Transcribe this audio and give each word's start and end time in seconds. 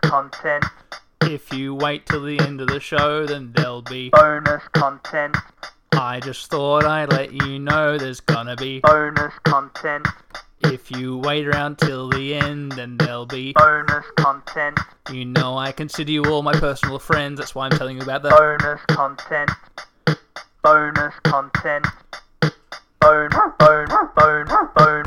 Bonus 0.00 0.10
content. 0.10 0.64
If 1.22 1.52
you 1.52 1.74
wait 1.74 2.06
till 2.06 2.22
the 2.22 2.38
end 2.40 2.60
of 2.60 2.68
the 2.68 2.80
show, 2.80 3.26
then 3.26 3.52
there'll 3.54 3.82
be. 3.82 4.10
Bonus 4.10 4.62
content. 4.72 5.36
I 5.92 6.20
just 6.20 6.50
thought 6.50 6.84
I'd 6.84 7.10
let 7.10 7.32
you 7.32 7.58
know 7.58 7.98
there's 7.98 8.20
gonna 8.20 8.56
be. 8.56 8.80
Bonus 8.80 9.34
content. 9.44 10.06
If 10.64 10.90
you 10.90 11.18
wait 11.18 11.46
around 11.46 11.78
till 11.78 12.08
the 12.08 12.34
end, 12.34 12.72
then 12.72 12.96
there'll 12.96 13.26
be. 13.26 13.52
Bonus 13.52 14.06
content. 14.16 14.78
You 15.12 15.24
know 15.24 15.58
I 15.58 15.72
consider 15.72 16.12
you 16.12 16.24
all 16.24 16.42
my 16.42 16.54
personal 16.54 16.98
friends, 16.98 17.38
that's 17.38 17.54
why 17.54 17.66
I'm 17.66 17.72
telling 17.72 17.96
you 17.96 18.02
about 18.02 18.22
the. 18.22 18.30
Bonus 18.30 18.80
content. 18.86 19.50
Bonus 20.62 21.14
content. 21.24 21.86
Bone, 23.00 23.30
bone, 23.58 23.88
bone, 24.16 24.46
bone. 24.76 25.04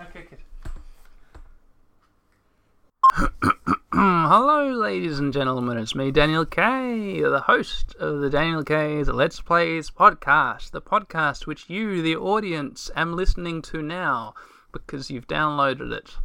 Okay, 0.00 0.26
good. 0.28 0.38
Hello, 4.26 4.72
ladies 4.72 5.18
and 5.18 5.34
gentlemen. 5.34 5.76
It's 5.76 5.94
me, 5.94 6.10
Daniel 6.10 6.46
K, 6.46 7.20
the 7.20 7.42
host 7.42 7.94
of 7.96 8.20
the 8.20 8.30
Daniel 8.30 8.64
K's 8.64 9.06
Let's 9.06 9.38
Plays 9.42 9.90
podcast, 9.90 10.70
the 10.70 10.80
podcast 10.80 11.46
which 11.46 11.68
you, 11.68 12.00
the 12.00 12.16
audience, 12.16 12.90
am 12.96 13.12
listening 13.12 13.60
to 13.60 13.82
now 13.82 14.32
because 14.72 15.10
you've 15.10 15.26
downloaded 15.26 15.92
it. 15.92 16.16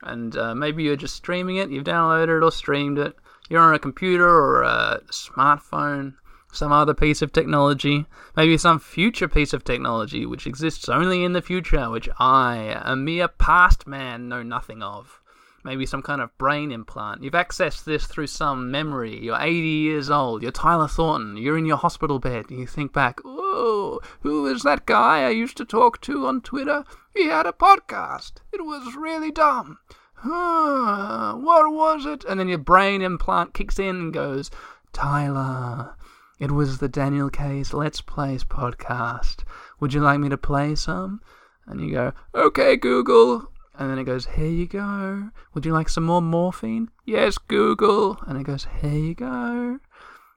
And 0.00 0.36
uh, 0.36 0.54
maybe 0.54 0.84
you're 0.84 0.94
just 0.94 1.16
streaming 1.16 1.56
it, 1.56 1.70
you've 1.70 1.82
downloaded 1.82 2.38
it 2.38 2.44
or 2.44 2.52
streamed 2.52 2.98
it. 2.98 3.16
You're 3.48 3.62
on 3.62 3.74
a 3.74 3.80
computer 3.80 4.28
or 4.28 4.62
a 4.62 5.00
smartphone, 5.10 6.14
some 6.52 6.70
other 6.70 6.94
piece 6.94 7.20
of 7.20 7.32
technology, 7.32 8.06
maybe 8.36 8.56
some 8.56 8.78
future 8.78 9.26
piece 9.26 9.52
of 9.52 9.64
technology 9.64 10.24
which 10.24 10.46
exists 10.46 10.88
only 10.88 11.24
in 11.24 11.32
the 11.32 11.42
future, 11.42 11.90
which 11.90 12.08
I, 12.20 12.80
a 12.84 12.94
mere 12.94 13.26
past 13.26 13.88
man, 13.88 14.28
know 14.28 14.44
nothing 14.44 14.84
of. 14.84 15.20
Maybe 15.64 15.86
some 15.86 16.02
kind 16.02 16.20
of 16.20 16.36
brain 16.36 16.70
implant. 16.70 17.22
You've 17.22 17.32
accessed 17.32 17.84
this 17.84 18.06
through 18.06 18.26
some 18.26 18.70
memory. 18.70 19.18
You're 19.18 19.40
80 19.40 19.66
years 19.66 20.10
old. 20.10 20.42
You're 20.42 20.52
Tyler 20.52 20.88
Thornton. 20.88 21.38
You're 21.38 21.56
in 21.56 21.64
your 21.64 21.78
hospital 21.78 22.18
bed. 22.18 22.50
You 22.50 22.66
think 22.66 22.92
back, 22.92 23.20
oh, 23.24 24.00
who 24.20 24.46
is 24.46 24.62
that 24.62 24.84
guy 24.84 25.24
I 25.24 25.30
used 25.30 25.56
to 25.56 25.64
talk 25.64 26.02
to 26.02 26.26
on 26.26 26.42
Twitter? 26.42 26.84
He 27.14 27.28
had 27.28 27.46
a 27.46 27.52
podcast. 27.52 28.34
It 28.52 28.64
was 28.64 28.94
really 28.94 29.30
dumb. 29.30 29.78
Huh, 30.16 31.34
what 31.36 31.72
was 31.72 32.04
it? 32.04 32.24
And 32.24 32.38
then 32.38 32.48
your 32.48 32.58
brain 32.58 33.00
implant 33.00 33.54
kicks 33.54 33.78
in 33.78 33.96
and 33.96 34.12
goes, 34.12 34.50
Tyler, 34.92 35.94
it 36.38 36.50
was 36.50 36.78
the 36.78 36.88
Daniel 36.88 37.30
K's 37.30 37.72
Let's 37.72 38.02
Plays 38.02 38.44
podcast. 38.44 39.44
Would 39.80 39.94
you 39.94 40.00
like 40.00 40.20
me 40.20 40.28
to 40.28 40.36
play 40.36 40.74
some? 40.74 41.22
And 41.66 41.80
you 41.80 41.90
go, 41.92 42.12
okay, 42.34 42.76
Google. 42.76 43.50
And 43.76 43.90
then 43.90 43.98
it 43.98 44.04
goes, 44.04 44.26
here 44.26 44.46
you 44.46 44.66
go. 44.66 45.30
Would 45.52 45.66
you 45.66 45.72
like 45.72 45.88
some 45.88 46.04
more 46.04 46.22
morphine? 46.22 46.90
Yes, 47.04 47.38
Google. 47.38 48.18
And 48.26 48.40
it 48.40 48.44
goes, 48.44 48.68
here 48.80 48.92
you 48.92 49.14
go. 49.14 49.80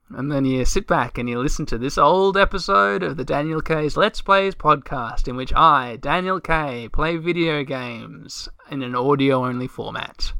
And 0.09 0.31
then 0.31 0.45
you 0.45 0.63
sit 0.63 0.87
back 0.87 1.17
and 1.17 1.27
you 1.27 1.37
listen 1.37 1.65
to 1.67 1.77
this 1.77 1.97
old 1.97 2.37
episode 2.37 3.03
of 3.03 3.17
the 3.17 3.25
Daniel 3.25 3.61
K's 3.61 3.97
Let's 3.97 4.21
Plays 4.21 4.55
podcast, 4.55 5.27
in 5.27 5.35
which 5.35 5.53
I, 5.53 5.97
Daniel 5.97 6.39
K, 6.39 6.87
play 6.87 7.17
video 7.17 7.63
games 7.63 8.47
in 8.71 8.81
an 8.81 8.95
audio 8.95 9.45
only 9.45 9.67
format. 9.67 10.31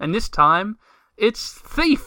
And 0.00 0.12
this 0.12 0.28
time, 0.28 0.78
it's 1.16 1.52
Thief, 1.52 2.04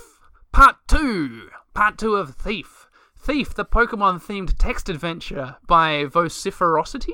Part 0.52 0.76
2. 0.88 1.50
Part 1.74 1.98
2 1.98 2.16
of 2.16 2.36
Thief. 2.36 2.88
Thief, 3.18 3.54
the 3.54 3.66
Pokemon 3.66 4.22
themed 4.22 4.56
text 4.58 4.90
adventure 4.90 5.56
by 5.66 6.06
Vociferosity? 6.06 7.14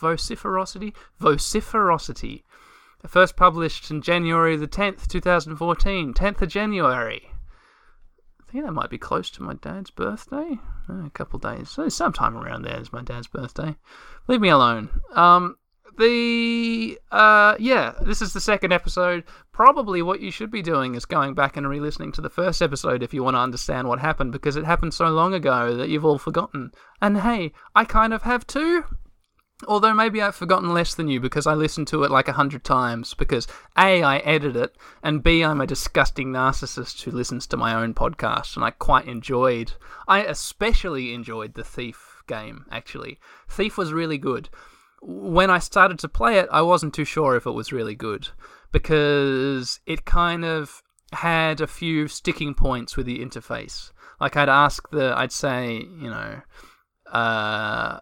Vociferosity? 0.00 0.94
Vociferosity. 1.20 2.42
First 3.06 3.36
published 3.36 3.90
in 3.90 4.00
January 4.00 4.56
the 4.56 4.66
10th, 4.66 5.06
2014. 5.08 6.14
10th 6.14 6.42
of 6.42 6.48
January. 6.48 7.30
I 8.40 8.50
think 8.50 8.64
that 8.64 8.72
might 8.72 8.90
be 8.90 8.98
close 8.98 9.30
to 9.30 9.42
my 9.42 9.54
dad's 9.54 9.90
birthday. 9.90 10.58
Uh, 10.88 11.06
a 11.06 11.10
couple 11.10 11.38
days. 11.38 11.68
So 11.68 11.88
sometime 11.88 12.36
around 12.36 12.62
there 12.62 12.80
is 12.80 12.92
my 12.92 13.02
dad's 13.02 13.26
birthday. 13.26 13.76
Leave 14.26 14.40
me 14.40 14.48
alone. 14.48 14.88
Um, 15.12 15.56
the 15.96 16.98
uh 17.12 17.54
yeah 17.58 17.94
this 18.02 18.20
is 18.20 18.32
the 18.32 18.40
second 18.40 18.72
episode 18.72 19.22
probably 19.52 20.02
what 20.02 20.20
you 20.20 20.30
should 20.30 20.50
be 20.50 20.62
doing 20.62 20.94
is 20.94 21.04
going 21.04 21.34
back 21.34 21.56
and 21.56 21.68
re-listening 21.68 22.10
to 22.10 22.20
the 22.20 22.30
first 22.30 22.60
episode 22.60 23.02
if 23.02 23.14
you 23.14 23.22
want 23.22 23.34
to 23.34 23.38
understand 23.38 23.86
what 23.86 24.00
happened 24.00 24.32
because 24.32 24.56
it 24.56 24.64
happened 24.64 24.92
so 24.92 25.06
long 25.06 25.34
ago 25.34 25.76
that 25.76 25.88
you've 25.88 26.04
all 26.04 26.18
forgotten 26.18 26.72
and 27.00 27.18
hey 27.18 27.52
i 27.76 27.84
kind 27.84 28.12
of 28.12 28.22
have 28.22 28.46
too 28.46 28.84
although 29.66 29.94
maybe 29.94 30.20
i've 30.20 30.34
forgotten 30.34 30.74
less 30.74 30.94
than 30.94 31.08
you 31.08 31.20
because 31.20 31.46
i 31.46 31.54
listened 31.54 31.86
to 31.86 32.02
it 32.02 32.10
like 32.10 32.28
a 32.28 32.32
hundred 32.32 32.64
times 32.64 33.14
because 33.14 33.46
a 33.78 34.02
i 34.02 34.18
edit 34.18 34.56
it 34.56 34.76
and 35.02 35.22
b 35.22 35.44
i'm 35.44 35.60
a 35.60 35.66
disgusting 35.66 36.32
narcissist 36.32 37.02
who 37.02 37.10
listens 37.10 37.46
to 37.46 37.56
my 37.56 37.74
own 37.74 37.94
podcast 37.94 38.56
and 38.56 38.64
i 38.64 38.70
quite 38.70 39.06
enjoyed 39.06 39.72
i 40.08 40.22
especially 40.22 41.14
enjoyed 41.14 41.54
the 41.54 41.64
thief 41.64 42.22
game 42.26 42.66
actually 42.70 43.18
thief 43.48 43.78
was 43.78 43.92
really 43.92 44.18
good 44.18 44.48
when 45.06 45.50
I 45.50 45.58
started 45.58 45.98
to 46.00 46.08
play 46.08 46.38
it, 46.38 46.48
I 46.50 46.62
wasn't 46.62 46.94
too 46.94 47.04
sure 47.04 47.36
if 47.36 47.46
it 47.46 47.50
was 47.50 47.72
really 47.72 47.94
good 47.94 48.28
because 48.72 49.80
it 49.86 50.04
kind 50.04 50.44
of 50.44 50.82
had 51.12 51.60
a 51.60 51.66
few 51.66 52.08
sticking 52.08 52.54
points 52.54 52.96
with 52.96 53.06
the 53.06 53.18
interface. 53.18 53.92
Like 54.20 54.36
I'd 54.36 54.48
ask 54.48 54.88
the, 54.90 55.16
I'd 55.16 55.32
say, 55.32 55.74
you 55.76 56.08
know, 56.08 56.40
uh, 57.12 58.00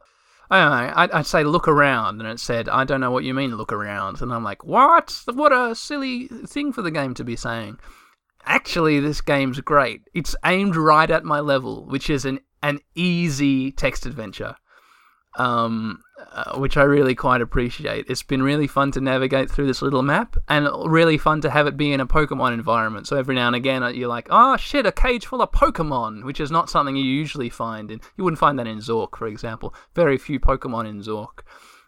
I 0.52 0.86
know, 0.86 0.92
I'd, 0.96 1.10
I'd 1.12 1.26
say 1.26 1.44
look 1.44 1.66
around, 1.66 2.20
and 2.20 2.28
it 2.28 2.38
said, 2.38 2.68
I 2.68 2.84
don't 2.84 3.00
know 3.00 3.10
what 3.10 3.24
you 3.24 3.32
mean 3.32 3.56
look 3.56 3.72
around, 3.72 4.20
and 4.20 4.30
I'm 4.30 4.44
like, 4.44 4.64
what? 4.64 5.22
What 5.32 5.50
a 5.50 5.74
silly 5.74 6.28
thing 6.28 6.74
for 6.74 6.82
the 6.82 6.90
game 6.90 7.14
to 7.14 7.24
be 7.24 7.36
saying. 7.36 7.78
Actually, 8.44 9.00
this 9.00 9.22
game's 9.22 9.60
great. 9.60 10.02
It's 10.12 10.36
aimed 10.44 10.76
right 10.76 11.10
at 11.10 11.24
my 11.24 11.40
level, 11.40 11.86
which 11.86 12.10
is 12.10 12.26
an 12.26 12.40
an 12.62 12.80
easy 12.94 13.72
text 13.72 14.04
adventure 14.04 14.54
um, 15.36 16.02
uh, 16.32 16.58
which 16.58 16.76
I 16.76 16.82
really 16.82 17.14
quite 17.14 17.40
appreciate. 17.40 18.06
It's 18.08 18.22
been 18.22 18.42
really 18.42 18.66
fun 18.66 18.90
to 18.92 19.00
navigate 19.00 19.50
through 19.50 19.66
this 19.66 19.82
little 19.82 20.02
map, 20.02 20.36
and 20.48 20.68
really 20.90 21.18
fun 21.18 21.40
to 21.42 21.50
have 21.50 21.66
it 21.66 21.76
be 21.76 21.92
in 21.92 22.00
a 22.00 22.06
Pokemon 22.06 22.54
environment. 22.54 23.06
So 23.06 23.16
every 23.16 23.34
now 23.34 23.46
and 23.46 23.56
again, 23.56 23.82
uh, 23.82 23.88
you're 23.88 24.08
like, 24.08 24.28
"Oh 24.30 24.56
shit, 24.56 24.86
a 24.86 24.92
cage 24.92 25.26
full 25.26 25.42
of 25.42 25.52
Pokemon," 25.52 26.24
which 26.24 26.40
is 26.40 26.50
not 26.50 26.70
something 26.70 26.96
you 26.96 27.04
usually 27.04 27.50
find 27.50 27.90
in. 27.90 28.00
You 28.16 28.24
wouldn't 28.24 28.40
find 28.40 28.58
that 28.58 28.66
in 28.66 28.78
Zork, 28.78 29.16
for 29.16 29.26
example. 29.26 29.74
Very 29.94 30.18
few 30.18 30.38
Pokemon 30.38 30.88
in 30.88 31.00
Zork. 31.00 31.40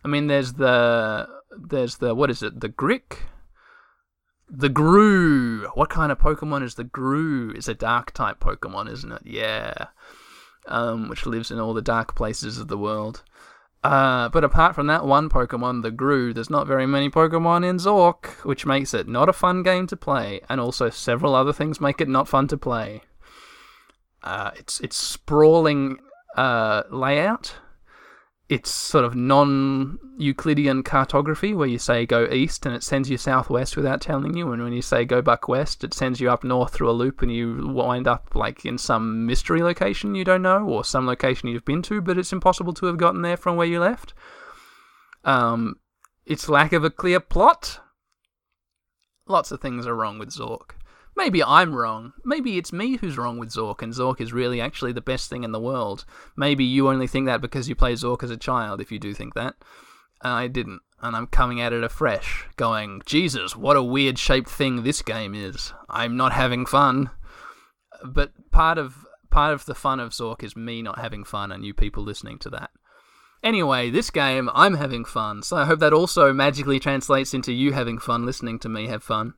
I 0.05 0.09
mean, 0.09 0.27
there's 0.27 0.55
the 0.55 1.29
there's 1.57 1.97
the 1.97 2.15
what 2.15 2.31
is 2.31 2.43
it? 2.43 2.61
The 2.61 2.69
Grick. 2.69 3.19
The 4.49 4.69
Grue. 4.69 5.67
What 5.75 5.89
kind 5.89 6.13
of 6.13 6.19
Pokemon 6.19 6.63
is 6.63 6.75
the 6.75 6.85
Grue? 6.85 7.51
It's 7.51 7.69
a 7.69 7.75
dark 7.75 8.13
type 8.13 8.41
Pokemon, 8.41 8.91
isn't 8.93 9.11
it? 9.11 9.23
Yeah. 9.25 9.87
Um, 10.67 11.09
which 11.09 11.27
lives 11.27 11.51
in 11.51 11.59
all 11.59 11.75
the 11.75 11.83
dark 11.83 12.15
places 12.15 12.59
of 12.59 12.69
the 12.69 12.79
world. 12.79 13.23
Uh, 13.85 14.31
but 14.31 14.45
apart 14.45 14.75
from 14.75 14.87
that 14.87 15.05
one 15.05 15.29
Pokemon, 15.29 15.83
the 15.83 15.91
Grue, 15.91 16.33
there's 16.33 16.49
not 16.49 16.67
very 16.67 16.87
many 16.87 17.11
Pokemon 17.11 17.69
in 17.69 17.77
Zork, 17.77 18.29
which 18.43 18.65
makes 18.65 18.95
it 18.95 19.07
not 19.07 19.29
a 19.29 19.33
fun 19.35 19.63
game 19.63 19.87
to 19.89 19.97
play, 19.97 20.41
and 20.49 20.59
also 20.59 20.89
several 20.89 21.35
other 21.35 21.53
things 21.53 21.83
make 21.83 22.01
it 22.01 22.09
not 22.09 22.27
fun 22.27 22.49
to 22.49 22.57
play. 22.57 23.03
Uh, 24.23 24.53
it's 24.57 24.81
it's 24.81 24.97
sprawling 24.97 25.99
uh, 26.35 26.85
layout. 26.91 27.57
It's 28.47 28.71
sort 28.71 29.07
of 29.07 29.15
non-Euclidean 29.15 30.83
cartography, 30.83 31.55
where 31.55 31.67
you 31.67 31.79
say 31.79 32.05
go 32.05 32.27
east 32.27 32.67
and 32.67 32.75
it 32.75 32.83
sends 32.83 33.09
you 33.09 33.17
southwest 33.17 33.75
without 33.75 34.03
telling 34.03 34.37
you, 34.37 34.53
and 34.53 34.63
when 34.63 34.75
you 34.75 34.83
say 34.83 35.07
go 35.07 35.23
back 35.23 35.49
west, 35.49 35.83
it 35.83 35.95
sends 35.95 36.21
you 36.21 36.31
up 36.31 36.45
north 36.45 36.75
through 36.75 36.91
a 36.91 36.93
loop, 36.93 37.23
and 37.23 37.33
you 37.33 37.67
wind 37.69 38.07
up 38.07 38.35
like 38.35 38.67
in 38.67 38.77
some 38.77 39.25
mystery 39.25 39.63
location 39.63 40.15
you 40.15 40.25
don't 40.25 40.43
know, 40.43 40.63
or 40.63 40.85
some 40.85 41.07
location 41.07 41.49
you've 41.49 41.65
been 41.65 41.81
to, 41.83 42.03
but 42.03 42.19
it's 42.19 42.35
impossible 42.35 42.75
to 42.75 42.87
have 42.87 42.99
gotten 42.99 43.23
there 43.23 43.39
from 43.39 43.57
where 43.57 43.67
you 43.67 43.81
left. 43.81 44.13
Um, 45.25 45.77
its 46.27 46.49
lack 46.49 46.75
of 46.75 46.85
a 46.85 46.91
clear 46.91 47.21
plot. 47.21 47.81
Lots 49.27 49.53
of 49.53 49.61
things 49.63 49.87
are 49.87 49.97
wrong 49.97 50.19
with 50.19 50.29
Zork. 50.29 50.73
Maybe 51.17 51.43
I'm 51.43 51.75
wrong. 51.75 52.13
Maybe 52.25 52.59
it's 52.59 52.73
me 52.73 52.97
who's 52.97 53.17
wrong 53.17 53.39
with 53.39 53.51
Zork, 53.51 53.83
and 53.83 53.93
Zork 53.93 54.21
is 54.21 54.33
really 54.33 54.61
actually 54.61 54.93
the 54.93 55.01
best 55.01 55.31
thing 55.31 55.45
in 55.45 55.53
the 55.53 55.61
world. 55.61 56.05
Maybe 56.37 56.65
you 56.65 56.89
only 56.89 57.07
think 57.07 57.27
that 57.27 57.41
because 57.41 57.69
you 57.69 57.75
played 57.75 57.99
Zork 57.99 58.23
as 58.23 58.31
a 58.31 58.37
child, 58.37 58.81
if 58.81 58.91
you 58.91 58.99
do 58.99 59.15
think 59.15 59.35
that. 59.35 59.55
I 60.23 60.49
didn't, 60.49 60.81
and 61.03 61.15
I'm 61.15 61.27
coming 61.27 61.61
at 61.61 61.73
it 61.73 61.85
afresh, 61.85 62.47
going, 62.57 63.03
Jesus, 63.05 63.55
what 63.55 63.77
a 63.77 63.83
weird 63.83 64.19
shaped 64.19 64.49
thing 64.49 64.83
this 64.83 65.03
game 65.03 65.35
is. 65.35 65.73
I'm 65.89 66.17
not 66.17 66.33
having 66.33 66.67
fun. 66.67 67.11
But 68.05 68.33
part 68.51 68.79
of 68.79 69.07
part 69.31 69.53
of 69.53 69.67
the 69.67 69.75
fun 69.75 69.99
of 69.99 70.13
Zork 70.13 70.43
is 70.43 70.55
me 70.55 70.81
not 70.81 70.99
having 70.99 71.25
fun 71.25 71.51
and 71.51 71.65
you 71.65 71.75
people 71.75 72.05
listening 72.05 72.39
to 72.41 72.51
that. 72.51 72.71
Anyway, 73.43 73.91
this 73.91 74.11
game, 74.11 74.49
I'm 74.55 74.75
having 74.75 75.05
fun, 75.05 75.43
so 75.43 75.57
I 75.57 75.67
hope 75.67 75.81
that 75.81 75.93
also 75.93 76.33
magically 76.33 76.81
translates 76.81 77.35
into 77.35 77.53
you 77.53 77.73
having 77.73 77.99
fun 77.99 78.25
listening 78.25 78.59
to 78.61 78.69
me 78.69 78.87
have 78.87 79.03
fun. 79.03 79.35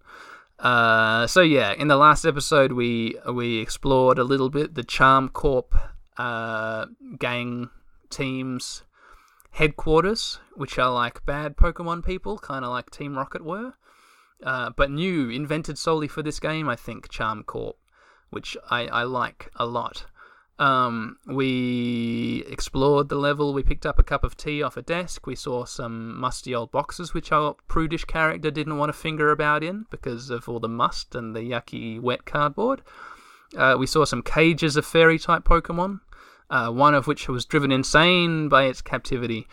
Uh, 0.59 1.27
so 1.27 1.43
yeah, 1.43 1.73
in 1.73 1.89
the 1.89 1.97
last 1.97 2.25
episode, 2.25 2.73
we 2.73 3.17
we 3.31 3.59
explored 3.59 4.19
a 4.19 4.25
little 4.25 4.49
bit 4.49 4.75
the 4.75 4.85
Charm 4.85 5.29
Corp 5.29 5.75
uh, 6.17 6.87
gang 7.19 7.71
teams 8.11 8.85
headquarters, 9.51 10.39
which 10.55 10.79
are 10.79 10.93
like 10.93 11.25
bad 11.27 11.57
Pokemon 11.57 12.05
people, 12.05 12.39
kind 12.39 12.65
of 12.65 12.71
like 12.71 12.91
Team 12.91 13.17
Rocket 13.17 13.45
were, 13.45 13.75
uh, 14.43 14.71
but 14.77 14.91
new, 14.91 15.29
invented 15.29 15.79
solely 15.79 16.09
for 16.09 16.23
this 16.23 16.41
game. 16.41 16.69
I 16.69 16.77
think 16.77 17.09
Charm 17.09 17.43
Corp, 17.43 17.77
which 18.31 18.57
I, 18.71 18.87
I 18.87 19.03
like 19.05 19.51
a 19.57 19.67
lot. 19.67 20.07
Um, 20.59 21.19
we 21.27 22.45
explored 22.49 23.09
the 23.09 23.17
level. 23.17 23.53
We 23.53 23.63
picked 23.63 23.85
up 23.85 23.99
a 23.99 24.03
cup 24.03 24.25
of 24.25 24.37
tea 24.37 24.63
off 24.63 24.77
a 24.77 24.83
desk. 24.83 25.27
We 25.27 25.35
saw 25.35 25.65
some 25.65 26.19
musty 26.19 26.55
old 26.55 26.71
boxes, 26.71 27.13
which 27.13 27.31
our 27.31 27.57
prudish 27.69 28.05
character 28.05 28.51
didn't 28.51 28.79
want 28.79 28.89
to 28.89 28.99
finger 28.99 29.31
about 29.31 29.63
in 29.63 29.85
because 29.91 30.31
of 30.31 30.49
all 30.49 30.61
the 30.61 30.69
must 30.69 31.15
and 31.15 31.37
the 31.37 31.41
yucky 31.41 32.01
wet 32.01 32.25
cardboard. 32.25 32.83
Uh, 33.57 33.77
we 33.79 33.87
saw 33.87 34.05
some 34.05 34.23
cages 34.23 34.77
of 34.77 34.87
fairy 34.87 35.19
type 35.19 35.45
Pokemon, 35.45 36.01
uh, 36.51 36.71
one 36.71 36.95
of 36.95 37.07
which 37.07 37.29
was 37.29 37.45
driven 37.45 37.71
insane 37.71 38.49
by 38.49 38.65
its 38.65 38.81
captivity. 38.81 39.47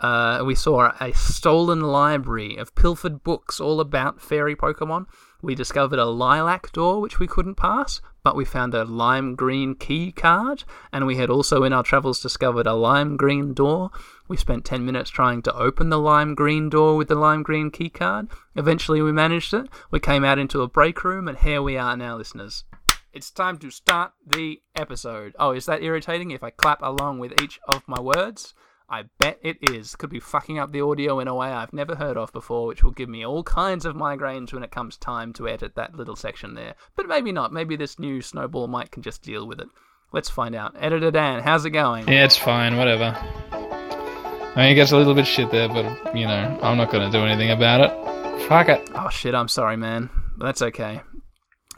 Uh, 0.00 0.42
we 0.44 0.54
saw 0.54 0.92
a 1.00 1.12
stolen 1.14 1.80
library 1.80 2.56
of 2.56 2.74
pilfered 2.74 3.22
books 3.22 3.60
all 3.60 3.80
about 3.80 4.20
fairy 4.20 4.54
Pokemon. 4.54 5.06
We 5.42 5.54
discovered 5.54 5.98
a 5.98 6.06
lilac 6.06 6.72
door 6.72 7.00
which 7.00 7.18
we 7.18 7.26
couldn't 7.26 7.54
pass, 7.54 8.00
but 8.26 8.34
we 8.34 8.44
found 8.44 8.74
a 8.74 8.84
lime 8.84 9.36
green 9.36 9.76
key 9.76 10.10
card, 10.10 10.64
and 10.92 11.06
we 11.06 11.14
had 11.14 11.30
also 11.30 11.62
in 11.62 11.72
our 11.72 11.84
travels 11.84 12.18
discovered 12.18 12.66
a 12.66 12.72
lime 12.72 13.16
green 13.16 13.54
door. 13.54 13.88
We 14.26 14.36
spent 14.36 14.64
10 14.64 14.84
minutes 14.84 15.10
trying 15.10 15.42
to 15.42 15.54
open 15.54 15.90
the 15.90 16.00
lime 16.00 16.34
green 16.34 16.68
door 16.68 16.96
with 16.96 17.06
the 17.06 17.14
lime 17.14 17.44
green 17.44 17.70
key 17.70 17.88
card. 17.88 18.26
Eventually, 18.56 19.00
we 19.00 19.12
managed 19.12 19.54
it. 19.54 19.68
We 19.92 20.00
came 20.00 20.24
out 20.24 20.40
into 20.40 20.62
a 20.62 20.68
break 20.68 21.04
room, 21.04 21.28
and 21.28 21.38
here 21.38 21.62
we 21.62 21.76
are 21.76 21.96
now, 21.96 22.16
listeners. 22.16 22.64
It's 23.12 23.30
time 23.30 23.58
to 23.58 23.70
start 23.70 24.10
the 24.26 24.60
episode. 24.74 25.36
Oh, 25.38 25.52
is 25.52 25.66
that 25.66 25.84
irritating 25.84 26.32
if 26.32 26.42
I 26.42 26.50
clap 26.50 26.82
along 26.82 27.20
with 27.20 27.40
each 27.40 27.60
of 27.68 27.86
my 27.86 28.00
words? 28.00 28.54
I 28.88 29.04
bet 29.18 29.40
it 29.42 29.56
is. 29.70 29.96
Could 29.96 30.10
be 30.10 30.20
fucking 30.20 30.58
up 30.58 30.70
the 30.70 30.80
audio 30.80 31.18
in 31.18 31.26
a 31.26 31.34
way 31.34 31.48
I've 31.48 31.72
never 31.72 31.96
heard 31.96 32.16
of 32.16 32.32
before, 32.32 32.66
which 32.66 32.84
will 32.84 32.92
give 32.92 33.08
me 33.08 33.26
all 33.26 33.42
kinds 33.42 33.84
of 33.84 33.96
migraines 33.96 34.52
when 34.52 34.62
it 34.62 34.70
comes 34.70 34.96
time 34.96 35.32
to 35.34 35.48
edit 35.48 35.74
that 35.74 35.96
little 35.96 36.14
section 36.14 36.54
there. 36.54 36.76
But 36.94 37.08
maybe 37.08 37.32
not. 37.32 37.52
Maybe 37.52 37.74
this 37.74 37.98
new 37.98 38.22
snowball 38.22 38.68
mic 38.68 38.92
can 38.92 39.02
just 39.02 39.22
deal 39.22 39.46
with 39.46 39.58
it. 39.58 39.66
Let's 40.12 40.30
find 40.30 40.54
out. 40.54 40.76
Editor 40.78 41.10
Dan, 41.10 41.42
how's 41.42 41.64
it 41.64 41.70
going? 41.70 42.06
Yeah, 42.06 42.24
it's 42.24 42.36
fine, 42.36 42.76
whatever. 42.76 43.16
I 43.50 44.54
mean, 44.56 44.70
it 44.70 44.74
gets 44.76 44.92
a 44.92 44.96
little 44.96 45.14
bit 45.14 45.26
shit 45.26 45.50
there, 45.50 45.68
but, 45.68 46.16
you 46.16 46.26
know, 46.26 46.58
I'm 46.62 46.76
not 46.76 46.92
going 46.92 47.10
to 47.10 47.18
do 47.18 47.24
anything 47.24 47.50
about 47.50 47.80
it. 47.80 48.42
Fuck 48.48 48.68
it. 48.68 48.88
Oh 48.94 49.08
shit, 49.10 49.34
I'm 49.34 49.48
sorry, 49.48 49.76
man. 49.76 50.10
But 50.36 50.46
that's 50.46 50.62
okay. 50.62 51.02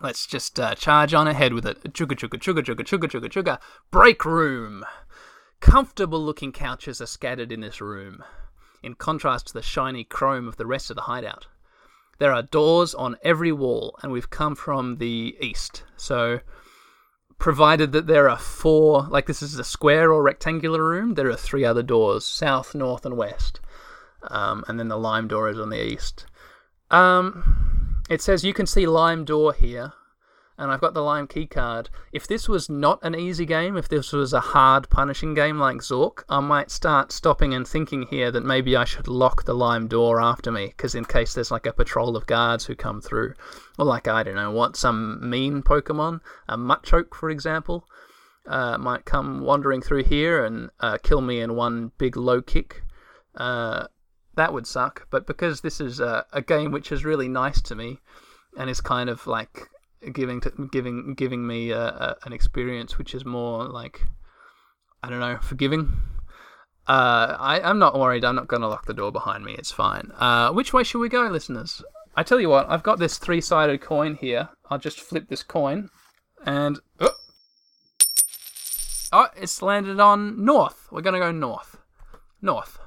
Let's 0.01 0.27
just 0.27 0.61
uh, 0.61 0.75
charge 0.75 1.15
on 1.15 1.27
ahead 1.27 1.55
with 1.55 1.67
it. 1.67 1.83
Chugga 1.95 2.13
chugga 2.13 2.39
chugga 2.39 2.63
chugga 2.63 2.85
chugga 2.85 3.09
chugga 3.09 3.29
chugga. 3.29 3.59
Break 3.91 4.25
room. 4.25 4.85
Comfortable 5.61 6.25
looking 6.25 6.53
couches 6.53 7.01
are 7.01 7.07
scattered 7.07 7.53
in 7.53 7.61
this 7.61 7.81
room, 7.81 8.23
in 8.83 8.95
contrast 8.95 9.49
to 9.49 9.53
the 9.55 9.63
shiny 9.63 10.05
chrome 10.05 10.49
of 10.49 10.57
the 10.57 10.67
rest 10.67 10.91
of 10.91 10.97
the 10.97 11.03
hideout. 11.03 11.47
There 12.19 12.33
are 12.33 12.43
doors 12.43 12.95
on 12.95 13.17
every 13.23 13.53
wall, 13.53 13.99
and 14.03 14.11
we've 14.13 14.31
come 14.31 14.55
from 14.55 14.97
the 14.97 15.37
east. 15.41 15.85
So, 15.97 16.41
provided 17.39 17.93
that 17.93 18.07
there 18.07 18.29
are 18.29 18.39
four, 18.39 19.07
like 19.09 19.27
this 19.27 19.43
is 19.43 19.59
a 19.59 19.65
square 19.65 20.13
or 20.13 20.23
rectangular 20.23 20.83
room, 20.83 21.15
there 21.15 21.29
are 21.29 21.37
three 21.37 21.65
other 21.65 21.83
doors 21.83 22.25
south, 22.25 22.75
north, 22.75 23.07
and 23.07 23.17
west. 23.17 23.61
Um, 24.23 24.65
and 24.67 24.79
then 24.79 24.89
the 24.89 24.99
lime 24.99 25.29
door 25.29 25.49
is 25.49 25.61
on 25.61 25.71
the 25.71 25.85
east. 25.85 26.27
Um, 26.91 28.03
it 28.11 28.21
says 28.21 28.45
you 28.45 28.55
can 28.55 28.67
see 28.67 28.87
lime 28.87 29.25
door 29.25 29.53
here, 29.53 29.93
and 30.59 30.71
I've 30.71 30.81
got 30.81 30.93
the 30.93 31.03
lime 31.03 31.29
key 31.29 31.47
card. 31.47 31.89
If 32.13 32.27
this 32.27 32.49
was 32.49 32.69
not 32.69 32.99
an 33.03 33.15
easy 33.15 33.47
game, 33.47 33.77
if 33.77 33.89
this 33.89 34.13
was 34.13 34.33
a 34.33 34.41
hard, 34.41 34.91
punishing 34.91 35.33
game 35.35 35.59
like 35.59 35.77
Zork, 35.77 36.25
I 36.29 36.41
might 36.41 36.71
start 36.71 37.13
stopping 37.13 37.55
and 37.55 37.67
thinking 37.67 38.07
here 38.11 38.31
that 38.33 38.45
maybe 38.45 38.77
I 38.77 38.85
should 38.85 39.07
lock 39.07 39.45
the 39.45 39.55
lime 39.55 39.87
door 39.87 40.21
after 40.21 40.51
me, 40.51 40.67
because 40.67 40.95
in 40.95 41.05
case 41.05 41.35
there's 41.35 41.53
like 41.53 41.67
a 41.67 41.73
patrol 41.73 42.17
of 42.17 42.27
guards 42.27 42.67
who 42.67 42.75
come 42.75 43.01
through, 43.01 43.35
or 43.79 43.85
like 43.85 44.09
I 44.09 44.23
don't 44.23 44.35
know 44.35 44.51
what, 44.51 44.77
some 44.77 45.31
mean 45.31 45.63
Pokemon, 45.63 46.21
a 46.49 46.57
Machoke 46.59 47.15
for 47.15 47.31
example, 47.31 47.87
uh, 48.47 48.79
might 48.79 49.05
come 49.05 49.41
wandering 49.41 49.81
through 49.81 50.05
here 50.05 50.45
and 50.45 50.71
uh, 50.81 50.99
kill 51.03 51.21
me 51.21 51.41
in 51.41 51.55
one 51.55 51.93
big 51.99 52.17
low 52.17 52.43
kick. 52.43 52.83
Uh, 53.37 53.87
that 54.35 54.53
would 54.53 54.67
suck. 54.67 55.07
But 55.11 55.27
because 55.27 55.61
this 55.61 55.81
is 55.81 56.01
a, 56.01 56.25
a 56.33 56.43
game 56.43 56.73
which 56.73 56.91
is 56.91 57.05
really 57.05 57.29
nice 57.29 57.61
to 57.63 57.75
me, 57.75 58.01
and 58.57 58.71
is 58.71 58.81
kind 58.81 59.11
of 59.11 59.27
like 59.27 59.69
giving 60.13 60.41
to, 60.43 60.69
giving 60.71 61.15
giving 61.15 61.47
me 61.47 61.73
an 61.73 62.33
experience 62.33 62.99
which 62.99 63.15
is 63.15 63.25
more 63.25 63.65
like 63.65 64.03
I 65.03 65.09
don't 65.11 65.21
know 65.21 65.39
forgiving. 65.39 65.93
Uh, 66.87 67.37
I, 67.39 67.61
I'm 67.61 67.79
not 67.79 67.99
worried. 67.99 68.25
I'm 68.25 68.35
not 68.35 68.49
going 68.49 68.63
to 68.63 68.69
lock 68.69 68.87
the 68.87 68.95
door 68.95 69.13
behind 69.13 69.45
me. 69.45 69.53
It's 69.53 69.71
fine. 69.71 70.11
Uh, 70.17 70.51
which 70.53 70.73
way 70.73 70.83
should 70.83 71.01
we 71.01 71.11
go, 71.11 71.29
listeners? 71.29 71.83
I 72.17 72.23
tell 72.23 72.41
you 72.41 72.49
what. 72.49 72.69
I've 72.69 72.83
got 72.83 72.99
this 72.99 73.19
three-sided 73.19 73.83
coin 73.83 74.15
here. 74.15 74.49
I'll 74.71 74.79
just 74.79 74.99
flip 74.99 75.29
this 75.29 75.43
coin, 75.43 75.91
and 76.47 76.81
oh, 76.99 77.11
oh 79.13 79.27
it's 79.37 79.61
landed 79.61 80.01
on 80.01 80.43
north. 80.43 80.89
We're 80.91 81.03
going 81.03 81.15
to 81.15 81.21
go 81.21 81.31
north. 81.31 81.77
North. 82.41 82.79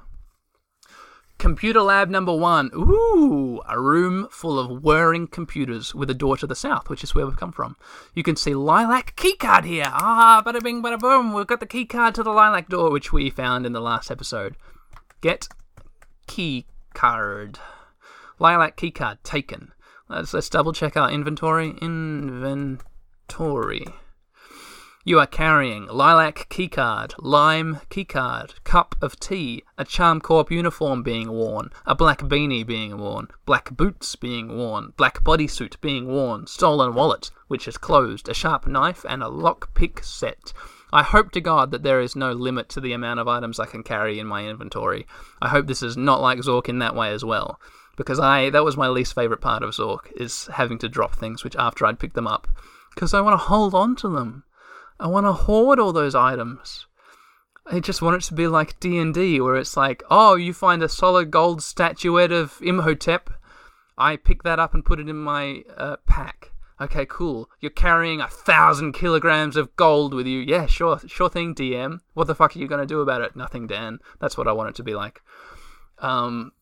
Computer 1.42 1.82
lab 1.82 2.08
number 2.08 2.32
one. 2.32 2.70
Ooh, 2.72 3.60
a 3.68 3.80
room 3.80 4.28
full 4.30 4.60
of 4.60 4.84
whirring 4.84 5.26
computers 5.26 5.92
with 5.92 6.08
a 6.08 6.14
door 6.14 6.36
to 6.36 6.46
the 6.46 6.54
south, 6.54 6.88
which 6.88 7.02
is 7.02 7.16
where 7.16 7.26
we've 7.26 7.36
come 7.36 7.50
from. 7.50 7.74
You 8.14 8.22
can 8.22 8.36
see 8.36 8.54
Lilac 8.54 9.16
keycard 9.16 9.64
here. 9.64 9.88
Ah, 9.88 10.40
bada 10.46 10.62
bing, 10.62 10.84
bada 10.84 11.00
boom. 11.00 11.32
We've 11.32 11.48
got 11.48 11.58
the 11.58 11.66
keycard 11.66 12.14
to 12.14 12.22
the 12.22 12.30
Lilac 12.30 12.68
door, 12.68 12.92
which 12.92 13.12
we 13.12 13.28
found 13.28 13.66
in 13.66 13.72
the 13.72 13.80
last 13.80 14.08
episode. 14.08 14.54
Get 15.20 15.48
key 16.28 16.66
card. 16.94 17.58
Lilac 18.38 18.76
keycard 18.76 19.18
taken. 19.24 19.72
Let's, 20.08 20.32
let's 20.32 20.48
double 20.48 20.72
check 20.72 20.96
our 20.96 21.10
inventory. 21.10 21.74
Inventory. 21.82 22.76
You 25.04 25.18
are 25.18 25.26
carrying 25.26 25.86
lilac 25.86 26.46
keycard, 26.48 27.14
lime 27.18 27.80
keycard, 27.90 28.62
cup 28.62 28.94
of 29.02 29.18
tea, 29.18 29.64
a 29.76 29.84
Charm 29.84 30.20
Corp 30.20 30.48
uniform 30.48 31.02
being 31.02 31.32
worn, 31.32 31.70
a 31.84 31.96
black 31.96 32.20
beanie 32.20 32.64
being 32.64 32.96
worn, 32.98 33.26
black 33.44 33.76
boots 33.76 34.14
being 34.14 34.56
worn, 34.56 34.92
black 34.96 35.24
bodysuit 35.24 35.80
being 35.80 36.06
worn, 36.06 36.46
stolen 36.46 36.94
wallet, 36.94 37.32
which 37.48 37.66
is 37.66 37.76
closed, 37.76 38.28
a 38.28 38.34
sharp 38.34 38.68
knife, 38.68 39.04
and 39.08 39.24
a 39.24 39.26
lockpick 39.26 40.04
set. 40.04 40.52
I 40.92 41.02
hope 41.02 41.32
to 41.32 41.40
God 41.40 41.72
that 41.72 41.82
there 41.82 42.00
is 42.00 42.14
no 42.14 42.30
limit 42.30 42.68
to 42.68 42.80
the 42.80 42.92
amount 42.92 43.18
of 43.18 43.26
items 43.26 43.58
I 43.58 43.66
can 43.66 43.82
carry 43.82 44.20
in 44.20 44.28
my 44.28 44.46
inventory. 44.46 45.08
I 45.40 45.48
hope 45.48 45.66
this 45.66 45.82
is 45.82 45.96
not 45.96 46.20
like 46.20 46.38
Zork 46.38 46.68
in 46.68 46.78
that 46.78 46.94
way 46.94 47.10
as 47.10 47.24
well. 47.24 47.58
Because 47.96 48.20
I 48.20 48.50
that 48.50 48.62
was 48.62 48.76
my 48.76 48.86
least 48.86 49.16
favourite 49.16 49.40
part 49.40 49.64
of 49.64 49.70
Zork, 49.70 50.12
is 50.14 50.46
having 50.46 50.78
to 50.78 50.88
drop 50.88 51.16
things 51.16 51.42
which 51.42 51.56
after 51.56 51.84
I'd 51.86 51.98
picked 51.98 52.14
them 52.14 52.28
up. 52.28 52.46
Because 52.94 53.12
I 53.12 53.20
want 53.20 53.34
to 53.34 53.46
hold 53.46 53.74
on 53.74 53.96
to 53.96 54.08
them. 54.08 54.44
I 55.02 55.08
want 55.08 55.26
to 55.26 55.32
hoard 55.32 55.80
all 55.80 55.92
those 55.92 56.14
items. 56.14 56.86
I 57.66 57.80
just 57.80 58.02
want 58.02 58.22
it 58.22 58.26
to 58.28 58.34
be 58.34 58.46
like 58.46 58.78
D 58.78 58.98
and 58.98 59.12
D, 59.12 59.40
where 59.40 59.56
it's 59.56 59.76
like, 59.76 60.04
oh, 60.08 60.36
you 60.36 60.52
find 60.52 60.80
a 60.80 60.88
solid 60.88 61.32
gold 61.32 61.60
statuette 61.60 62.30
of 62.30 62.60
Imhotep. 62.62 63.28
I 63.98 64.14
pick 64.14 64.44
that 64.44 64.60
up 64.60 64.74
and 64.74 64.84
put 64.84 65.00
it 65.00 65.08
in 65.08 65.16
my 65.16 65.64
uh, 65.76 65.96
pack. 66.06 66.52
Okay, 66.80 67.04
cool. 67.04 67.50
You're 67.60 67.72
carrying 67.72 68.20
a 68.20 68.28
thousand 68.28 68.92
kilograms 68.92 69.56
of 69.56 69.74
gold 69.74 70.14
with 70.14 70.28
you. 70.28 70.38
Yeah, 70.38 70.66
sure, 70.66 71.00
sure 71.08 71.28
thing, 71.28 71.52
DM. 71.52 71.98
What 72.14 72.28
the 72.28 72.36
fuck 72.36 72.54
are 72.54 72.60
you 72.60 72.68
gonna 72.68 72.86
do 72.86 73.00
about 73.00 73.22
it? 73.22 73.34
Nothing, 73.34 73.66
Dan. 73.66 73.98
That's 74.20 74.38
what 74.38 74.46
I 74.46 74.52
want 74.52 74.68
it 74.68 74.76
to 74.76 74.84
be 74.84 74.94
like. 74.94 75.20
Um, 75.98 76.52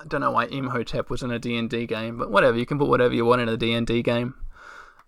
I 0.00 0.04
don't 0.06 0.20
know 0.20 0.30
why 0.30 0.44
Imhotep 0.44 1.10
was 1.10 1.24
in 1.24 1.32
a 1.32 1.40
D 1.40 1.56
and 1.56 1.68
D 1.68 1.84
game, 1.88 2.16
but 2.16 2.30
whatever. 2.30 2.56
You 2.56 2.66
can 2.66 2.78
put 2.78 2.88
whatever 2.88 3.12
you 3.12 3.24
want 3.24 3.42
in 3.42 3.48
a 3.48 3.56
D 3.56 3.72
and 3.72 3.88
D 3.88 4.02
game. 4.04 4.34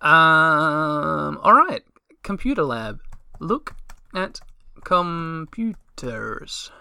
Um, 0.00 1.38
all 1.44 1.54
right 1.54 1.84
computer 2.26 2.64
lab. 2.64 2.98
Look 3.38 3.76
at 4.12 4.40
computers. 4.82 6.72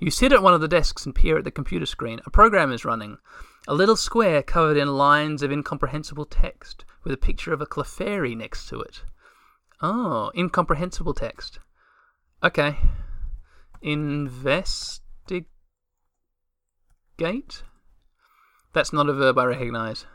You 0.00 0.10
sit 0.10 0.32
at 0.32 0.42
one 0.42 0.54
of 0.54 0.62
the 0.62 0.68
desks 0.68 1.04
and 1.04 1.14
peer 1.14 1.36
at 1.36 1.44
the 1.44 1.50
computer 1.50 1.84
screen. 1.84 2.20
A 2.24 2.30
program 2.30 2.72
is 2.72 2.84
running. 2.84 3.18
A 3.68 3.74
little 3.74 3.94
square 3.94 4.42
covered 4.42 4.78
in 4.78 4.88
lines 4.88 5.42
of 5.42 5.52
incomprehensible 5.52 6.24
text 6.24 6.86
with 7.02 7.12
a 7.12 7.18
picture 7.18 7.52
of 7.52 7.60
a 7.60 7.66
Clefairy 7.66 8.34
next 8.34 8.66
to 8.70 8.80
it. 8.80 9.02
Oh, 9.82 10.32
incomprehensible 10.34 11.12
text. 11.12 11.58
Okay. 12.42 12.78
Investigate? 13.82 15.46
That's 18.72 18.92
not 18.94 19.10
a 19.10 19.12
verb 19.12 19.38
I 19.38 19.44
recognize. 19.44 20.06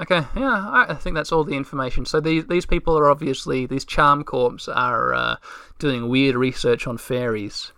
Okay, 0.00 0.22
yeah, 0.34 0.86
I 0.88 0.94
think 0.94 1.14
that's 1.14 1.30
all 1.30 1.44
the 1.44 1.56
information. 1.56 2.06
So 2.06 2.20
these 2.20 2.46
these 2.46 2.64
people 2.64 2.96
are 2.96 3.10
obviously 3.10 3.66
these 3.66 3.84
charm 3.84 4.24
corps 4.24 4.66
are 4.68 5.12
uh, 5.12 5.36
doing 5.78 6.08
weird 6.08 6.36
research 6.36 6.86
on 6.86 6.96
fairies. 6.96 7.72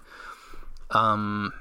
Um, 0.91 1.53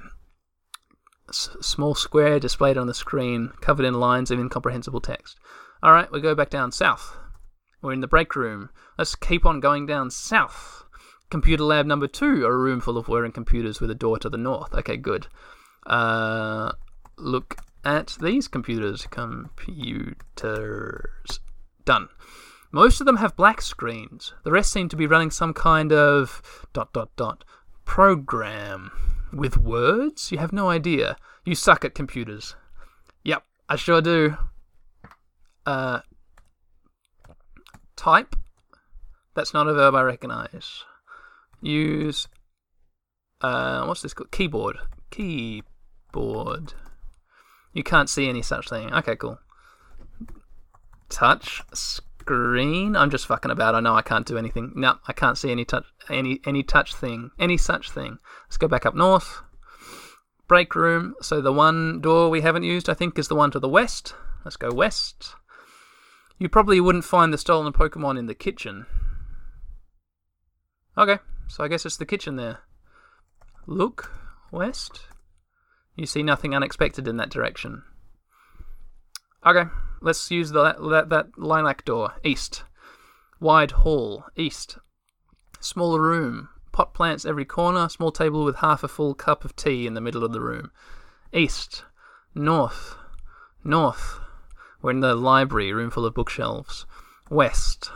s- 1.28 1.56
small 1.60 1.96
square 1.96 2.38
displayed 2.38 2.78
on 2.78 2.86
the 2.86 2.94
screen, 2.94 3.50
covered 3.60 3.86
in 3.86 3.94
lines 3.94 4.30
of 4.30 4.38
incomprehensible 4.38 5.00
text. 5.00 5.36
All 5.82 5.92
right, 5.92 6.10
we 6.12 6.20
go 6.20 6.34
back 6.36 6.50
down 6.50 6.70
south. 6.70 7.16
We're 7.80 7.92
in 7.94 8.00
the 8.00 8.06
break 8.06 8.36
room. 8.36 8.70
Let's 8.96 9.16
keep 9.16 9.44
on 9.44 9.58
going 9.58 9.86
down 9.86 10.10
south. 10.12 10.84
Computer 11.28 11.64
lab 11.64 11.86
number 11.86 12.06
two, 12.06 12.44
a 12.44 12.56
room 12.56 12.80
full 12.80 12.98
of 12.98 13.08
whirring 13.08 13.32
computers 13.32 13.80
with 13.80 13.90
a 13.90 13.96
door 13.96 14.16
to 14.20 14.28
the 14.28 14.36
north. 14.36 14.72
Okay, 14.74 14.96
good. 14.96 15.26
Uh, 15.86 16.70
look 17.18 17.56
at 17.84 18.16
these 18.20 18.48
computers. 18.48 19.06
Computers. 19.10 20.16
Done. 21.84 22.08
Most 22.70 23.00
of 23.00 23.06
them 23.06 23.16
have 23.16 23.36
black 23.36 23.60
screens. 23.60 24.32
The 24.44 24.50
rest 24.52 24.72
seem 24.72 24.88
to 24.88 24.96
be 24.96 25.06
running 25.06 25.30
some 25.30 25.52
kind 25.52 25.92
of 25.92 26.66
dot 26.72 26.92
dot 26.92 27.10
dot 27.16 27.44
program 27.84 28.90
with 29.32 29.58
words. 29.58 30.32
You 30.32 30.38
have 30.38 30.52
no 30.52 30.70
idea. 30.70 31.16
You 31.44 31.54
suck 31.54 31.84
at 31.84 31.94
computers. 31.94 32.56
Yep, 33.24 33.44
I 33.68 33.76
sure 33.76 34.00
do. 34.00 34.36
Uh, 35.66 36.00
type. 37.96 38.36
That's 39.34 39.52
not 39.52 39.68
a 39.68 39.74
verb 39.74 39.94
I 39.94 40.02
recognize. 40.02 40.84
Use. 41.60 42.28
Uh, 43.40 43.84
what's 43.84 44.02
this 44.02 44.14
called? 44.14 44.30
Keyboard. 44.30 44.78
Keyboard. 45.10 46.74
You 47.72 47.82
can't 47.82 48.10
see 48.10 48.28
any 48.28 48.42
such 48.42 48.68
thing. 48.68 48.92
Okay, 48.92 49.16
cool. 49.16 49.38
Touch 51.08 51.62
screen. 51.72 52.96
I'm 52.96 53.10
just 53.10 53.26
fucking 53.26 53.50
about. 53.50 53.74
I 53.74 53.80
know 53.80 53.94
I 53.94 54.02
can't 54.02 54.26
do 54.26 54.38
anything. 54.38 54.72
No, 54.74 54.98
I 55.06 55.12
can't 55.12 55.38
see 55.38 55.50
any 55.50 55.64
touch, 55.64 55.84
any 56.08 56.40
any 56.46 56.62
touch 56.62 56.94
thing, 56.94 57.30
any 57.38 57.56
such 57.56 57.90
thing. 57.90 58.18
Let's 58.46 58.56
go 58.56 58.68
back 58.68 58.86
up 58.86 58.94
north. 58.94 59.42
Break 60.48 60.74
room. 60.74 61.14
So 61.22 61.40
the 61.40 61.52
one 61.52 62.00
door 62.00 62.28
we 62.28 62.42
haven't 62.42 62.64
used, 62.64 62.88
I 62.88 62.94
think, 62.94 63.18
is 63.18 63.28
the 63.28 63.34
one 63.34 63.50
to 63.52 63.60
the 63.60 63.68
west. 63.68 64.14
Let's 64.44 64.56
go 64.56 64.72
west. 64.72 65.34
You 66.38 66.48
probably 66.48 66.80
wouldn't 66.80 67.04
find 67.04 67.32
the 67.32 67.38
stolen 67.38 67.72
Pokemon 67.72 68.18
in 68.18 68.26
the 68.26 68.34
kitchen. 68.34 68.86
Okay, 70.98 71.18
so 71.48 71.64
I 71.64 71.68
guess 71.68 71.86
it's 71.86 71.96
the 71.96 72.04
kitchen 72.04 72.36
there. 72.36 72.60
Look 73.66 74.10
west. 74.50 75.06
You 75.96 76.06
see 76.06 76.22
nothing 76.22 76.54
unexpected 76.54 77.06
in 77.06 77.16
that 77.18 77.30
direction. 77.30 77.82
Okay, 79.44 79.68
let's 80.00 80.30
use 80.30 80.50
the, 80.50 80.74
that, 80.90 81.08
that 81.10 81.26
lilac 81.36 81.84
door. 81.84 82.14
East. 82.24 82.64
Wide 83.40 83.72
hall. 83.72 84.24
East. 84.36 84.78
Smaller 85.60 86.00
room. 86.00 86.48
Pot 86.72 86.94
plants 86.94 87.24
every 87.24 87.44
corner. 87.44 87.88
Small 87.88 88.12
table 88.12 88.44
with 88.44 88.56
half 88.56 88.82
a 88.82 88.88
full 88.88 89.14
cup 89.14 89.44
of 89.44 89.54
tea 89.56 89.86
in 89.86 89.94
the 89.94 90.00
middle 90.00 90.24
of 90.24 90.32
the 90.32 90.40
room. 90.40 90.70
East. 91.32 91.84
North. 92.34 92.96
North. 93.64 94.20
We're 94.80 94.92
in 94.92 95.00
the 95.00 95.14
library, 95.14 95.72
room 95.72 95.90
full 95.90 96.06
of 96.06 96.14
bookshelves. 96.14 96.86
West. 97.30 97.90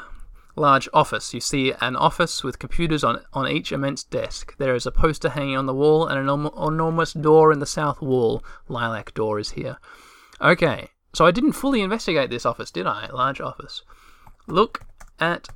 Large 0.56 0.88
office. 0.94 1.34
You 1.34 1.40
see 1.40 1.74
an 1.82 1.96
office 1.96 2.42
with 2.42 2.58
computers 2.58 3.04
on, 3.04 3.22
on 3.34 3.46
each 3.46 3.72
immense 3.72 4.02
desk. 4.02 4.56
There 4.56 4.74
is 4.74 4.86
a 4.86 4.90
poster 4.90 5.28
hanging 5.28 5.56
on 5.56 5.66
the 5.66 5.74
wall 5.74 6.06
and 6.06 6.18
an 6.18 6.26
enorm- 6.26 6.66
enormous 6.66 7.12
door 7.12 7.52
in 7.52 7.58
the 7.58 7.66
south 7.66 8.00
wall. 8.00 8.42
Lilac 8.66 9.12
door 9.12 9.38
is 9.38 9.50
here. 9.50 9.76
Okay, 10.40 10.88
so 11.12 11.26
I 11.26 11.30
didn't 11.30 11.52
fully 11.52 11.82
investigate 11.82 12.30
this 12.30 12.46
office, 12.46 12.70
did 12.70 12.86
I? 12.86 13.08
Large 13.12 13.40
office. 13.40 13.82
Look 14.46 14.80
at 15.20 15.48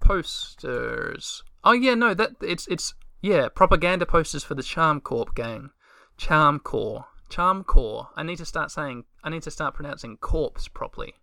posters. 0.00 1.42
Oh 1.62 1.72
yeah, 1.72 1.94
no, 1.94 2.12
that 2.14 2.32
it's 2.42 2.66
it's 2.66 2.94
yeah, 3.22 3.48
propaganda 3.48 4.04
posters 4.04 4.44
for 4.44 4.54
the 4.54 4.62
Charm 4.62 5.00
Corp 5.00 5.34
gang. 5.34 5.70
Charm 6.16 6.58
Corps. 6.58 7.06
Charm 7.28 7.64
Corps. 7.64 8.10
I 8.16 8.22
need 8.22 8.36
to 8.38 8.44
start 8.44 8.70
saying 8.70 9.04
I 9.22 9.30
need 9.30 9.42
to 9.44 9.50
start 9.50 9.74
pronouncing 9.74 10.16
corpse 10.18 10.68
properly. 10.68 11.14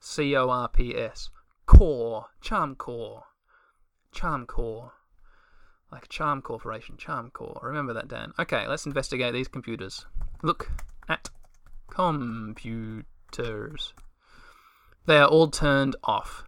C 0.00 0.34
O 0.34 0.48
R 0.48 0.68
P 0.68 0.96
S. 0.96 1.30
Core. 1.76 2.26
Charm 2.40 2.74
core, 2.74 3.24
Charm 4.12 4.46
core, 4.46 4.92
Like 5.90 6.08
Charm 6.08 6.42
Corporation. 6.42 6.96
Charm 6.96 7.30
core. 7.30 7.58
Remember 7.62 7.92
that, 7.94 8.08
Dan. 8.08 8.32
Okay, 8.38 8.66
let's 8.68 8.86
investigate 8.86 9.32
these 9.32 9.48
computers. 9.48 10.06
Look 10.42 10.70
at 11.08 11.30
computers. 11.88 13.94
They 15.06 15.18
are 15.18 15.28
all 15.28 15.48
turned 15.48 15.96
off. 16.04 16.44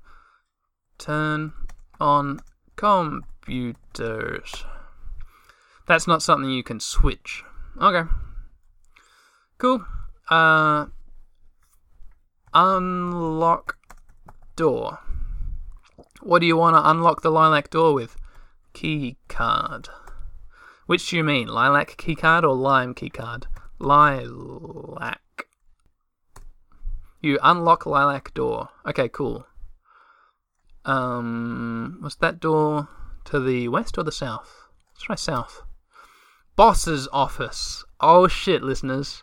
Turn 0.98 1.52
on 2.00 2.40
computers. 2.76 4.64
That's 5.86 6.06
not 6.06 6.22
something 6.22 6.50
you 6.50 6.62
can 6.62 6.80
switch. 6.80 7.44
Okay. 7.80 8.08
Cool. 9.58 9.84
Uh, 10.28 10.86
unlock 12.52 13.78
door. 14.56 14.98
What 16.26 16.40
do 16.40 16.46
you 16.46 16.56
want 16.56 16.74
to 16.74 16.90
unlock 16.90 17.22
the 17.22 17.30
lilac 17.30 17.70
door 17.70 17.94
with? 17.94 18.16
Key 18.72 19.16
card. 19.28 19.88
Which 20.86 21.08
do 21.08 21.16
you 21.18 21.22
mean, 21.22 21.46
lilac 21.46 21.96
key 21.96 22.16
card 22.16 22.44
or 22.44 22.52
lime 22.52 22.94
key 22.94 23.10
card? 23.10 23.46
Lilac. 23.78 25.20
You 27.22 27.38
unlock 27.44 27.86
lilac 27.86 28.34
door. 28.34 28.70
Okay, 28.84 29.08
cool. 29.08 29.46
Um, 30.84 32.00
was 32.02 32.16
that 32.16 32.40
door 32.40 32.88
to 33.26 33.38
the 33.38 33.68
west 33.68 33.96
or 33.96 34.02
the 34.02 34.10
south? 34.10 34.68
Let's 34.94 35.04
try 35.04 35.14
south. 35.14 35.62
Boss's 36.56 37.06
office. 37.12 37.84
Oh 38.00 38.26
shit, 38.26 38.64
listeners. 38.64 39.22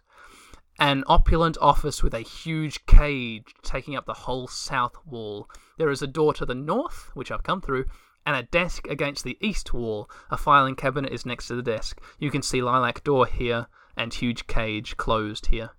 An 0.80 1.04
opulent 1.08 1.58
office 1.60 2.02
with 2.02 2.14
a 2.14 2.22
huge 2.22 2.86
cage 2.86 3.54
taking 3.62 3.94
up 3.94 4.06
the 4.06 4.14
whole 4.14 4.48
south 4.48 4.96
wall. 5.06 5.50
There 5.78 5.90
is 5.90 6.02
a 6.02 6.08
door 6.08 6.34
to 6.36 6.46
the 6.46 6.56
north, 6.56 7.10
which 7.14 7.32
I've 7.32 7.44
come 7.44 7.62
through, 7.62 7.86
and 8.26 8.36
a 8.36 8.44
desk 8.44 8.88
against 8.88 9.24
the 9.24 9.38
east 9.42 9.74
wall. 9.74 10.10
A 10.30 10.38
filing 10.38 10.76
cabinet 10.76 11.12
is 11.12 11.26
next 11.26 11.48
to 11.48 11.56
the 11.56 11.62
desk. 11.62 12.02
You 12.20 12.32
can 12.32 12.42
see 12.42 12.62
lilac 12.62 13.04
door 13.04 13.26
here 13.26 13.68
and 13.98 14.14
huge 14.14 14.48
cage 14.48 14.98
closed 14.98 15.48
here. 15.48 15.72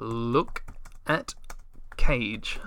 Look 0.00 0.64
at 1.06 1.34
cage. 1.96 2.58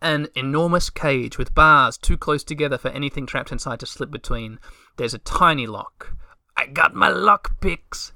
An 0.00 0.28
enormous 0.34 0.90
cage 0.90 1.38
with 1.38 1.54
bars 1.54 1.96
too 1.96 2.16
close 2.16 2.44
together 2.44 2.78
for 2.78 2.88
anything 2.88 3.26
trapped 3.26 3.52
inside 3.52 3.80
to 3.80 3.86
slip 3.86 4.10
between. 4.10 4.58
There's 4.96 5.14
a 5.14 5.18
tiny 5.18 5.66
lock. 5.66 6.14
I 6.56 6.66
got 6.66 6.94
my 6.94 7.08
lock 7.08 7.60
picks. 7.60 8.12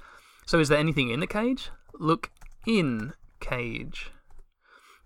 So 0.46 0.58
is 0.58 0.68
there 0.68 0.78
anything 0.78 1.10
in 1.10 1.20
the 1.20 1.26
cage? 1.26 1.70
Look 1.94 2.30
in 2.66 3.14
cage. 3.40 4.10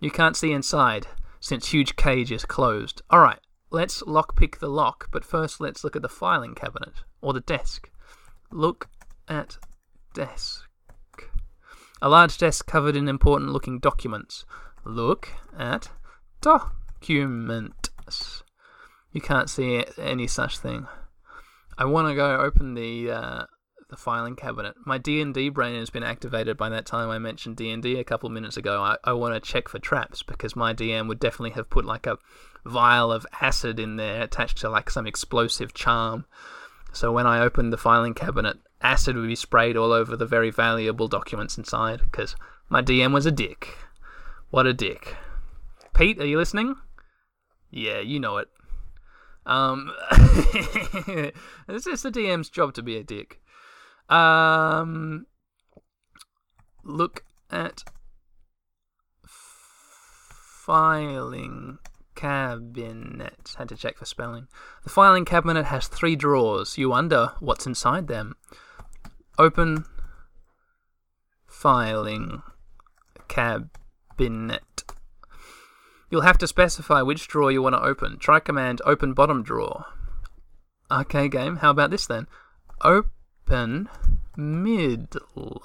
You 0.00 0.10
can't 0.10 0.36
see 0.36 0.52
inside 0.52 1.06
since 1.46 1.68
huge 1.68 1.94
cage 1.94 2.32
is 2.32 2.44
closed. 2.44 3.02
Alright, 3.12 3.38
let's 3.70 4.02
lockpick 4.02 4.58
the 4.58 4.68
lock, 4.68 5.08
but 5.12 5.24
first 5.24 5.60
let's 5.60 5.84
look 5.84 5.94
at 5.94 6.02
the 6.02 6.08
filing 6.08 6.54
cabinet 6.54 7.04
or 7.20 7.32
the 7.32 7.40
desk. 7.40 7.88
Look 8.50 8.88
at 9.28 9.56
desk. 10.12 10.68
A 12.02 12.08
large 12.08 12.36
desk 12.36 12.66
covered 12.66 12.96
in 12.96 13.08
important 13.08 13.52
looking 13.52 13.78
documents. 13.78 14.44
Look 14.84 15.28
at 15.56 15.90
documents. 16.40 18.42
You 19.12 19.20
can't 19.20 19.48
see 19.48 19.84
any 19.96 20.26
such 20.26 20.58
thing. 20.58 20.88
I 21.78 21.84
want 21.84 22.08
to 22.08 22.14
go 22.14 22.40
open 22.40 22.74
the 22.74 23.10
uh, 23.10 23.44
the 23.88 23.96
filing 23.96 24.36
cabinet. 24.36 24.74
My 24.84 24.98
D 24.98 25.20
and 25.20 25.32
D 25.32 25.48
brain 25.48 25.78
has 25.78 25.90
been 25.90 26.02
activated 26.02 26.56
by 26.56 26.68
that 26.70 26.86
time 26.86 27.08
I 27.08 27.18
mentioned 27.18 27.56
D 27.56 27.70
and 27.70 27.82
D 27.82 27.98
a 27.98 28.04
couple 28.04 28.28
minutes 28.30 28.56
ago. 28.56 28.82
I, 28.82 28.96
I 29.04 29.12
want 29.12 29.34
to 29.34 29.40
check 29.40 29.68
for 29.68 29.78
traps 29.78 30.22
because 30.22 30.56
my 30.56 30.74
DM 30.74 31.08
would 31.08 31.20
definitely 31.20 31.50
have 31.50 31.70
put 31.70 31.84
like 31.84 32.06
a 32.06 32.18
vial 32.64 33.12
of 33.12 33.26
acid 33.40 33.78
in 33.78 33.96
there 33.96 34.22
attached 34.22 34.58
to 34.58 34.70
like 34.70 34.90
some 34.90 35.06
explosive 35.06 35.72
charm. 35.72 36.24
So 36.92 37.12
when 37.12 37.26
I 37.26 37.40
opened 37.40 37.72
the 37.72 37.78
filing 37.78 38.14
cabinet, 38.14 38.58
acid 38.80 39.16
would 39.16 39.28
be 39.28 39.36
sprayed 39.36 39.76
all 39.76 39.92
over 39.92 40.16
the 40.16 40.26
very 40.26 40.50
valuable 40.50 41.08
documents 41.08 41.58
inside 41.58 42.00
because 42.02 42.34
my 42.68 42.82
DM 42.82 43.12
was 43.12 43.26
a 43.26 43.32
dick. 43.32 43.76
What 44.50 44.66
a 44.66 44.72
dick. 44.72 45.14
Pete, 45.94 46.20
are 46.20 46.26
you 46.26 46.38
listening? 46.38 46.76
Yeah, 47.70 48.00
you 48.00 48.18
know 48.18 48.38
it. 48.38 48.48
Um, 49.44 49.92
it's 51.68 51.84
just 51.84 52.02
the 52.02 52.10
DM's 52.10 52.50
job 52.50 52.74
to 52.74 52.82
be 52.82 52.96
a 52.96 53.04
dick. 53.04 53.40
Um, 54.08 55.26
look 56.84 57.24
at 57.50 57.84
filing 60.66 61.78
cabinet. 62.14 63.54
Had 63.58 63.68
to 63.68 63.76
check 63.76 63.96
for 63.98 64.04
spelling. 64.04 64.48
The 64.84 64.90
filing 64.90 65.24
cabinet 65.24 65.66
has 65.66 65.88
three 65.88 66.16
drawers. 66.16 66.78
You 66.78 66.90
wonder 66.90 67.32
what's 67.40 67.66
inside 67.66 68.08
them. 68.08 68.36
Open 69.38 69.84
filing 71.46 72.42
cabinet. 73.28 74.84
You'll 76.10 76.22
have 76.22 76.38
to 76.38 76.46
specify 76.46 77.02
which 77.02 77.26
drawer 77.28 77.50
you 77.50 77.62
want 77.62 77.74
to 77.74 77.82
open. 77.82 78.18
Try 78.18 78.40
command 78.40 78.80
open 78.84 79.12
bottom 79.12 79.42
drawer. 79.42 79.86
Okay, 80.90 81.28
game. 81.28 81.56
How 81.56 81.70
about 81.70 81.90
this 81.90 82.06
then? 82.06 82.28
Open 82.82 83.10
middle 84.36 85.62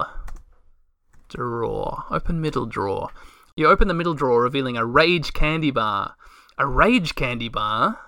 drawer. 1.29 2.03
Open 2.09 2.41
middle 2.41 2.65
drawer. 2.65 3.09
You 3.55 3.67
open 3.67 3.87
the 3.87 3.93
middle 3.93 4.13
drawer, 4.13 4.41
revealing 4.41 4.77
a 4.77 4.85
rage 4.85 5.33
candy 5.33 5.71
bar. 5.71 6.15
A 6.57 6.67
rage 6.67 7.15
candy 7.15 7.49
bar. 7.49 7.99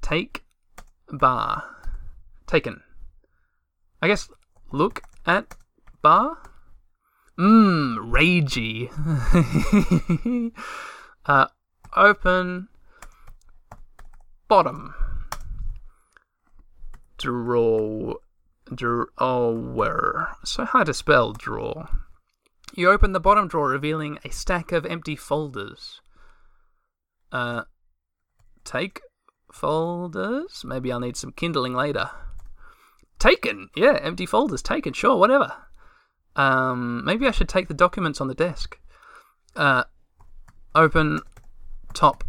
Take 0.00 0.44
bar. 1.10 1.64
Taken. 2.46 2.82
I 4.00 4.08
guess 4.08 4.28
look 4.72 5.02
at 5.26 5.56
bar. 6.02 6.38
Mmm, 7.38 8.12
ragey. 8.12 8.90
uh, 11.26 11.46
open 11.96 12.68
bottom 14.48 14.94
draw 17.18 18.14
drawer. 18.72 20.36
So 20.44 20.64
hard 20.64 20.86
to 20.86 20.94
spell 20.94 21.32
drawer. 21.32 21.88
You 22.74 22.90
open 22.90 23.12
the 23.12 23.20
bottom 23.20 23.48
drawer, 23.48 23.68
revealing 23.68 24.18
a 24.24 24.30
stack 24.30 24.72
of 24.72 24.84
empty 24.84 25.16
folders. 25.16 26.00
Uh, 27.30 27.64
take 28.64 29.00
folders. 29.52 30.62
Maybe 30.64 30.90
I'll 30.90 31.00
need 31.00 31.16
some 31.16 31.32
kindling 31.32 31.74
later. 31.74 32.10
Taken. 33.18 33.68
Yeah, 33.76 33.98
empty 34.02 34.26
folders. 34.26 34.62
Taken. 34.62 34.92
Sure, 34.92 35.16
whatever. 35.16 35.52
Um, 36.36 37.04
maybe 37.04 37.26
I 37.26 37.30
should 37.30 37.48
take 37.48 37.68
the 37.68 37.74
documents 37.74 38.20
on 38.20 38.28
the 38.28 38.34
desk. 38.34 38.78
Uh, 39.54 39.84
open 40.74 41.20
top 41.92 42.24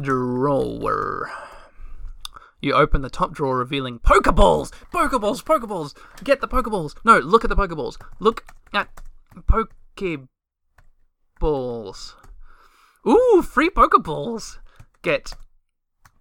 drawer. 0.00 1.30
You 2.66 2.74
open 2.74 3.00
the 3.00 3.08
top 3.08 3.32
drawer, 3.32 3.58
revealing 3.58 4.00
Pokeballs! 4.00 4.72
Pokeballs! 4.92 5.40
Pokeballs! 5.44 5.94
Get 6.24 6.40
the 6.40 6.48
Pokeballs! 6.48 6.96
No, 7.04 7.20
look 7.20 7.44
at 7.44 7.48
the 7.48 7.54
Pokeballs. 7.54 7.96
Look 8.18 8.44
at 8.74 8.88
Pokeballs. 9.46 10.26
Ooh, 13.06 13.42
free 13.48 13.70
Pokeballs! 13.70 14.58
Get 15.02 15.34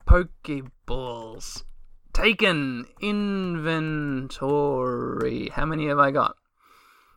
Pokeballs. 0.06 1.64
Taken. 2.14 2.86
Inventory. 3.02 4.30
How 5.50 5.66
many 5.66 5.88
have 5.88 5.98
I 5.98 6.12
got? 6.12 6.36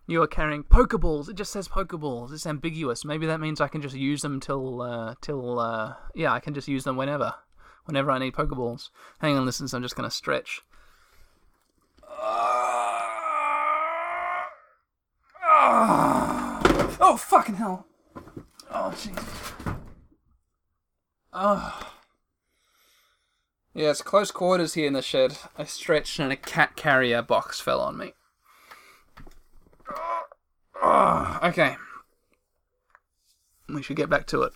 You 0.07 0.23
are 0.23 0.27
carrying 0.27 0.65
Pokeballs. 0.65 1.29
It 1.29 1.37
just 1.37 1.53
says 1.53 1.69
Pokeballs. 1.69 2.33
It's 2.33 2.47
ambiguous. 2.47 3.05
Maybe 3.05 3.27
that 3.27 3.41
means 3.41 3.61
I 3.61 3.69
can 3.69 3.83
just 3.83 3.95
use 3.95 4.23
them 4.23 4.41
till, 4.41 4.81
uh, 4.81 5.17
till, 5.21 5.59
uh, 5.59 5.97
yeah, 6.15 6.33
I 6.33 6.41
can 6.41 6.55
just 6.55 6.67
use 6.67 6.85
them 6.85 6.97
whenever 6.97 7.35
whenever 7.89 8.11
I 8.11 8.19
need 8.19 8.35
Pokeballs. 8.35 8.91
Hang 9.21 9.37
on, 9.39 9.47
listen, 9.47 9.67
I'm 9.73 9.83
just 9.83 9.97
going 9.97 10.09
to 10.09 10.15
stretch. 10.15 10.61
Ah! 15.41 16.61
Oh, 17.01 17.17
fucking 17.17 17.55
hell. 17.55 17.87
Oh, 18.71 18.93
jeez. 18.95 19.25
Oh. 21.33 21.93
Yeah, 23.73 23.91
it's 23.91 24.03
close 24.03 24.31
quarters 24.31 24.75
here 24.75 24.87
in 24.87 24.93
the 24.93 25.01
shed. 25.01 25.39
I 25.57 25.65
stretched 25.65 26.21
and 26.21 26.31
a 26.31 26.37
cat 26.37 26.77
carrier 26.77 27.23
box 27.23 27.59
fell 27.59 27.81
on 27.81 27.97
me. 27.97 28.13
Oh, 30.83 31.39
okay. 31.43 31.77
We 33.67 33.83
should 33.83 33.97
get 33.97 34.11
back 34.11 34.27
to 34.27 34.43
it. 34.43 34.53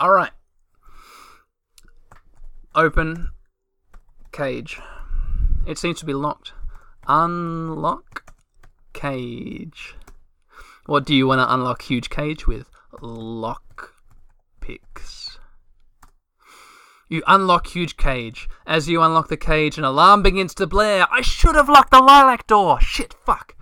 Alright. 0.00 0.30
Open 2.74 3.30
cage. 4.30 4.80
It 5.66 5.76
seems 5.76 5.98
to 6.00 6.06
be 6.06 6.14
locked. 6.14 6.52
Unlock 7.08 8.32
cage. 8.92 9.96
What 10.86 11.04
do 11.04 11.14
you 11.14 11.26
want 11.26 11.40
to 11.40 11.52
unlock 11.52 11.82
huge 11.82 12.10
cage 12.10 12.46
with? 12.46 12.70
Lock 13.00 13.94
picks. 14.60 15.38
You 17.08 17.24
unlock 17.26 17.66
huge 17.66 17.96
cage. 17.96 18.48
As 18.68 18.88
you 18.88 19.02
unlock 19.02 19.28
the 19.28 19.36
cage, 19.36 19.76
an 19.76 19.84
alarm 19.84 20.22
begins 20.22 20.54
to 20.54 20.66
blare. 20.66 21.08
I 21.10 21.22
should 21.22 21.56
have 21.56 21.68
locked 21.68 21.90
the 21.90 21.98
lilac 21.98 22.46
door. 22.46 22.80
Shit, 22.80 23.14
fuck. 23.26 23.56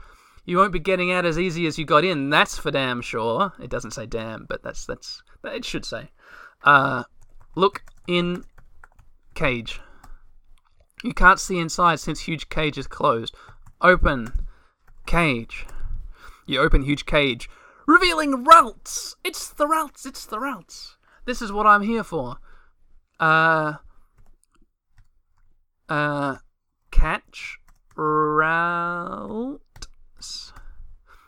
You 0.44 0.58
won't 0.58 0.72
be 0.72 0.78
getting 0.78 1.10
out 1.10 1.24
as 1.24 1.38
easy 1.38 1.66
as 1.66 1.78
you 1.78 1.86
got 1.86 2.04
in. 2.04 2.28
That's 2.28 2.58
for 2.58 2.70
damn 2.70 3.00
sure. 3.00 3.54
It 3.58 3.70
doesn't 3.70 3.92
say 3.92 4.04
damn, 4.04 4.44
but 4.46 4.62
that's 4.62 4.84
that's 4.84 5.22
it 5.44 5.64
should 5.64 5.86
say. 5.86 6.10
Uh, 6.62 7.04
look 7.54 7.82
in 8.06 8.44
cage. 9.38 9.80
You 11.04 11.14
can't 11.14 11.38
see 11.38 11.58
inside 11.58 12.00
since 12.00 12.20
huge 12.20 12.48
cage 12.48 12.76
is 12.76 12.88
closed. 12.88 13.36
Open 13.80 14.32
cage. 15.06 15.64
You 16.44 16.60
open 16.60 16.82
huge 16.82 17.06
cage, 17.06 17.48
revealing 17.86 18.44
Ralts. 18.44 19.14
It's 19.22 19.48
the 19.50 19.66
Ralts. 19.66 20.04
It's 20.04 20.26
the 20.26 20.38
Ralts. 20.38 20.96
This 21.24 21.40
is 21.40 21.52
what 21.52 21.66
I'm 21.66 21.82
here 21.82 22.02
for. 22.02 22.38
Uh. 23.20 23.74
Uh. 25.88 26.36
Catch 26.90 27.58
Ralts. 27.96 29.60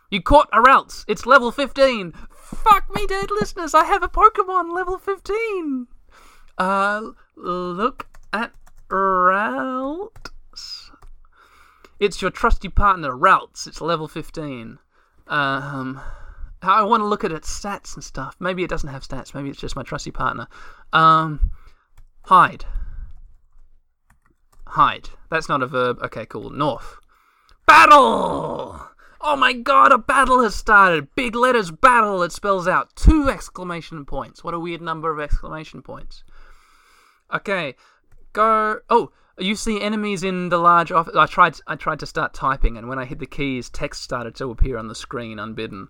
You 0.09 0.21
caught 0.21 0.49
a 0.51 0.61
Ralts. 0.61 1.05
It's 1.07 1.25
level 1.25 1.49
15. 1.51 2.11
Fuck 2.29 2.93
me, 2.93 3.07
dead 3.07 3.31
listeners. 3.31 3.73
I 3.73 3.85
have 3.85 4.03
a 4.03 4.09
Pokemon 4.09 4.75
level 4.75 4.97
15. 4.97 5.87
Uh, 6.61 7.13
look 7.35 8.05
at 8.31 8.51
Ralts. 8.87 10.11
It's 11.99 12.21
your 12.21 12.29
trusty 12.29 12.69
partner, 12.69 13.13
Ralts. 13.13 13.65
It's 13.65 13.81
level 13.81 14.07
15. 14.07 14.77
Um, 15.25 15.99
I 16.61 16.83
want 16.83 17.01
to 17.01 17.07
look 17.07 17.23
at 17.23 17.31
its 17.31 17.49
stats 17.51 17.95
and 17.95 18.03
stuff. 18.03 18.35
Maybe 18.39 18.63
it 18.63 18.69
doesn't 18.69 18.89
have 18.89 19.01
stats. 19.01 19.33
Maybe 19.33 19.49
it's 19.49 19.59
just 19.59 19.75
my 19.75 19.81
trusty 19.81 20.11
partner. 20.11 20.47
Um, 20.93 21.49
hide. 22.25 22.65
Hide. 24.67 25.09
That's 25.31 25.49
not 25.49 25.63
a 25.63 25.67
verb. 25.67 25.97
Okay, 26.03 26.27
cool. 26.27 26.51
North. 26.51 26.99
Battle! 27.65 28.87
Oh 29.19 29.35
my 29.35 29.53
god, 29.53 29.91
a 29.91 29.97
battle 29.97 30.43
has 30.43 30.53
started! 30.53 31.15
Big 31.15 31.35
letters 31.35 31.71
battle! 31.71 32.21
It 32.21 32.31
spells 32.31 32.67
out 32.67 32.95
two 32.95 33.29
exclamation 33.29 34.05
points. 34.05 34.43
What 34.43 34.53
a 34.53 34.59
weird 34.59 34.81
number 34.81 35.11
of 35.11 35.19
exclamation 35.19 35.81
points. 35.81 36.23
Okay, 37.33 37.75
go. 38.33 38.79
Oh, 38.89 39.11
you 39.37 39.55
see 39.55 39.81
enemies 39.81 40.23
in 40.23 40.49
the 40.49 40.57
large 40.57 40.91
office. 40.91 41.15
I 41.15 41.25
tried. 41.25 41.57
I 41.67 41.75
tried 41.75 41.99
to 41.99 42.05
start 42.05 42.33
typing, 42.33 42.77
and 42.77 42.87
when 42.87 42.99
I 42.99 43.05
hit 43.05 43.19
the 43.19 43.25
keys, 43.25 43.69
text 43.69 44.03
started 44.03 44.35
to 44.35 44.51
appear 44.51 44.77
on 44.77 44.87
the 44.87 44.95
screen 44.95 45.39
unbidden. 45.39 45.87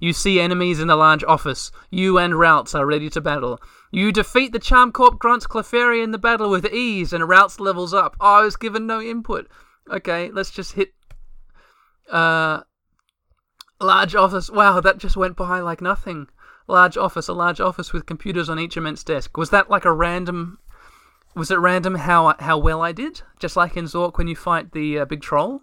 You 0.00 0.12
see 0.12 0.40
enemies 0.40 0.80
in 0.80 0.88
the 0.88 0.96
large 0.96 1.22
office. 1.22 1.70
You 1.90 2.18
and 2.18 2.34
Ralts 2.34 2.76
are 2.76 2.84
ready 2.84 3.08
to 3.10 3.20
battle. 3.20 3.60
You 3.92 4.10
defeat 4.10 4.52
the 4.52 4.58
Charm 4.58 4.90
Corp 4.90 5.18
Grunts 5.18 5.46
Clefairy 5.46 6.02
in 6.02 6.10
the 6.10 6.18
battle 6.18 6.50
with 6.50 6.66
ease, 6.66 7.12
and 7.12 7.24
Ralts 7.24 7.60
levels 7.60 7.94
up. 7.94 8.16
Oh, 8.20 8.40
I 8.40 8.42
was 8.42 8.56
given 8.56 8.86
no 8.86 9.00
input. 9.00 9.48
Okay, 9.90 10.30
let's 10.32 10.50
just 10.50 10.72
hit. 10.72 10.92
Uh, 12.10 12.62
large 13.80 14.14
office. 14.14 14.50
Wow, 14.50 14.80
that 14.80 14.98
just 14.98 15.16
went 15.16 15.36
by 15.36 15.60
like 15.60 15.80
nothing. 15.80 16.26
Large 16.66 16.96
office, 16.96 17.28
a 17.28 17.32
large 17.32 17.60
office 17.60 17.92
with 17.92 18.06
computers 18.06 18.48
on 18.48 18.58
each 18.58 18.76
immense 18.76 19.04
desk. 19.04 19.36
Was 19.36 19.50
that 19.50 19.70
like 19.70 19.84
a 19.84 19.92
random 19.92 20.58
was 21.34 21.50
it 21.50 21.58
random 21.58 21.94
how 21.94 22.34
how 22.38 22.58
well 22.58 22.82
I 22.82 22.92
did? 22.92 23.22
Just 23.38 23.56
like 23.56 23.76
in 23.76 23.84
Zork 23.84 24.18
when 24.18 24.28
you 24.28 24.36
fight 24.36 24.72
the 24.72 25.00
uh, 25.00 25.04
big 25.04 25.22
troll, 25.22 25.62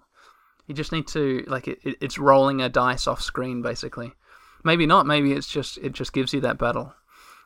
you 0.67 0.75
just 0.75 0.91
need 0.91 1.07
to 1.09 1.43
like 1.47 1.67
it, 1.67 1.79
it, 1.83 1.97
it's 2.01 2.17
rolling 2.17 2.61
a 2.61 2.69
dice 2.69 3.07
off 3.07 3.21
screen 3.21 3.61
basically. 3.61 4.13
Maybe 4.63 4.85
not. 4.85 5.05
Maybe 5.05 5.31
it's 5.31 5.47
just 5.47 5.77
it 5.79 5.93
just 5.93 6.13
gives 6.13 6.33
you 6.33 6.41
that 6.41 6.57
battle. 6.57 6.93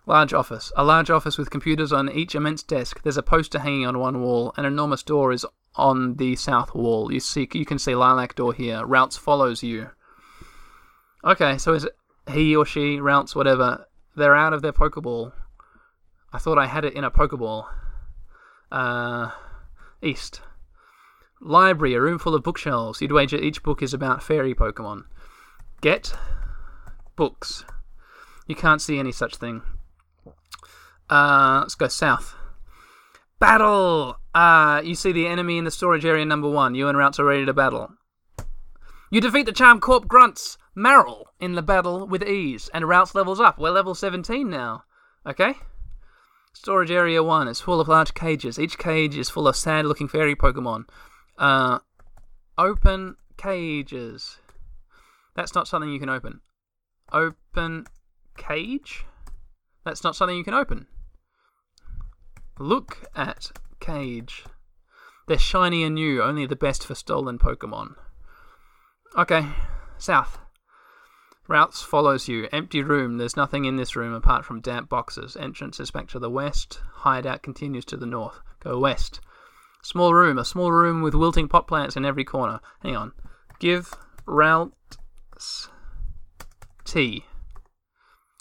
Large 0.06 0.34
office. 0.34 0.72
A 0.76 0.84
large 0.84 1.10
office 1.10 1.38
with 1.38 1.50
computers 1.50 1.94
on 1.94 2.12
each 2.12 2.36
immense 2.36 2.64
desk. 2.64 3.02
There's 3.04 3.18
a 3.18 3.24
poster 3.24 3.60
hanging 3.60 3.86
on 3.86 4.00
one 4.00 4.22
wall. 4.22 4.54
An 4.58 4.66
enormous 4.66 5.04
door 5.04 5.32
is 5.32 5.46
on 5.76 6.16
the 6.16 6.36
south 6.36 6.76
wall. 6.76 7.12
You 7.12 7.22
see, 7.22 7.48
you 7.54 7.66
can 7.66 7.80
see 7.80 7.96
lilac 7.96 8.36
door 8.36 8.54
here. 8.54 8.86
Ralts 8.86 9.18
follows 9.18 9.64
you. 9.64 9.92
Okay, 11.24 11.58
so 11.58 11.74
is 11.74 11.86
it 11.86 11.96
he 12.30 12.56
or 12.56 12.66
she, 12.66 12.98
Ralts, 12.98 13.34
whatever? 13.36 13.88
They're 14.16 14.36
out 14.36 14.54
of 14.54 14.62
their 14.62 14.74
Pokeball. 14.74 15.32
I 16.34 16.38
thought 16.38 16.58
I 16.58 16.68
had 16.68 16.84
it 16.84 16.94
in 16.94 17.04
a 17.04 17.12
Pokeball. 17.12 17.66
Uh, 18.74 19.30
east. 20.02 20.42
Library, 21.40 21.94
a 21.94 22.02
room 22.02 22.18
full 22.18 22.34
of 22.34 22.42
bookshelves. 22.42 23.02
You'd 23.02 23.12
wager 23.12 23.38
each 23.38 23.62
book 23.62 23.84
is 23.84 23.94
about 23.94 24.24
fairy 24.24 24.56
Pokemon. 24.56 25.04
Get 25.80 26.14
books. 27.16 27.66
You 28.48 28.56
can't 28.56 28.82
see 28.82 28.98
any 28.98 29.12
such 29.12 29.36
thing. 29.36 29.62
Uh, 31.08 31.60
let's 31.62 31.76
go 31.76 31.88
south. 31.88 32.34
Battle! 33.40 34.18
Uh, 34.34 34.82
you 34.84 34.96
see 34.96 35.12
the 35.12 35.28
enemy 35.28 35.60
in 35.60 35.66
the 35.66 35.72
storage 35.72 36.06
area 36.06 36.26
number 36.26 36.50
one. 36.50 36.74
You 36.74 36.88
and 36.88 36.98
Ralts 36.98 37.20
are 37.20 37.26
ready 37.26 37.46
to 37.46 37.54
battle. 37.54 37.92
You 39.12 39.22
defeat 39.22 39.46
the 39.46 39.52
Charm 39.52 39.80
Corp 39.80 40.08
Grunts, 40.08 40.58
Marill, 40.76 41.26
in 41.40 41.54
the 41.54 41.62
battle 41.62 42.08
with 42.08 42.24
ease, 42.24 42.72
and 42.74 42.86
Ralts 42.86 43.14
levels 43.14 43.40
up. 43.40 43.60
We're 43.60 43.70
level 43.70 43.94
17 43.94 44.50
now. 44.50 44.86
Okay? 45.28 45.58
Storage 46.54 46.92
area 46.92 47.24
1 47.24 47.48
is 47.48 47.60
full 47.60 47.82
of 47.82 47.88
large 47.88 48.14
cages. 48.14 48.60
Each 48.60 48.78
cage 48.78 49.18
is 49.18 49.30
full 49.30 49.48
of 49.48 49.56
sad 49.56 49.86
looking 49.86 50.08
fairy 50.08 50.36
Pokemon. 50.36 50.86
Uh, 51.38 51.80
open 52.58 53.16
cages. 53.38 54.38
That's 55.36 55.56
not 55.56 55.68
something 55.68 55.92
you 55.92 56.00
can 56.00 56.10
open. 56.10 56.42
Open 57.12 57.86
cage? 58.38 59.06
That's 59.84 60.04
not 60.04 60.16
something 60.16 60.38
you 60.38 60.44
can 60.44 60.54
open. 60.54 60.88
Look 62.60 63.04
at 63.16 63.52
cage. 63.80 64.46
They're 65.28 65.40
shiny 65.40 65.84
and 65.84 65.96
new, 65.96 66.22
only 66.22 66.46
the 66.46 66.56
best 66.56 66.86
for 66.86 66.96
stolen 66.96 67.40
Pokemon. 67.40 67.96
Okay, 69.18 69.48
south. 69.98 70.43
Ralts 71.50 71.84
follows 71.84 72.28
you. 72.28 72.48
Empty 72.52 72.82
room. 72.82 73.18
There's 73.18 73.36
nothing 73.36 73.66
in 73.66 73.76
this 73.76 73.96
room 73.96 74.14
apart 74.14 74.46
from 74.46 74.62
damp 74.62 74.88
boxes. 74.88 75.36
Entrance 75.36 75.80
is 75.80 75.92
back 75.92 76.08
to 76.10 76.20
the 76.20 76.30
west. 76.30 76.80
Hideout 76.94 77.44
continues 77.44 77.86
to 77.86 77.98
the 77.98 78.06
north. 78.06 78.40
Go 78.62 78.80
west. 78.80 79.20
Small 79.82 80.14
room. 80.14 80.38
A 80.38 80.46
small 80.46 80.72
room 80.72 81.02
with 81.02 81.14
wilting 81.14 81.50
pot 81.50 81.68
plants 81.68 81.98
in 81.98 82.06
every 82.06 82.24
corner. 82.24 82.62
Hang 82.82 82.96
on. 82.96 83.12
Give 83.60 83.94
Ralts 84.26 85.70
tea. 86.86 87.26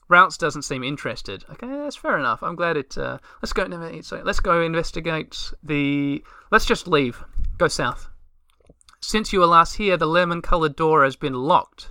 Ralts 0.08 0.38
doesn't 0.38 0.62
seem 0.62 0.84
interested. 0.84 1.44
Okay, 1.50 1.66
that's 1.66 1.96
fair 1.96 2.18
enough. 2.18 2.42
I'm 2.42 2.54
glad 2.54 2.76
it. 2.76 2.96
Uh, 2.96 3.18
let's 3.40 3.52
go. 3.52 3.64
Let's 3.64 4.40
go 4.40 4.62
investigate 4.62 5.52
the. 5.62 6.22
Let's 6.52 6.66
just 6.66 6.86
leave. 6.86 7.24
Go 7.58 7.66
south. 7.66 8.08
Since 9.00 9.32
you 9.32 9.40
were 9.40 9.46
last 9.46 9.76
here, 9.76 9.96
the 9.96 10.06
lemon-colored 10.06 10.76
door 10.76 11.02
has 11.02 11.16
been 11.16 11.34
locked. 11.34 11.90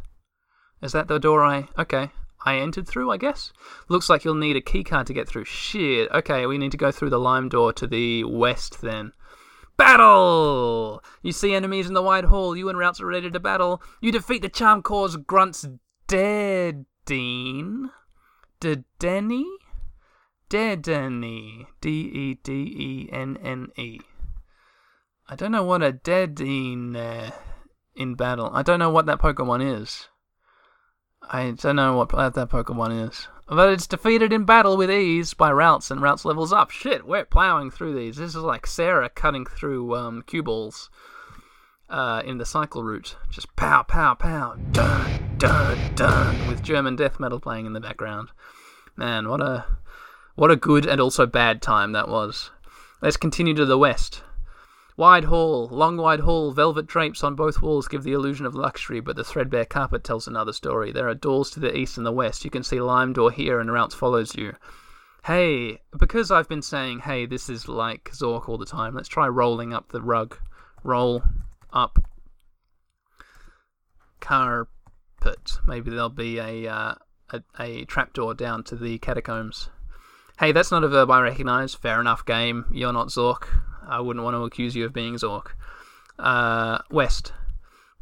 Is 0.81 0.91
that 0.93 1.07
the 1.07 1.19
door 1.19 1.43
I. 1.43 1.67
Okay. 1.77 2.11
I 2.43 2.55
entered 2.55 2.87
through, 2.87 3.11
I 3.11 3.17
guess? 3.17 3.53
Looks 3.87 4.09
like 4.09 4.23
you'll 4.23 4.35
need 4.35 4.55
a 4.55 4.61
keycard 4.61 5.05
to 5.05 5.13
get 5.13 5.27
through. 5.27 5.45
Shit. 5.45 6.09
Okay, 6.11 6.45
we 6.47 6.57
need 6.57 6.71
to 6.71 6.77
go 6.77 6.91
through 6.91 7.11
the 7.11 7.19
lime 7.19 7.49
door 7.49 7.71
to 7.73 7.85
the 7.85 8.23
west 8.23 8.81
then. 8.81 9.13
Battle! 9.77 11.03
You 11.21 11.31
see 11.31 11.53
enemies 11.53 11.87
in 11.87 11.93
the 11.93 12.01
wide 12.01 12.25
hall. 12.25 12.55
You 12.55 12.69
and 12.69 12.77
Ralts 12.77 12.99
are 12.99 13.05
ready 13.05 13.29
to 13.29 13.39
battle. 13.39 13.81
You 14.01 14.11
defeat 14.11 14.41
the 14.41 14.49
Charm 14.49 14.81
Corps 14.81 15.17
Grunts 15.17 15.67
dead, 16.07 16.85
Dedenne? 17.05 17.89
Dedenne? 18.59 19.43
Dedenne. 20.49 21.65
D 21.81 21.89
E 21.89 22.33
D 22.43 22.51
E 22.51 23.09
N 23.11 23.37
N 23.41 23.67
E. 23.75 23.99
I 25.27 25.35
don't 25.35 25.51
know 25.51 25.63
what 25.63 25.81
a 25.81 25.91
Dedenne 25.91 26.95
uh, 26.95 27.31
in 27.95 28.15
battle. 28.15 28.51
I 28.53 28.61
don't 28.61 28.79
know 28.79 28.91
what 28.91 29.07
that 29.07 29.19
Pokemon 29.19 29.81
is. 29.81 30.09
I 31.29 31.51
don't 31.51 31.75
know 31.75 31.95
what 31.95 32.09
that 32.09 32.49
Pokemon 32.49 33.09
is. 33.09 33.27
But 33.47 33.73
it's 33.73 33.87
defeated 33.87 34.31
in 34.31 34.45
battle 34.45 34.77
with 34.77 34.89
ease 34.89 35.33
by 35.33 35.51
Ralts, 35.51 35.91
and 35.91 35.99
Ralts 35.99 36.23
levels 36.23 36.53
up. 36.53 36.71
Shit, 36.71 37.05
we're 37.05 37.25
plowing 37.25 37.69
through 37.69 37.95
these. 37.95 38.15
This 38.15 38.35
is 38.35 38.43
like 38.43 38.65
Sarah 38.65 39.09
cutting 39.09 39.45
through 39.45 39.95
um, 39.95 40.23
cue 40.25 40.41
balls 40.41 40.89
uh, 41.89 42.21
in 42.25 42.37
the 42.37 42.45
cycle 42.45 42.81
route. 42.83 43.17
Just 43.29 43.53
pow, 43.57 43.83
pow, 43.83 44.15
pow, 44.15 44.55
dun, 44.71 45.35
dun, 45.37 45.95
dun, 45.95 46.47
with 46.47 46.63
German 46.63 46.95
death 46.95 47.19
metal 47.19 47.41
playing 47.41 47.65
in 47.65 47.73
the 47.73 47.81
background. 47.81 48.29
Man, 48.95 49.27
what 49.27 49.41
a 49.41 49.65
what 50.35 50.49
a 50.49 50.55
good 50.55 50.85
and 50.85 51.01
also 51.01 51.25
bad 51.25 51.61
time 51.61 51.91
that 51.91 52.07
was. 52.07 52.51
Let's 53.01 53.17
continue 53.17 53.53
to 53.55 53.65
the 53.65 53.77
west. 53.77 54.23
Wide 55.01 55.23
hall, 55.23 55.67
long 55.71 55.97
wide 55.97 56.19
hall, 56.19 56.51
velvet 56.51 56.85
drapes 56.85 57.23
on 57.23 57.33
both 57.33 57.59
walls 57.59 57.87
give 57.87 58.03
the 58.03 58.13
illusion 58.13 58.45
of 58.45 58.53
luxury, 58.53 58.99
but 58.99 59.15
the 59.15 59.23
threadbare 59.23 59.65
carpet 59.65 60.03
tells 60.03 60.27
another 60.27 60.53
story. 60.53 60.91
There 60.91 61.09
are 61.09 61.15
doors 61.15 61.49
to 61.51 61.59
the 61.59 61.75
east 61.75 61.97
and 61.97 62.05
the 62.05 62.11
west. 62.11 62.45
You 62.45 62.51
can 62.51 62.61
see 62.61 62.79
Lime 62.79 63.11
Door 63.11 63.31
here, 63.31 63.59
and 63.59 63.71
Ralts 63.71 63.95
follows 63.95 64.35
you. 64.35 64.53
Hey, 65.25 65.79
because 65.97 66.29
I've 66.29 66.47
been 66.47 66.61
saying, 66.61 66.99
hey, 66.99 67.25
this 67.25 67.49
is 67.49 67.67
like 67.67 68.11
Zork 68.11 68.47
all 68.47 68.59
the 68.59 68.65
time, 68.67 68.93
let's 68.93 69.09
try 69.09 69.27
rolling 69.27 69.73
up 69.73 69.89
the 69.89 70.03
rug. 70.03 70.37
Roll 70.83 71.23
up 71.73 71.97
carpet. 74.19 75.57
Maybe 75.65 75.89
there'll 75.89 76.09
be 76.09 76.37
a, 76.37 76.67
uh, 76.67 76.93
a, 77.33 77.41
a 77.59 77.85
trapdoor 77.85 78.35
down 78.35 78.63
to 78.65 78.75
the 78.75 78.99
catacombs. 78.99 79.71
Hey, 80.37 80.51
that's 80.51 80.69
not 80.69 80.83
a 80.83 80.87
verb 80.87 81.09
I 81.09 81.21
recognize. 81.21 81.73
Fair 81.73 81.99
enough, 81.99 82.23
game. 82.23 82.65
You're 82.71 82.93
not 82.93 83.07
Zork. 83.07 83.47
I 83.91 83.99
wouldn't 83.99 84.23
want 84.23 84.35
to 84.35 84.43
accuse 84.43 84.75
you 84.75 84.85
of 84.85 84.93
being 84.93 85.15
Zork. 85.15 85.47
Uh, 86.17 86.79
west. 86.89 87.33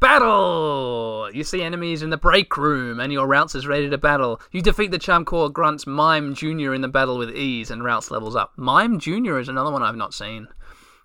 Battle! 0.00 1.28
You 1.34 1.44
see 1.44 1.62
enemies 1.62 2.02
in 2.02 2.08
the 2.08 2.16
break 2.16 2.56
room, 2.56 3.00
and 3.00 3.12
your 3.12 3.26
Ralts 3.26 3.54
is 3.54 3.66
ready 3.66 3.90
to 3.90 3.98
battle. 3.98 4.40
You 4.50 4.62
defeat 4.62 4.92
the 4.92 4.98
Charm 4.98 5.26
Corps 5.26 5.50
Grunts 5.50 5.86
Mime 5.86 6.34
Jr. 6.34 6.72
in 6.72 6.80
the 6.80 6.88
battle 6.88 7.18
with 7.18 7.36
ease, 7.36 7.70
and 7.70 7.82
Ralts 7.82 8.10
levels 8.10 8.34
up. 8.34 8.52
Mime 8.56 8.98
Jr. 8.98 9.38
is 9.38 9.48
another 9.48 9.70
one 9.70 9.82
I've 9.82 9.96
not 9.96 10.14
seen. 10.14 10.48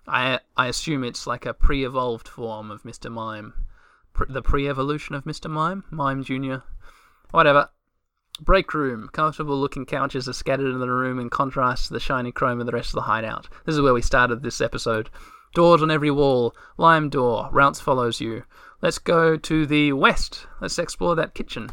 I 0.06 0.38
I 0.56 0.68
assume 0.68 1.04
it's 1.04 1.26
like 1.26 1.44
a 1.44 1.52
pre-evolved 1.52 2.28
form 2.28 2.70
of 2.70 2.84
Mr. 2.84 3.10
Mime. 3.10 3.52
Pre- 4.14 4.28
the 4.30 4.40
pre-evolution 4.40 5.14
of 5.14 5.24
Mr. 5.24 5.50
Mime? 5.50 5.84
Mime 5.90 6.22
Jr. 6.22 6.64
Whatever. 7.32 7.68
Break 8.40 8.74
room. 8.74 9.08
Comfortable 9.12 9.58
looking 9.58 9.86
couches 9.86 10.28
are 10.28 10.34
scattered 10.34 10.72
in 10.72 10.80
the 10.80 10.90
room 10.90 11.18
in 11.18 11.30
contrast 11.30 11.86
to 11.86 11.94
the 11.94 12.00
shiny 12.00 12.32
chrome 12.32 12.60
of 12.60 12.66
the 12.66 12.72
rest 12.72 12.90
of 12.90 12.94
the 12.94 13.02
hideout. 13.02 13.48
This 13.64 13.74
is 13.74 13.80
where 13.80 13.94
we 13.94 14.02
started 14.02 14.42
this 14.42 14.60
episode. 14.60 15.08
Doors 15.54 15.82
on 15.82 15.90
every 15.90 16.10
wall. 16.10 16.54
Lime 16.76 17.08
door. 17.08 17.48
Ralts 17.50 17.80
follows 17.80 18.20
you. 18.20 18.44
Let's 18.82 18.98
go 18.98 19.38
to 19.38 19.64
the 19.64 19.94
west. 19.94 20.46
Let's 20.60 20.78
explore 20.78 21.16
that 21.16 21.34
kitchen. 21.34 21.70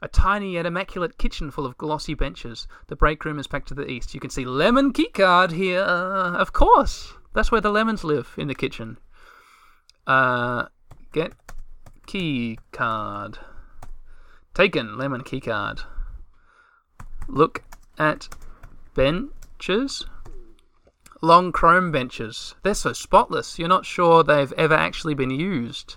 A 0.00 0.06
tiny 0.06 0.52
yet 0.52 0.64
immaculate 0.64 1.18
kitchen 1.18 1.50
full 1.50 1.66
of 1.66 1.76
glossy 1.76 2.14
benches. 2.14 2.68
The 2.86 2.94
break 2.94 3.24
room 3.24 3.40
is 3.40 3.48
back 3.48 3.66
to 3.66 3.74
the 3.74 3.90
east. 3.90 4.14
You 4.14 4.20
can 4.20 4.30
see 4.30 4.44
Lemon 4.44 4.92
Keycard 4.92 5.50
here. 5.50 5.80
Of 5.80 6.52
course. 6.52 7.14
That's 7.34 7.50
where 7.50 7.60
the 7.60 7.72
lemons 7.72 8.04
live, 8.04 8.32
in 8.38 8.46
the 8.46 8.54
kitchen. 8.54 8.98
Uh, 10.06 10.66
get 11.12 11.32
key 12.06 12.60
card. 12.70 13.40
Taken, 14.58 14.98
lemon 14.98 15.22
key 15.22 15.38
card. 15.38 15.82
Look 17.28 17.62
at 17.96 18.28
benches. 18.92 20.04
Long 21.22 21.52
chrome 21.52 21.92
benches. 21.92 22.56
They're 22.64 22.74
so 22.74 22.92
spotless, 22.92 23.60
you're 23.60 23.68
not 23.68 23.86
sure 23.86 24.24
they've 24.24 24.52
ever 24.54 24.74
actually 24.74 25.14
been 25.14 25.30
used. 25.30 25.94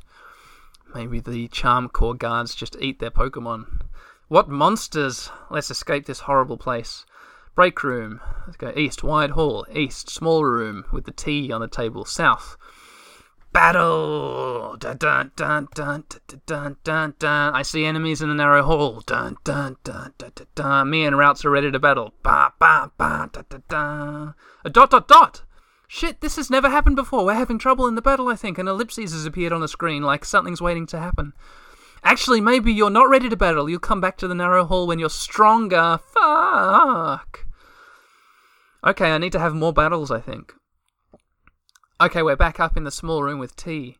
Maybe 0.93 1.19
the 1.19 1.47
Charm 1.47 1.89
Corps 1.89 2.13
guards 2.13 2.53
just 2.53 2.77
eat 2.79 2.99
their 2.99 3.09
Pokemon. 3.09 3.81
What 4.27 4.47
monsters! 4.47 5.31
Let's 5.49 5.71
escape 5.71 6.05
this 6.05 6.19
horrible 6.19 6.57
place. 6.57 7.03
Break 7.55 7.81
room. 7.81 8.21
Let's 8.45 8.57
go 8.57 8.71
east. 8.77 9.03
Wide 9.03 9.31
hall. 9.31 9.65
East. 9.73 10.07
Small 10.07 10.45
room 10.45 10.85
with 10.91 11.05
the 11.05 11.11
tea 11.11 11.51
on 11.51 11.61
the 11.61 11.67
table. 11.67 12.05
South. 12.05 12.57
Battle! 13.53 14.77
Dun 14.77 14.97
dun 14.97 15.31
dun 15.35 15.67
dun 15.75 16.03
dun 16.09 16.39
dun 16.45 16.77
dun 16.83 17.13
dun. 17.19 17.53
I 17.53 17.61
see 17.61 17.85
enemies 17.85 18.21
in 18.21 18.29
the 18.29 18.35
narrow 18.35 18.63
hall. 18.63 19.01
Dun 19.01 19.37
dun 19.43 19.77
dun 19.83 20.13
dun 20.17 20.31
dun 20.35 20.47
dun. 20.55 20.89
Me 20.89 21.03
and 21.03 21.15
Ralts 21.15 21.43
are 21.43 21.51
ready 21.51 21.69
to 21.71 21.79
battle. 21.79 22.13
Ba 22.23 22.53
ba 22.59 22.91
ba 22.97 23.29
dun 23.31 23.45
dun 23.49 23.63
dun. 23.67 24.33
A 24.63 24.69
dot 24.69 24.89
dot 24.91 25.07
dot. 25.07 25.43
Shit, 25.87 26.21
this 26.21 26.37
has 26.37 26.49
never 26.49 26.69
happened 26.69 26.95
before. 26.95 27.25
We're 27.25 27.33
having 27.33 27.59
trouble 27.59 27.85
in 27.87 27.95
the 27.95 28.01
battle, 28.01 28.29
I 28.29 28.37
think. 28.37 28.57
An 28.57 28.69
ellipses 28.69 29.11
has 29.11 29.25
appeared 29.25 29.51
on 29.51 29.59
the 29.59 29.67
screen, 29.67 30.03
like 30.03 30.23
something's 30.23 30.61
waiting 30.61 30.85
to 30.87 30.97
happen. 30.97 31.33
Actually, 32.01 32.39
maybe 32.39 32.71
you're 32.71 32.89
not 32.89 33.09
ready 33.09 33.27
to 33.27 33.35
battle. 33.35 33.69
You'll 33.69 33.79
come 33.79 33.99
back 33.99 34.17
to 34.19 34.27
the 34.27 34.33
narrow 34.33 34.63
hall 34.63 34.87
when 34.87 34.99
you're 34.99 35.09
stronger. 35.09 35.99
Fuck. 36.13 37.45
Okay, 38.87 39.11
I 39.11 39.17
need 39.17 39.33
to 39.33 39.39
have 39.39 39.53
more 39.53 39.73
battles, 39.73 40.09
I 40.09 40.21
think. 40.21 40.53
Okay, 42.01 42.23
we're 42.23 42.35
back 42.35 42.59
up 42.59 42.75
in 42.75 42.83
the 42.83 42.89
small 42.89 43.21
room 43.21 43.37
with 43.37 43.55
tea. 43.55 43.99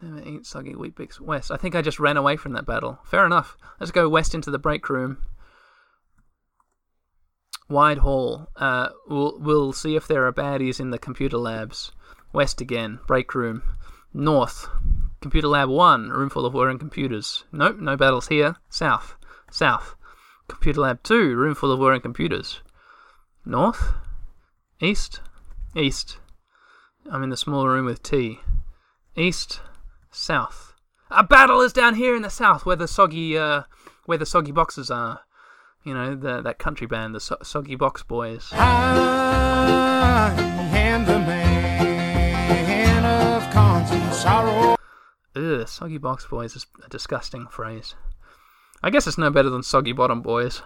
Never 0.00 0.24
eat 0.24 0.46
soggy 0.46 0.76
Weet-Bix 0.76 1.18
west. 1.18 1.50
I 1.50 1.56
think 1.56 1.74
I 1.74 1.82
just 1.82 1.98
ran 1.98 2.16
away 2.16 2.36
from 2.36 2.52
that 2.52 2.64
battle. 2.64 3.00
Fair 3.04 3.26
enough. 3.26 3.56
Let's 3.80 3.90
go 3.90 4.08
west 4.08 4.36
into 4.36 4.52
the 4.52 4.58
break 4.58 4.88
room. 4.88 5.18
Wide 7.68 7.98
hall. 7.98 8.46
Uh, 8.54 8.90
we'll 9.08 9.36
we'll 9.40 9.72
see 9.72 9.96
if 9.96 10.06
there 10.06 10.28
are 10.28 10.32
baddies 10.32 10.78
in 10.78 10.90
the 10.90 10.98
computer 10.98 11.38
labs. 11.38 11.90
West 12.32 12.60
again. 12.60 13.00
Break 13.08 13.34
room. 13.34 13.64
North. 14.14 14.68
Computer 15.20 15.48
lab 15.48 15.68
one. 15.68 16.10
Room 16.10 16.30
full 16.30 16.46
of 16.46 16.54
whirring 16.54 16.78
computers. 16.78 17.42
Nope, 17.50 17.78
no 17.80 17.96
battles 17.96 18.28
here. 18.28 18.54
South. 18.68 19.16
South. 19.50 19.96
Computer 20.46 20.82
lab 20.82 21.02
two. 21.02 21.34
Room 21.34 21.56
full 21.56 21.72
of 21.72 21.80
whirring 21.80 22.00
computers. 22.00 22.60
North. 23.44 23.92
East. 24.80 25.20
East. 25.74 26.19
I'm 27.10 27.22
in 27.22 27.30
the 27.30 27.36
small 27.36 27.68
room 27.68 27.86
with 27.86 28.02
tea. 28.02 28.40
East, 29.16 29.60
south. 30.10 30.74
A 31.10 31.22
battle 31.24 31.60
is 31.60 31.72
down 31.72 31.94
here 31.94 32.14
in 32.16 32.22
the 32.22 32.30
south, 32.30 32.66
where 32.66 32.76
the 32.76 32.88
soggy, 32.88 33.36
uh, 33.36 33.62
where 34.06 34.18
the 34.18 34.26
soggy 34.26 34.52
boxes 34.52 34.90
are. 34.90 35.20
You 35.84 35.94
know, 35.94 36.14
the, 36.14 36.42
that 36.42 36.58
country 36.58 36.86
band, 36.86 37.14
the 37.14 37.20
so- 37.20 37.38
Soggy 37.42 37.74
Box 37.74 38.02
Boys. 38.02 38.50
I 38.52 40.34
am 40.74 41.06
the 41.06 41.18
man 41.18 43.04
of 43.04 43.50
constant 43.50 44.12
sorrow. 44.12 44.76
Ugh, 45.34 45.66
Soggy 45.66 45.96
Box 45.96 46.26
Boys 46.26 46.54
is 46.54 46.66
a 46.84 46.88
disgusting 46.90 47.46
phrase. 47.46 47.94
I 48.82 48.90
guess 48.90 49.06
it's 49.06 49.16
no 49.16 49.30
better 49.30 49.48
than 49.48 49.62
Soggy 49.62 49.92
Bottom 49.92 50.20
Boys. 50.20 50.60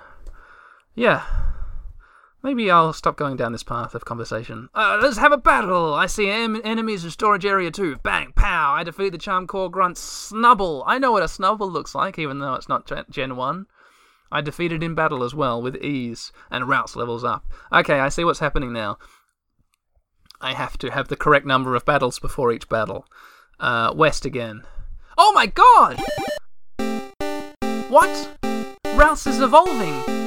Yeah. 0.97 1.23
Maybe 2.45 2.71
I'll 2.71 2.93
stop 2.93 3.17
going 3.17 3.39
down 3.39 3.53
this 3.53 3.63
path 3.63 3.95
of 3.95 4.05
conversation. 4.05 4.69
Uh, 4.75 4.99
let's 5.01 5.17
have 5.17 5.33
a 5.33 5.39
battle! 5.39 5.95
I 5.95 6.05
see 6.05 6.29
em- 6.29 6.61
enemies 6.63 7.03
in 7.03 7.11
storage 7.11 7.47
area 7.47 7.71
2. 7.71 7.97
Bang, 8.03 8.35
pow! 8.37 8.75
I 8.75 8.85
defeat 8.85 9.13
the 9.13 9.19
Charm 9.19 9.47
core 9.47 9.71
Grunt 9.71 9.97
Snubbull. 9.97 10.85
I 10.87 10.99
know 10.99 11.11
what 11.11 11.23
a 11.23 11.27
Snubbull 11.27 11.73
looks 11.73 11.95
like, 11.95 12.19
even 12.19 12.41
though 12.41 12.53
it's 12.53 12.69
not 12.69 12.87
Gen, 12.87 13.07
Gen 13.09 13.37
1. 13.37 13.65
I 14.31 14.43
defeated 14.43 14.83
in 14.83 14.95
battle 14.95 15.25
as 15.25 15.35
well, 15.35 15.63
with 15.63 15.83
ease, 15.83 16.33
and 16.51 16.67
Ralts 16.67 16.97
levels 16.97 17.25
up. 17.25 17.47
Okay, 17.73 17.99
I 17.99 18.11
see 18.11 18.25
what's 18.25 18.41
happening 18.41 18.75
now. 18.75 18.99
I 20.43 20.53
have 20.53 20.77
to 20.79 20.91
have 20.91 21.09
the 21.09 21.17
correct 21.17 21.47
number 21.47 21.75
of 21.75 21.87
battles 21.87 22.19
before 22.19 22.53
each 22.53 22.69
battle. 22.69 23.07
Uh, 23.59 23.95
west 23.97 24.27
again. 24.27 24.65
Oh 25.17 25.33
my 25.33 25.47
god! 25.47 25.99
What? 27.89 28.37
Ralts 28.85 29.27
is 29.27 29.41
evolving! 29.41 30.24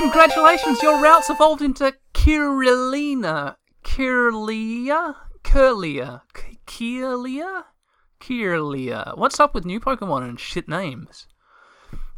Congratulations, 0.00 0.82
your 0.82 0.94
Ralts 0.94 1.28
evolved 1.28 1.60
into 1.60 1.92
Kirillina. 2.14 3.56
Kirlia? 3.84 5.14
Curlia? 5.44 6.22
K- 6.32 6.58
Kirlia? 6.66 7.64
Kirlia. 8.18 9.18
What's 9.18 9.38
up 9.38 9.54
with 9.54 9.66
new 9.66 9.78
Pokemon 9.78 10.26
and 10.26 10.40
shit 10.40 10.70
names? 10.70 11.26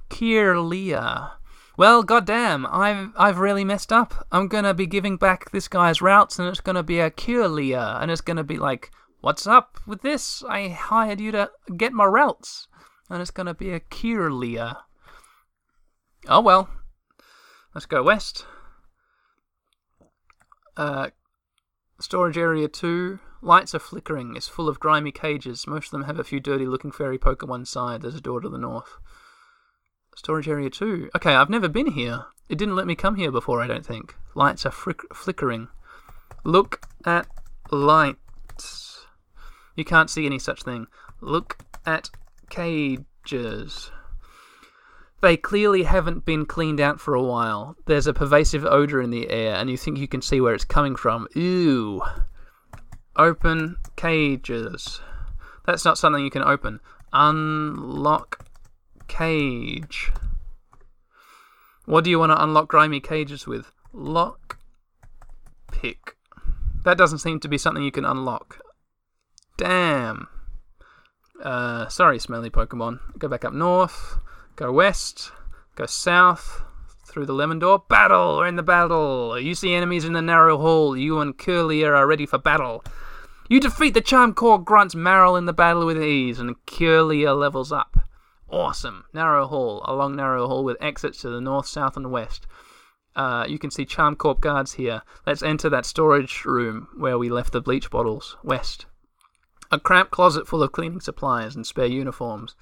Kirlia. 0.08 1.32
Well, 1.76 2.04
goddamn, 2.04 2.66
I've 2.70 3.08
I've 3.16 3.40
really 3.40 3.64
messed 3.64 3.92
up. 3.92 4.28
I'm 4.30 4.46
gonna 4.46 4.74
be 4.74 4.86
giving 4.86 5.16
back 5.16 5.50
this 5.50 5.66
guy's 5.66 5.98
Ralts, 5.98 6.38
and 6.38 6.46
it's 6.46 6.60
gonna 6.60 6.84
be 6.84 7.00
a 7.00 7.10
Kirlia, 7.10 8.00
and 8.00 8.12
it's 8.12 8.20
gonna 8.20 8.44
be 8.44 8.58
like, 8.58 8.92
what's 9.22 9.44
up 9.44 9.80
with 9.88 10.02
this? 10.02 10.44
I 10.48 10.68
hired 10.68 11.20
you 11.20 11.32
to 11.32 11.50
get 11.76 11.92
my 11.92 12.04
Ralts, 12.04 12.68
and 13.10 13.20
it's 13.20 13.32
gonna 13.32 13.54
be 13.54 13.72
a 13.72 13.80
Kirlia. 13.80 14.76
Oh 16.28 16.40
well, 16.40 16.68
let's 17.74 17.86
go 17.86 18.02
west. 18.02 18.46
Uh, 20.76 21.10
storage 22.00 22.38
area 22.38 22.68
two. 22.68 23.18
Lights 23.44 23.74
are 23.74 23.80
flickering. 23.80 24.36
It's 24.36 24.46
full 24.46 24.68
of 24.68 24.78
grimy 24.78 25.10
cages. 25.10 25.66
Most 25.66 25.86
of 25.86 25.90
them 25.90 26.04
have 26.04 26.20
a 26.20 26.24
few 26.24 26.38
dirty-looking 26.38 26.92
fairy 26.92 27.18
Pokemon 27.18 27.60
inside. 27.60 28.00
There's 28.02 28.14
a 28.14 28.20
door 28.20 28.40
to 28.40 28.48
the 28.48 28.56
north. 28.56 28.98
Storage 30.14 30.48
area 30.48 30.68
2. 30.68 31.10
Okay, 31.16 31.34
I've 31.34 31.50
never 31.50 31.68
been 31.68 31.92
here. 31.92 32.26
It 32.48 32.58
didn't 32.58 32.76
let 32.76 32.86
me 32.86 32.94
come 32.94 33.16
here 33.16 33.32
before, 33.32 33.62
I 33.62 33.66
don't 33.66 33.84
think. 33.84 34.14
Lights 34.34 34.66
are 34.66 34.70
frick- 34.70 35.14
flickering. 35.14 35.68
Look 36.44 36.86
at 37.06 37.26
lights. 37.70 39.06
You 39.74 39.84
can't 39.84 40.10
see 40.10 40.26
any 40.26 40.38
such 40.38 40.62
thing. 40.62 40.86
Look 41.20 41.58
at 41.86 42.10
cages. 42.50 43.90
They 45.22 45.36
clearly 45.36 45.84
haven't 45.84 46.24
been 46.24 46.46
cleaned 46.46 46.80
out 46.80 47.00
for 47.00 47.14
a 47.14 47.22
while. 47.22 47.76
There's 47.86 48.08
a 48.08 48.12
pervasive 48.12 48.64
odor 48.64 49.00
in 49.00 49.10
the 49.10 49.30
air, 49.30 49.54
and 49.54 49.70
you 49.70 49.76
think 49.76 49.96
you 49.98 50.08
can 50.08 50.20
see 50.20 50.40
where 50.40 50.52
it's 50.52 50.64
coming 50.64 50.96
from. 50.96 51.28
Ew. 51.36 52.02
Open 53.14 53.76
cages. 53.94 55.00
That's 55.64 55.84
not 55.84 55.96
something 55.96 56.24
you 56.24 56.30
can 56.30 56.42
open. 56.42 56.80
Unlock 57.12 58.44
cage. 59.06 60.10
What 61.84 62.02
do 62.02 62.10
you 62.10 62.18
want 62.18 62.32
to 62.32 62.42
unlock 62.42 62.66
grimy 62.66 62.98
cages 62.98 63.46
with? 63.46 63.70
Lock 63.92 64.58
pick. 65.70 66.16
That 66.84 66.98
doesn't 66.98 67.18
seem 67.18 67.38
to 67.40 67.48
be 67.48 67.58
something 67.58 67.84
you 67.84 67.92
can 67.92 68.04
unlock. 68.04 68.60
Damn. 69.56 70.26
Uh, 71.40 71.86
sorry, 71.86 72.18
smelly 72.18 72.50
Pokemon. 72.50 72.98
Go 73.18 73.28
back 73.28 73.44
up 73.44 73.52
north. 73.52 74.18
Go 74.56 74.72
west. 74.72 75.32
Go 75.74 75.86
south. 75.86 76.62
Through 77.06 77.26
the 77.26 77.32
lemon 77.32 77.58
door. 77.58 77.84
Battle! 77.88 78.38
We're 78.38 78.46
in 78.46 78.56
the 78.56 78.62
battle! 78.62 79.38
You 79.38 79.54
see 79.54 79.74
enemies 79.74 80.04
in 80.04 80.12
the 80.12 80.22
narrow 80.22 80.58
hall. 80.58 80.96
You 80.96 81.20
and 81.20 81.36
Kirlia 81.36 81.94
are 81.94 82.06
ready 82.06 82.26
for 82.26 82.38
battle. 82.38 82.84
You 83.48 83.60
defeat 83.60 83.92
the 83.94 84.00
Charm 84.00 84.32
Core 84.34 84.62
Grunt's 84.62 84.94
Marrow 84.94 85.36
in 85.36 85.44
the 85.44 85.52
battle 85.52 85.84
with 85.84 86.02
ease, 86.02 86.38
and 86.38 86.56
Kirlia 86.64 87.38
levels 87.38 87.70
up. 87.70 88.08
Awesome. 88.48 89.04
Narrow 89.12 89.46
hall. 89.46 89.82
A 89.86 89.94
long 89.94 90.16
narrow 90.16 90.46
hall 90.46 90.64
with 90.64 90.76
exits 90.80 91.20
to 91.22 91.28
the 91.28 91.40
north, 91.40 91.66
south, 91.66 91.96
and 91.96 92.10
west. 92.10 92.46
Uh, 93.14 93.44
you 93.46 93.58
can 93.58 93.70
see 93.70 93.84
Charm 93.84 94.16
Corp 94.16 94.40
guards 94.40 94.72
here. 94.74 95.02
Let's 95.26 95.42
enter 95.42 95.68
that 95.68 95.84
storage 95.84 96.44
room 96.44 96.88
where 96.96 97.18
we 97.18 97.28
left 97.28 97.52
the 97.52 97.60
bleach 97.60 97.90
bottles. 97.90 98.36
West. 98.42 98.86
A 99.70 99.78
cramped 99.78 100.12
closet 100.12 100.46
full 100.46 100.62
of 100.62 100.72
cleaning 100.72 101.00
supplies 101.00 101.54
and 101.54 101.66
spare 101.66 101.86
uniforms. 101.86 102.54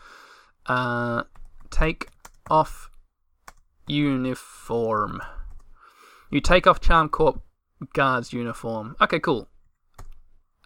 Uh, 0.67 1.25
take 1.71 2.09
off 2.51 2.91
uniform. 3.87 5.23
You 6.31 6.41
take 6.41 6.67
off 6.67 6.81
Charm 6.81 7.09
Corp 7.09 7.43
guard's 7.93 8.33
uniform. 8.33 8.97
Okay, 9.01 9.19
cool. 9.19 9.49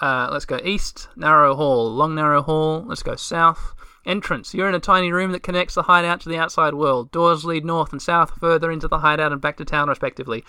Uh, 0.01 0.29
let's 0.31 0.45
go 0.45 0.59
east, 0.65 1.09
narrow 1.17 1.55
hall, 1.55 1.91
long 1.91 2.15
narrow 2.15 2.43
hall. 2.43 2.85
Let's 2.87 3.03
go 3.03 3.15
south. 3.15 3.75
Entrance. 4.05 4.53
You're 4.53 4.69
in 4.69 4.75
a 4.75 4.81
tiny 4.81 5.11
room 5.13 5.33
that 5.33 5.43
connects 5.43 5.75
the 5.75 5.85
hideout 5.85 6.21
to 6.23 6.29
the 6.29 6.37
outside 6.37 6.75
world. 6.75 7.11
Doors 7.11 7.45
lead 7.45 7.65
north 7.65 7.93
and 7.93 8.03
south, 8.03 8.39
further 8.39 8.71
into 8.71 8.89
the 8.89 8.99
hideout 8.99 9.33
and 9.33 9.41
back 9.41 9.57
to 9.57 9.65
town, 9.65 9.89
respectively. 9.89 10.45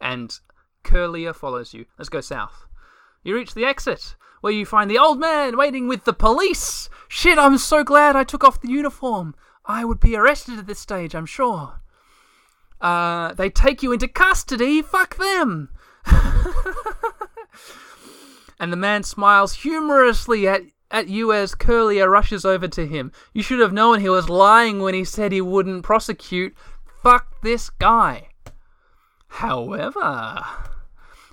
And 0.00 0.38
Kirlia 0.84 1.34
follows 1.34 1.72
you. 1.72 1.86
Let's 1.96 2.10
go 2.10 2.20
south. 2.20 2.66
You 3.22 3.34
reach 3.34 3.54
the 3.54 3.64
exit, 3.64 4.16
where 4.42 4.52
you 4.52 4.66
find 4.66 4.90
the 4.90 4.98
old 4.98 5.18
man 5.18 5.56
waiting 5.56 5.88
with 5.88 6.04
the 6.04 6.12
police. 6.12 6.90
Shit, 7.08 7.38
I'm 7.38 7.56
so 7.56 7.82
glad 7.82 8.14
I 8.14 8.24
took 8.24 8.44
off 8.44 8.60
the 8.60 8.70
uniform. 8.70 9.34
I 9.68 9.84
would 9.84 10.00
be 10.00 10.16
arrested 10.16 10.58
at 10.58 10.66
this 10.66 10.80
stage, 10.80 11.14
I'm 11.14 11.26
sure. 11.26 11.80
Uh, 12.80 13.34
they 13.34 13.50
take 13.50 13.82
you 13.82 13.92
into 13.92 14.08
custody. 14.08 14.80
Fuck 14.80 15.16
them. 15.18 15.68
and 18.58 18.72
the 18.72 18.76
man 18.76 19.02
smiles 19.02 19.52
humorously 19.54 20.48
at 20.48 20.62
at 20.90 21.08
you 21.08 21.34
as 21.34 21.54
Kirlia 21.54 22.08
rushes 22.08 22.46
over 22.46 22.66
to 22.68 22.86
him. 22.86 23.12
You 23.34 23.42
should 23.42 23.60
have 23.60 23.74
known 23.74 24.00
he 24.00 24.08
was 24.08 24.30
lying 24.30 24.80
when 24.80 24.94
he 24.94 25.04
said 25.04 25.32
he 25.32 25.42
wouldn't 25.42 25.82
prosecute. 25.82 26.56
Fuck 27.02 27.42
this 27.42 27.68
guy. 27.68 28.28
However, 29.28 30.42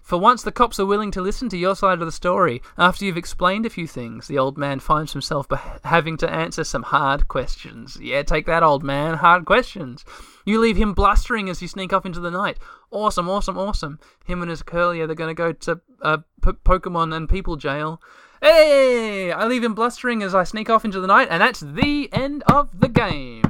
for 0.06 0.20
once 0.20 0.44
the 0.44 0.52
cops 0.52 0.80
are 0.80 0.86
willing 0.86 1.10
to 1.10 1.20
listen 1.20 1.50
to 1.50 1.58
your 1.58 1.76
side 1.76 2.00
of 2.00 2.06
the 2.06 2.12
story. 2.12 2.62
After 2.78 3.04
you've 3.04 3.18
explained 3.18 3.66
a 3.66 3.72
few 3.72 3.88
things, 3.88 4.28
the 4.28 4.38
old 4.38 4.56
man 4.56 4.80
finds 4.80 5.14
himself 5.14 5.48
having 5.84 6.16
to 6.18 6.30
answer 6.30 6.64
some 6.64 6.84
hard 6.84 7.28
questions. 7.28 7.98
Yeah, 8.00 8.22
take 8.22 8.46
that, 8.46 8.62
old 8.62 8.84
man. 8.84 9.16
Hard 9.16 9.46
questions. 9.46 10.06
You 10.46 10.60
leave 10.60 10.78
him 10.78 10.94
blustering 10.94 11.50
as 11.50 11.60
you 11.60 11.68
sneak 11.68 11.92
off 11.92 12.06
into 12.06 12.20
the 12.20 12.30
night. 12.30 12.60
Awesome, 12.92 13.28
awesome, 13.28 13.58
awesome. 13.58 14.00
Him 14.24 14.44
and 14.44 14.52
his 14.52 14.62
Kirlia, 14.62 15.08
they're 15.08 15.16
going 15.16 15.36
to 15.36 15.44
go 15.44 15.52
to 15.52 15.82
uh, 16.04 16.18
P- 16.44 16.52
Pokemon 16.52 17.16
and 17.16 17.28
People 17.28 17.56
Jail. 17.56 18.00
Hey! 18.44 19.32
I 19.32 19.48
leave 19.48 19.64
him 19.64 19.74
blustering 19.74 20.22
as 20.22 20.36
I 20.36 20.44
sneak 20.44 20.70
off 20.70 20.86
into 20.86 21.00
the 21.00 21.08
night, 21.08 21.30
and 21.32 21.42
that's 21.42 21.62
the 21.62 22.14
end 22.14 22.44
of 22.44 22.80
the 22.80 22.90
game. 22.90 23.42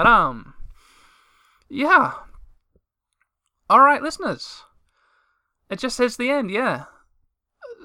Bam, 0.00 0.54
All 3.70 3.80
right, 3.80 4.02
listeners. 4.02 4.62
It 5.70 5.78
just 5.78 5.96
says 5.96 6.16
the 6.16 6.30
end, 6.30 6.50
yeah. 6.50 6.84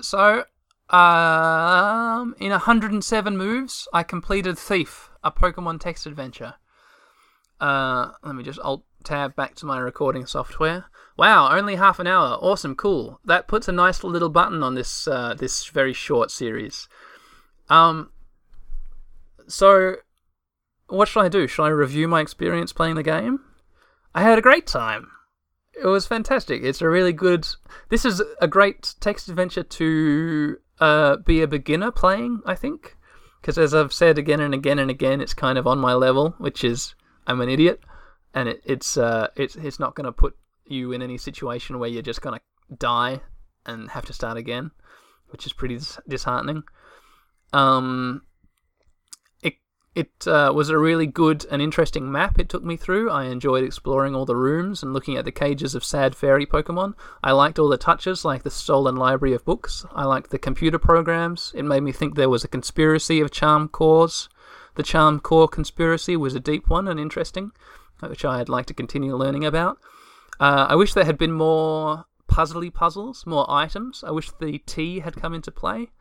So, 0.02 0.46
um, 0.90 2.36
in 2.40 2.52
107 2.52 3.38
moves, 3.38 3.88
I 3.94 4.04
completed 4.04 4.58
Thief, 4.58 5.10
a 5.24 5.32
Pokemon 5.32 5.82
text 5.82 6.06
adventure. 6.06 6.56
Uh, 7.60 8.12
let 8.24 8.36
me 8.36 8.44
just 8.44 8.60
alt 8.60 8.84
tab 9.04 9.36
back 9.36 9.56
to 9.56 9.66
my 9.66 9.78
recording 9.78 10.26
software. 10.26 10.86
Wow, 11.18 11.56
only 11.56 11.76
half 11.76 12.00
an 12.00 12.08
hour. 12.08 12.38
Awesome, 12.42 12.76
cool. 12.76 13.20
That 13.26 13.48
puts 13.48 13.68
a 13.68 13.74
nice 13.74 14.04
little 14.04 14.30
button 14.30 14.64
on 14.64 14.76
this 14.76 15.08
uh, 15.08 15.34
this 15.34 15.66
very 15.68 15.94
short 15.94 16.32
series. 16.32 16.88
Um, 17.70 18.12
so 19.48 19.98
what 20.88 21.08
should 21.08 21.22
I 21.22 21.30
do? 21.30 21.48
Should 21.48 21.64
I 21.64 21.70
review 21.70 22.08
my 22.08 22.22
experience 22.22 22.74
playing 22.74 22.96
the 22.96 23.04
game? 23.04 23.42
I 24.16 24.22
had 24.24 24.38
a 24.38 24.42
great 24.42 24.68
time. 24.68 25.10
It 25.82 25.88
was 25.88 26.06
fantastic. 26.06 26.64
It's 26.64 26.82
a 26.82 26.90
really 26.90 27.14
good. 27.14 27.48
This 27.90 28.06
is 28.06 28.22
a 28.40 28.48
great 28.48 28.96
text 29.00 29.28
adventure 29.28 29.64
to 29.64 30.58
uh, 30.80 31.18
be 31.18 31.42
a 31.42 31.48
beginner 31.48 31.92
playing. 31.92 32.42
I 32.46 32.56
think 32.56 32.96
because 33.42 33.58
as 33.58 33.74
I've 33.74 33.92
said 33.92 34.18
again 34.18 34.40
and 34.40 34.54
again 34.54 34.80
and 34.80 34.90
again, 34.90 35.20
it's 35.20 35.34
kind 35.34 35.58
of 35.58 35.68
on 35.68 35.78
my 35.78 35.94
level, 35.94 36.36
which 36.38 36.64
is 36.64 36.96
I'm 37.28 37.42
an 37.42 37.50
idiot, 37.50 37.82
and 38.34 38.48
it, 38.50 38.62
it's 38.64 38.98
uh, 38.98 39.28
it's 39.36 39.56
it's 39.56 39.80
not 39.80 39.96
going 39.96 40.06
to 40.06 40.12
put 40.12 40.38
you 40.66 40.94
in 40.94 41.02
any 41.02 41.18
situation 41.18 41.78
where 41.78 41.90
you're 41.90 42.02
just 42.02 42.22
going 42.22 42.40
to 42.40 42.76
die 42.78 43.22
and 43.66 43.90
have 43.90 44.06
to 44.06 44.14
start 44.14 44.38
again, 44.38 44.72
which 45.30 45.46
is 45.46 45.54
pretty 45.54 45.76
dis- 45.76 46.00
disheartening. 46.08 46.64
Um, 47.52 48.22
it 49.96 50.28
uh, 50.28 50.52
was 50.54 50.70
a 50.70 50.78
really 50.78 51.06
good 51.06 51.46
and 51.52 51.62
interesting 51.62 52.12
map 52.12 52.40
it 52.40 52.50
took 52.50 52.64
me 52.64 52.78
through. 52.78 53.12
I 53.12 53.26
enjoyed 53.26 53.64
exploring 53.64 54.16
all 54.16 54.26
the 54.26 54.36
rooms 54.36 54.82
and 54.82 54.92
looking 54.92 55.18
at 55.18 55.26
the 55.26 55.32
cages 55.32 55.76
of 55.76 55.86
sad 55.86 56.16
fairy 56.16 56.48
Pokemon. 56.48 56.96
I 57.24 57.32
liked 57.32 57.60
all 57.60 57.70
the 57.70 57.78
touches, 57.78 58.26
like 58.26 58.42
the 58.42 58.50
stolen 58.50 58.96
library 58.96 59.36
of 59.36 59.46
books. 59.46 59.86
I 59.94 60.06
liked 60.06 60.32
the 60.32 60.40
computer 60.40 60.80
programs. 60.80 61.52
It 61.56 61.64
made 61.64 61.84
me 61.84 61.92
think 61.92 62.16
there 62.16 62.30
was 62.30 62.44
a 62.44 62.48
conspiracy 62.48 63.20
of 63.20 63.30
charm 63.30 63.68
cores. 63.68 64.30
The 64.76 64.84
charm 64.84 65.20
core 65.20 65.48
conspiracy 65.48 66.18
was 66.18 66.34
a 66.34 66.40
deep 66.40 66.70
one 66.70 66.88
and 66.88 67.00
interesting, 67.00 67.52
which 68.00 68.26
I'd 68.26 68.50
like 68.50 68.66
to 68.68 68.74
continue 68.74 69.16
learning 69.16 69.46
about. 69.46 69.78
Uh, 70.40 70.66
I 70.70 70.76
wish 70.76 70.94
there 70.94 71.06
had 71.06 71.20
been 71.20 71.32
more 71.32 72.06
puzzly 72.28 72.74
puzzles, 72.74 73.28
more 73.28 73.46
items. 73.48 74.04
I 74.04 74.10
wish 74.10 74.32
the 74.32 74.58
tea 74.66 75.02
had 75.02 75.16
come 75.16 75.36
into 75.36 75.52
play. 75.52 75.92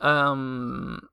Um, 0.00 1.08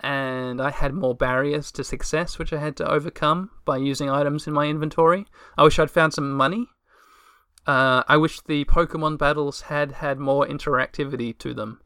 and 0.00 0.60
I 0.60 0.70
had 0.70 0.92
more 0.92 1.14
barriers 1.14 1.70
to 1.72 1.84
success 1.84 2.38
which 2.38 2.52
I 2.52 2.58
had 2.58 2.76
to 2.76 2.90
overcome 2.90 3.50
by 3.64 3.76
using 3.76 4.10
items 4.10 4.46
in 4.46 4.52
my 4.52 4.66
inventory. 4.66 5.26
I 5.56 5.64
wish 5.64 5.78
I'd 5.78 5.90
found 5.90 6.12
some 6.14 6.32
money. 6.32 6.68
Uh, 7.66 8.02
I 8.06 8.16
wish 8.16 8.40
the 8.40 8.64
Pokemon 8.66 9.18
battles 9.18 9.62
had 9.62 9.92
had 9.92 10.18
more 10.18 10.46
interactivity 10.46 11.36
to 11.38 11.54
them. 11.54 11.80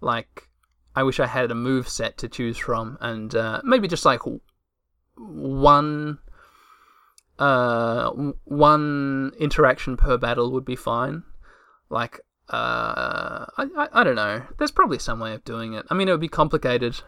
Like, 0.00 0.48
I 0.94 1.02
wish 1.02 1.18
I 1.18 1.26
had 1.26 1.50
a 1.50 1.56
move 1.56 1.88
set 1.88 2.16
to 2.18 2.28
choose 2.28 2.56
from, 2.56 2.98
and 3.00 3.34
uh, 3.34 3.60
maybe 3.64 3.88
just 3.88 4.04
like 4.04 4.20
one 5.16 6.18
uh, 7.38 8.10
one 8.44 9.32
interaction 9.40 9.96
per 9.96 10.16
battle 10.16 10.52
would 10.52 10.64
be 10.64 10.76
fine. 10.76 11.24
Like, 11.90 12.20
uh, 12.48 13.46
I, 13.58 13.66
I, 13.76 13.88
I 13.92 14.04
don't 14.04 14.14
know. 14.14 14.42
There's 14.58 14.70
probably 14.70 14.98
some 14.98 15.18
way 15.18 15.34
of 15.34 15.44
doing 15.44 15.74
it. 15.74 15.84
I 15.90 15.94
mean, 15.94 16.08
it 16.08 16.12
would 16.12 16.20
be 16.20 16.28
complicated, 16.28 17.00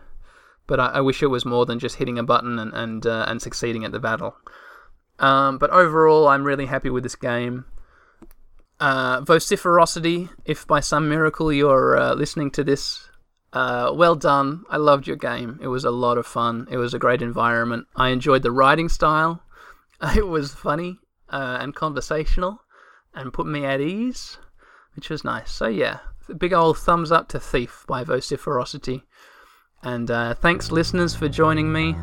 but 0.67 0.81
I, 0.81 0.87
I 0.87 1.01
wish 1.01 1.23
it 1.23 1.29
was 1.29 1.45
more 1.45 1.67
than 1.67 1.79
just 1.79 1.97
hitting 1.97 2.19
a 2.19 2.23
button 2.23 2.59
and 2.59 2.73
and 2.75 3.07
uh, 3.07 3.25
and 3.29 3.41
succeeding 3.41 3.85
at 3.85 3.93
the 3.93 4.01
battle. 4.01 4.37
Um, 5.19 5.59
but 5.59 5.71
overall, 5.71 6.29
I'm 6.29 6.45
really 6.45 6.67
happy 6.67 6.91
with 6.91 7.03
this 7.03 7.17
game. 7.17 7.65
Uh, 8.79 9.23
vociferosity, 9.23 10.29
if 10.45 10.67
by 10.67 10.81
some 10.81 11.09
miracle 11.09 11.51
you're 11.51 11.97
uh, 11.97 12.15
listening 12.15 12.51
to 12.51 12.63
this, 12.63 13.09
uh, 13.53 13.91
well 13.95 14.15
done. 14.15 14.65
I 14.69 14.77
loved 14.77 15.07
your 15.07 15.17
game. 15.17 15.59
It 15.63 15.69
was 15.69 15.85
a 15.85 15.91
lot 15.91 16.19
of 16.19 16.27
fun. 16.27 16.69
It 16.71 16.77
was 16.77 16.93
a 16.93 16.99
great 16.99 17.23
environment. 17.23 17.87
I 17.97 18.11
enjoyed 18.11 18.43
the 18.43 18.53
writing 18.53 18.89
style. 18.89 19.43
It 20.15 20.29
was 20.29 20.53
funny 20.53 20.99
uh, 21.31 21.57
and 21.59 21.75
conversational 21.75 22.61
and 23.15 23.33
put 23.33 23.47
me 23.47 23.65
at 23.65 23.81
ease, 23.81 24.37
which 24.95 25.09
was 25.09 25.25
nice. 25.25 25.51
So, 25.51 25.69
yeah, 25.69 26.01
big 26.37 26.53
old 26.53 26.77
thumbs 26.77 27.11
up 27.11 27.29
to 27.31 27.41
Thief 27.41 27.87
by 27.89 28.05
Vociferosity. 28.05 29.05
And 29.83 30.11
uh, 30.11 30.35
thanks, 30.35 30.71
listeners, 30.73 31.15
for 31.15 31.29
joining 31.29 31.73
me 31.73 31.95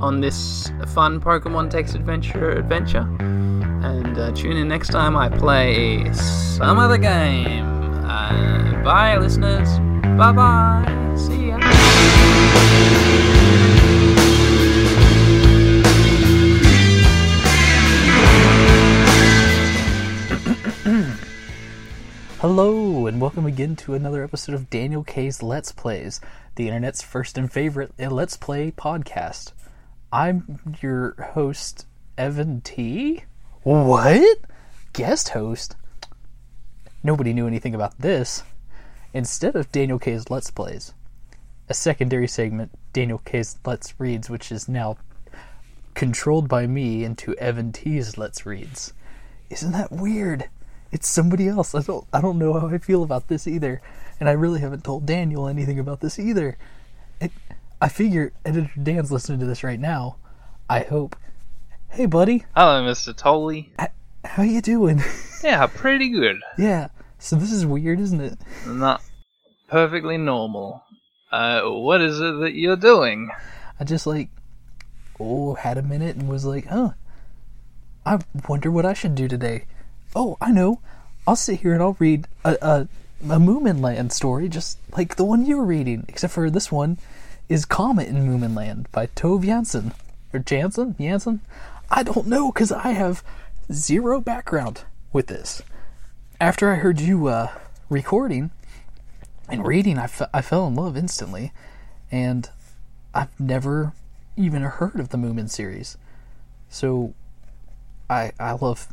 on 0.00 0.20
this 0.20 0.70
fun 0.94 1.20
Pokemon 1.20 1.70
text 1.70 1.94
adventure 1.94 2.50
adventure. 2.50 3.08
And 3.20 4.16
uh, 4.18 4.32
tune 4.32 4.56
in 4.56 4.68
next 4.68 4.88
time 4.88 5.16
I 5.16 5.28
play 5.28 6.12
some 6.12 6.78
other 6.78 6.98
game. 6.98 7.64
Uh, 8.04 8.82
bye, 8.84 9.16
listeners. 9.16 9.78
Bye 10.16 10.32
bye. 10.32 11.01
Hello, 22.54 23.06
and 23.06 23.18
welcome 23.18 23.46
again 23.46 23.76
to 23.76 23.94
another 23.94 24.22
episode 24.22 24.54
of 24.54 24.68
Daniel 24.68 25.02
K's 25.02 25.42
Let's 25.42 25.72
Plays, 25.72 26.20
the 26.56 26.68
internet's 26.68 27.00
first 27.00 27.38
and 27.38 27.50
favorite 27.50 27.94
uh, 27.98 28.10
Let's 28.10 28.36
Play 28.36 28.70
podcast. 28.70 29.52
I'm 30.12 30.76
your 30.82 31.14
host, 31.32 31.86
Evan 32.18 32.60
T. 32.60 33.24
What? 33.62 34.38
Guest 34.92 35.30
host? 35.30 35.76
Nobody 37.02 37.32
knew 37.32 37.46
anything 37.46 37.74
about 37.74 37.98
this. 37.98 38.42
Instead 39.14 39.56
of 39.56 39.72
Daniel 39.72 39.98
K's 39.98 40.28
Let's 40.28 40.50
Plays, 40.50 40.92
a 41.70 41.74
secondary 41.74 42.28
segment, 42.28 42.70
Daniel 42.92 43.22
K's 43.24 43.56
Let's 43.64 43.98
Reads, 43.98 44.28
which 44.28 44.52
is 44.52 44.68
now 44.68 44.98
controlled 45.94 46.48
by 46.48 46.66
me 46.66 47.02
into 47.02 47.34
Evan 47.36 47.72
T's 47.72 48.18
Let's 48.18 48.44
Reads. 48.44 48.92
Isn't 49.48 49.72
that 49.72 49.90
weird? 49.90 50.50
It's 50.92 51.08
somebody 51.08 51.48
else. 51.48 51.74
I 51.74 51.80
don't 51.82 52.06
I 52.12 52.20
don't 52.20 52.38
know 52.38 52.52
how 52.52 52.68
I 52.68 52.78
feel 52.78 53.02
about 53.02 53.28
this 53.28 53.48
either. 53.48 53.80
And 54.20 54.28
I 54.28 54.32
really 54.32 54.60
haven't 54.60 54.84
told 54.84 55.06
Daniel 55.06 55.48
anything 55.48 55.78
about 55.78 56.00
this 56.00 56.18
either. 56.18 56.56
It, 57.20 57.32
I 57.80 57.88
figure 57.88 58.32
editor 58.44 58.70
Dan's 58.80 59.10
listening 59.10 59.40
to 59.40 59.46
this 59.46 59.64
right 59.64 59.80
now. 59.80 60.16
I 60.68 60.80
hope. 60.80 61.16
Hey 61.88 62.06
buddy, 62.06 62.44
Hello, 62.56 62.82
Mr. 62.88 63.14
Tolley. 63.16 63.72
how 64.24 64.42
you 64.42 64.60
doing? 64.62 65.02
Yeah, 65.42 65.66
pretty 65.66 66.08
good. 66.10 66.40
yeah. 66.56 66.86
So 67.18 67.34
this 67.34 67.50
is 67.50 67.66
weird, 67.66 67.98
isn't 67.98 68.20
it? 68.20 68.38
Not 68.64 69.02
perfectly 69.66 70.16
normal. 70.16 70.84
Uh, 71.32 71.62
what 71.62 72.00
is 72.00 72.20
it 72.20 72.38
that 72.40 72.52
you're 72.54 72.76
doing? 72.76 73.28
I 73.80 73.82
just 73.84 74.06
like 74.06 74.28
oh, 75.18 75.54
had 75.54 75.78
a 75.78 75.82
minute 75.82 76.14
and 76.14 76.28
was 76.28 76.44
like, 76.44 76.66
"Huh. 76.66 76.90
I 78.06 78.20
wonder 78.48 78.70
what 78.70 78.86
I 78.86 78.92
should 78.92 79.16
do 79.16 79.26
today." 79.26 79.64
Oh, 80.14 80.36
I 80.40 80.52
know. 80.52 80.80
I'll 81.26 81.36
sit 81.36 81.60
here 81.60 81.72
and 81.72 81.82
I'll 81.82 81.96
read 81.98 82.26
a 82.44 82.56
a, 82.60 82.88
a 83.24 83.38
Moomin 83.38 83.80
Land 83.80 84.12
story 84.12 84.48
just 84.48 84.78
like 84.96 85.16
the 85.16 85.24
one 85.24 85.46
you 85.46 85.56
were 85.56 85.64
reading, 85.64 86.04
except 86.08 86.32
for 86.32 86.50
this 86.50 86.72
one 86.72 86.98
is 87.48 87.64
Comet 87.64 88.08
in 88.08 88.16
Moomin 88.26 88.56
Land 88.56 88.88
by 88.92 89.06
Tove 89.08 89.44
Jansson 89.44 89.92
or 90.32 90.40
Jansen 90.40 90.96
Jansen. 90.98 91.40
I 91.90 92.02
don't 92.02 92.26
know 92.26 92.50
because 92.50 92.72
I 92.72 92.88
have 92.92 93.22
zero 93.70 94.20
background 94.20 94.82
with 95.12 95.26
this. 95.26 95.62
After 96.40 96.72
I 96.72 96.76
heard 96.76 97.00
you 97.00 97.28
uh, 97.28 97.52
recording 97.88 98.50
and 99.48 99.66
reading, 99.66 99.98
I, 99.98 100.08
I 100.32 100.40
fell 100.40 100.66
in 100.66 100.74
love 100.74 100.96
instantly, 100.96 101.52
and 102.10 102.48
I've 103.14 103.38
never 103.38 103.92
even 104.36 104.62
heard 104.62 104.98
of 104.98 105.10
the 105.10 105.18
Moomin 105.18 105.50
series. 105.50 105.96
So 106.68 107.14
I 108.08 108.32
I 108.40 108.52
love 108.52 108.88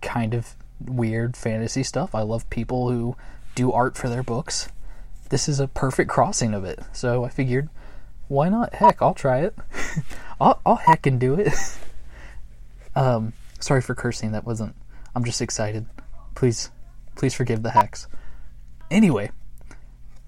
kind 0.00 0.34
of 0.34 0.54
weird 0.80 1.36
fantasy 1.36 1.82
stuff. 1.82 2.14
I 2.14 2.22
love 2.22 2.48
people 2.50 2.90
who 2.90 3.16
do 3.54 3.72
art 3.72 3.96
for 3.96 4.08
their 4.08 4.22
books. 4.22 4.68
This 5.28 5.48
is 5.48 5.60
a 5.60 5.68
perfect 5.68 6.10
crossing 6.10 6.54
of 6.54 6.64
it. 6.64 6.80
So 6.92 7.24
I 7.24 7.28
figured, 7.28 7.68
why 8.28 8.48
not? 8.48 8.74
Heck, 8.74 9.00
I'll 9.02 9.14
try 9.14 9.40
it. 9.40 9.56
I'll, 10.40 10.60
I'll 10.64 10.76
heck 10.76 11.06
and 11.06 11.20
do 11.20 11.34
it. 11.34 11.52
um, 12.96 13.32
sorry 13.60 13.80
for 13.80 13.94
cursing. 13.94 14.32
That 14.32 14.44
wasn't. 14.44 14.74
I'm 15.14 15.24
just 15.24 15.42
excited. 15.42 15.86
Please, 16.34 16.70
please 17.16 17.34
forgive 17.34 17.62
the 17.62 17.70
hex. 17.70 18.08
Anyway, 18.90 19.30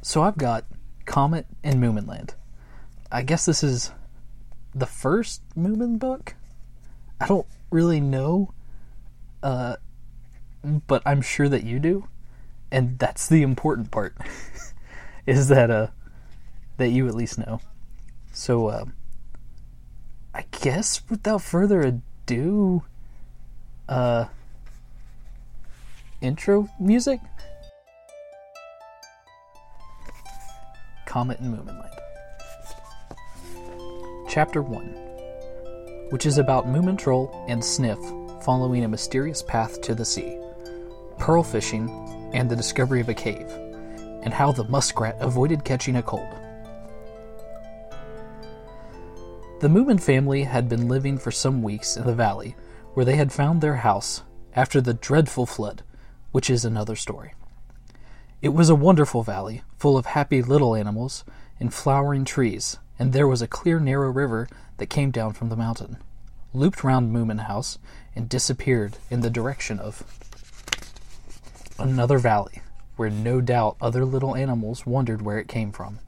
so 0.03 0.23
I've 0.23 0.37
got 0.37 0.65
Comet 1.05 1.47
and 1.65 1.83
Moomin 1.83 2.07
Land. 2.07 2.35
I 3.11 3.23
guess 3.23 3.45
this 3.45 3.63
is 3.63 3.93
the 4.75 4.87
first 4.87 5.43
Moomin 5.57 5.99
book. 5.99 6.35
I 7.21 7.27
don't 7.27 7.47
really 7.71 8.01
know, 8.01 8.53
uh, 9.43 9.77
but 10.87 11.03
I'm 11.05 11.23
sure 11.23 11.49
that 11.49 11.65
you 11.65 11.79
do, 11.79 12.09
and 12.71 12.99
that's 12.99 13.29
the 13.29 13.43
important 13.43 13.91
part. 13.91 14.17
is 15.27 15.49
that 15.49 15.71
uh 15.71 15.87
that 16.79 16.89
you 16.89 17.07
at 17.07 17.15
least 17.15 17.39
know. 17.39 17.61
So 18.33 18.69
uh, 18.69 18.85
I 20.35 20.45
guess 20.63 21.03
without 21.09 21.43
further 21.43 21.83
ado, 21.83 22.83
uh, 23.89 24.27
intro 26.21 26.69
music. 26.81 27.21
Comet 31.07 31.41
and 31.41 31.55
Moominland. 31.55 31.91
Chapter 34.31 34.63
1 34.63 36.09
Which 36.09 36.25
is 36.25 36.39
about 36.39 36.67
Moomin 36.67 36.97
Troll 36.97 37.45
and 37.49 37.63
Sniff 37.63 37.99
following 38.43 38.85
a 38.85 38.89
mysterious 38.89 39.43
path 39.43 39.81
to 39.83 39.95
the 39.95 40.05
sea, 40.05 40.39
pearl 41.19 41.43
fishing, 41.43 41.89
and 42.33 42.51
the 42.51 42.57
discovery 42.57 43.01
of 43.01 43.09
a 43.09 43.15
cave, 43.15 43.49
and 44.23 44.33
how 44.33 44.51
the 44.51 44.65
muskrat 44.65 45.17
avoided 45.21 45.65
catching 45.65 45.97
a 45.97 46.03
cold. 46.03 46.29
The 49.61 49.69
Moomin 49.69 50.01
family 50.01 50.43
had 50.43 50.69
been 50.69 50.89
living 50.89 51.19
for 51.19 51.31
some 51.31 51.63
weeks 51.63 51.97
in 51.97 52.05
the 52.05 52.15
valley 52.15 52.57
where 52.95 53.05
they 53.07 53.17
had 53.17 53.33
found 53.33 53.61
their 53.61 53.77
house 53.77 54.23
after 54.57 54.81
the 54.81 54.95
dreadful 54.95 55.47
flood, 55.47 55.83
which 56.33 56.51
is 56.51 56.65
another 56.65 56.97
story. 56.97 57.35
It 58.41 58.49
was 58.49 58.69
a 58.69 58.75
wonderful 58.75 59.23
valley, 59.23 59.63
full 59.79 59.97
of 59.97 60.07
happy 60.07 60.43
little 60.43 60.75
animals 60.75 61.25
and 61.61 61.73
flowering 61.73 62.25
trees, 62.25 62.79
and 62.99 63.13
there 63.13 63.29
was 63.29 63.41
a 63.41 63.47
clear, 63.47 63.79
narrow 63.79 64.11
river 64.11 64.49
that 64.79 64.91
came 64.91 65.13
down 65.13 65.33
from 65.33 65.49
the 65.49 65.57
mountain, 65.57 65.99
looped 66.55 66.85
round 66.85 67.13
Moomin 67.13 67.47
House, 67.47 67.79
and 68.15 68.29
disappeared 68.29 68.99
in 69.11 69.21
the 69.21 69.31
direction 69.31 69.79
of 69.79 70.03
another 71.79 72.19
valley, 72.19 72.61
where 72.97 73.11
no 73.11 73.41
doubt 73.41 73.77
other 73.81 74.05
little 74.05 74.37
animals 74.37 74.87
wondered 74.87 75.23
where 75.23 75.39
it 75.39 75.49
came 75.49 75.73
from. 75.73 75.99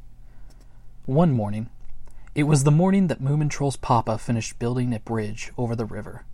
One 1.07 1.33
morning, 1.33 1.69
it 2.35 2.45
was 2.45 2.65
the 2.65 2.71
morning 2.71 3.07
that 3.07 3.23
Moomin 3.23 3.49
Troll's 3.49 3.77
papa 3.77 4.19
finished 4.19 4.59
building 4.59 4.93
a 4.93 5.01
bridge 5.01 5.53
over 5.57 5.77
the 5.77 5.85
river. 5.85 6.25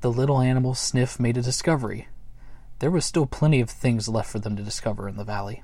The 0.00 0.10
little 0.10 0.40
animal 0.40 0.74
Sniff 0.74 1.20
made 1.20 1.36
a 1.36 1.42
discovery. 1.42 2.08
There 2.78 2.90
was 2.90 3.04
still 3.04 3.26
plenty 3.26 3.60
of 3.60 3.70
things 3.70 4.08
left 4.08 4.30
for 4.30 4.38
them 4.38 4.56
to 4.56 4.62
discover 4.62 5.08
in 5.08 5.16
the 5.16 5.24
valley. 5.24 5.62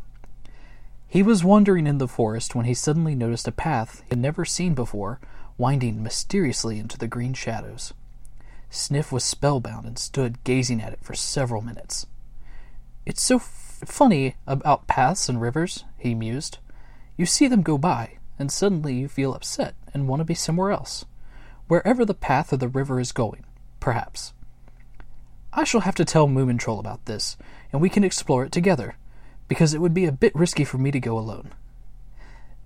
He 1.09 1.23
was 1.23 1.43
wandering 1.43 1.87
in 1.87 1.99
the 1.99 2.07
forest 2.07 2.55
when 2.55 2.67
he 2.67 2.75
suddenly 2.75 3.15
noticed 3.15 3.49
a 3.49 3.53
path 3.53 4.01
he 4.05 4.11
had 4.11 4.19
never 4.19 4.45
seen 4.45 4.75
before, 4.75 5.19
winding 5.61 6.03
mysteriously 6.03 6.79
into 6.79 6.97
the 6.97 7.07
green 7.07 7.35
shadows. 7.35 7.93
Sniff 8.71 9.13
was 9.13 9.23
spellbound 9.23 9.85
and 9.85 9.99
stood 9.99 10.43
gazing 10.43 10.81
at 10.81 10.95
it 10.95 10.99
for 11.03 11.15
several 11.15 11.61
minutes. 11.61 12.07
It's 13.05 13.21
so 13.21 13.37
f- 13.37 13.83
funny 13.85 14.37
about 14.47 14.87
paths 14.87 15.29
and 15.29 15.39
rivers, 15.39 15.85
he 15.99 16.15
mused. 16.15 16.57
You 17.19 17.27
see 17.27 17.47
them 17.47 17.61
go 17.61 17.77
by, 17.77 18.17
and 18.39 18.51
suddenly 18.51 18.95
you 18.95 19.07
feel 19.07 19.35
upset 19.35 19.75
and 19.93 20.09
want 20.09 20.21
to 20.21 20.25
be 20.25 20.35
somewhere 20.35 20.71
else. 20.71 21.05
Wherever 21.69 22.07
the 22.07 22.15
path 22.15 22.55
of 22.55 22.61
the 22.61 22.69
river 22.69 22.99
is 22.99 23.13
going, 23.13 23.45
perhaps. 23.81 24.33
I 25.53 25.65
shall 25.65 25.83
have 25.83 25.97
to 25.97 26.07
tell 26.07 26.27
Moomin 26.27 26.59
Troll 26.59 26.81
about 26.81 27.05
this, 27.05 27.37
and 27.71 27.83
we 27.83 27.91
can 27.91 28.03
explore 28.03 28.47
it 28.47 28.53
together, 28.53 28.97
because 29.47 29.75
it 29.75 29.83
would 29.83 29.93
be 29.93 30.07
a 30.07 30.13
bit 30.13 30.35
risky 30.35 30.65
for 30.65 30.79
me 30.79 30.91
to 30.91 31.01
go 31.01 31.19
alone. 31.19 31.51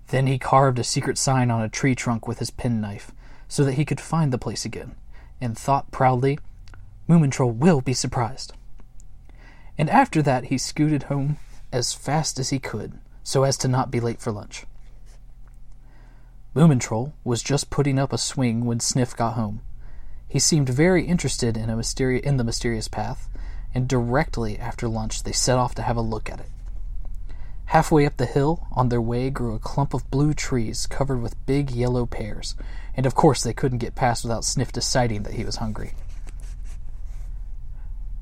Then 0.07 0.27
he 0.27 0.37
carved 0.37 0.79
a 0.79 0.83
secret 0.83 1.17
sign 1.17 1.49
on 1.49 1.61
a 1.61 1.69
tree 1.69 1.95
trunk 1.95 2.27
with 2.27 2.39
his 2.39 2.51
penknife, 2.51 3.11
so 3.47 3.63
that 3.63 3.73
he 3.73 3.85
could 3.85 4.01
find 4.01 4.31
the 4.31 4.37
place 4.37 4.65
again, 4.65 4.95
and 5.41 5.57
thought 5.57 5.91
proudly, 5.91 6.39
Moomintroll 7.07 7.53
will 7.53 7.81
be 7.81 7.93
surprised. 7.93 8.53
And 9.77 9.89
after 9.89 10.21
that 10.21 10.45
he 10.45 10.57
scooted 10.57 11.03
home 11.03 11.37
as 11.71 11.93
fast 11.93 12.39
as 12.39 12.49
he 12.49 12.59
could, 12.59 12.99
so 13.23 13.43
as 13.43 13.57
to 13.57 13.67
not 13.67 13.91
be 13.91 13.99
late 13.99 14.21
for 14.21 14.31
lunch. 14.31 14.65
Moomintroll 16.55 17.11
was 17.23 17.43
just 17.43 17.69
putting 17.69 17.99
up 17.99 18.13
a 18.13 18.17
swing 18.17 18.65
when 18.65 18.79
Sniff 18.79 19.15
got 19.15 19.33
home. 19.33 19.61
He 20.27 20.39
seemed 20.39 20.69
very 20.69 21.05
interested 21.05 21.57
in, 21.57 21.69
mysteri- 21.69 22.21
in 22.21 22.37
the 22.37 22.43
mysterious 22.43 22.87
path, 22.87 23.27
and 23.73 23.87
directly 23.87 24.57
after 24.57 24.87
lunch 24.87 25.23
they 25.23 25.33
set 25.33 25.57
off 25.57 25.75
to 25.75 25.81
have 25.81 25.97
a 25.97 26.01
look 26.01 26.29
at 26.29 26.39
it. 26.39 26.49
Halfway 27.65 28.05
up 28.05 28.17
the 28.17 28.25
hill, 28.25 28.67
on 28.71 28.89
their 28.89 29.01
way, 29.01 29.29
grew 29.29 29.55
a 29.55 29.59
clump 29.59 29.93
of 29.93 30.09
blue 30.11 30.33
trees 30.33 30.87
covered 30.87 31.21
with 31.21 31.45
big 31.45 31.71
yellow 31.71 32.05
pears, 32.05 32.55
and 32.95 33.05
of 33.05 33.15
course 33.15 33.43
they 33.43 33.53
couldn't 33.53 33.79
get 33.79 33.95
past 33.95 34.23
without 34.23 34.45
Sniff 34.45 34.71
deciding 34.71 35.23
that 35.23 35.33
he 35.33 35.43
was 35.43 35.57
hungry. 35.57 35.93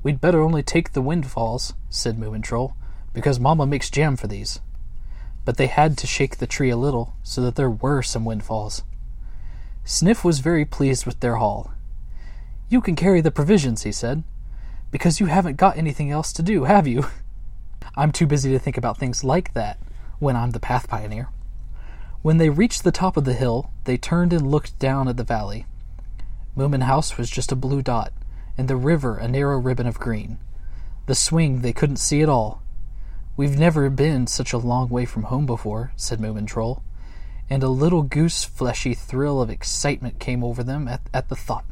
We'd 0.02 0.20
better 0.20 0.42
only 0.42 0.62
take 0.62 0.92
the 0.92 1.02
windfalls, 1.02 1.74
said 1.88 2.18
Moomin 2.18 2.42
Troll, 2.42 2.74
because 3.12 3.38
Mamma 3.38 3.66
makes 3.66 3.90
jam 3.90 4.16
for 4.16 4.26
these. 4.26 4.60
But 5.44 5.56
they 5.56 5.66
had 5.66 5.96
to 5.98 6.06
shake 6.06 6.38
the 6.38 6.46
tree 6.46 6.70
a 6.70 6.76
little, 6.76 7.14
so 7.22 7.40
that 7.42 7.54
there 7.54 7.70
were 7.70 8.02
some 8.02 8.24
windfalls. 8.24 8.82
Sniff 9.84 10.24
was 10.24 10.40
very 10.40 10.64
pleased 10.64 11.06
with 11.06 11.20
their 11.20 11.36
haul. 11.36 11.72
You 12.68 12.80
can 12.80 12.96
carry 12.96 13.20
the 13.20 13.30
provisions, 13.30 13.82
he 13.82 13.92
said, 13.92 14.24
because 14.90 15.20
you 15.20 15.26
haven't 15.26 15.56
got 15.56 15.76
anything 15.76 16.10
else 16.10 16.32
to 16.32 16.42
do, 16.42 16.64
have 16.64 16.86
you? 16.86 17.06
I'm 17.96 18.10
too 18.10 18.26
busy 18.26 18.50
to 18.50 18.58
think 18.58 18.76
about 18.76 18.98
things 18.98 19.22
like 19.22 19.54
that 19.54 19.78
when 20.18 20.34
I'm 20.34 20.50
the 20.50 20.60
path 20.60 20.88
pioneer. 20.88 21.28
When 22.22 22.38
they 22.38 22.48
reached 22.48 22.82
the 22.82 22.90
top 22.90 23.16
of 23.16 23.24
the 23.24 23.34
hill, 23.34 23.70
they 23.84 23.96
turned 23.96 24.32
and 24.32 24.50
looked 24.50 24.78
down 24.78 25.06
at 25.06 25.16
the 25.16 25.24
valley. 25.24 25.66
Moomin 26.56 26.82
House 26.84 27.16
was 27.18 27.30
just 27.30 27.52
a 27.52 27.56
blue 27.56 27.82
dot, 27.82 28.12
and 28.58 28.66
the 28.66 28.76
river 28.76 29.16
a 29.16 29.28
narrow 29.28 29.58
ribbon 29.58 29.86
of 29.86 30.00
green. 30.00 30.38
The 31.06 31.14
swing 31.14 31.60
they 31.60 31.72
couldn't 31.72 31.96
see 31.96 32.22
at 32.22 32.28
all. 32.28 32.62
We've 33.36 33.58
never 33.58 33.90
been 33.90 34.26
such 34.26 34.52
a 34.52 34.58
long 34.58 34.88
way 34.88 35.04
from 35.04 35.24
home 35.24 35.46
before, 35.46 35.92
said 35.96 36.20
Moomin 36.20 36.46
Troll, 36.46 36.82
and 37.50 37.62
a 37.62 37.68
little 37.68 38.02
goose 38.02 38.42
fleshy 38.44 38.94
thrill 38.94 39.40
of 39.40 39.50
excitement 39.50 40.18
came 40.18 40.42
over 40.42 40.64
them 40.64 40.88
at, 40.88 41.02
at 41.12 41.28
the 41.28 41.36
thought. 41.36 41.64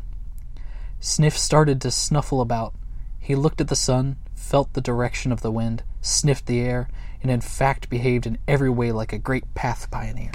Sniff 1.01 1.37
started 1.37 1.81
to 1.81 1.91
snuffle 1.91 2.41
about. 2.41 2.75
He 3.19 3.35
looked 3.35 3.61
at 3.61 3.69
the 3.69 3.77
sun, 3.77 4.17
felt 4.53 4.75
the 4.75 4.83
direction 4.83 5.33
of 5.33 5.41
the 5.41 5.51
wind, 5.51 5.83
sniffed 6.03 6.45
the 6.45 6.61
air, 6.61 6.87
and 7.23 7.31
in 7.31 7.41
fact 7.41 7.89
behaved 7.89 8.27
in 8.27 8.37
every 8.47 8.69
way 8.69 8.93
like 8.93 9.11
a 9.11 9.19
great 9.19 9.55
path 9.55 9.91
pioneer. 9.91 10.31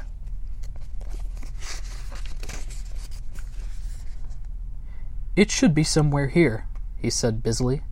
It 5.36 5.52
should 5.52 5.76
be 5.76 5.84
somewhere 5.84 6.30
here, 6.30 6.66
he 6.96 7.12
said 7.12 7.44
busily. 7.44 7.84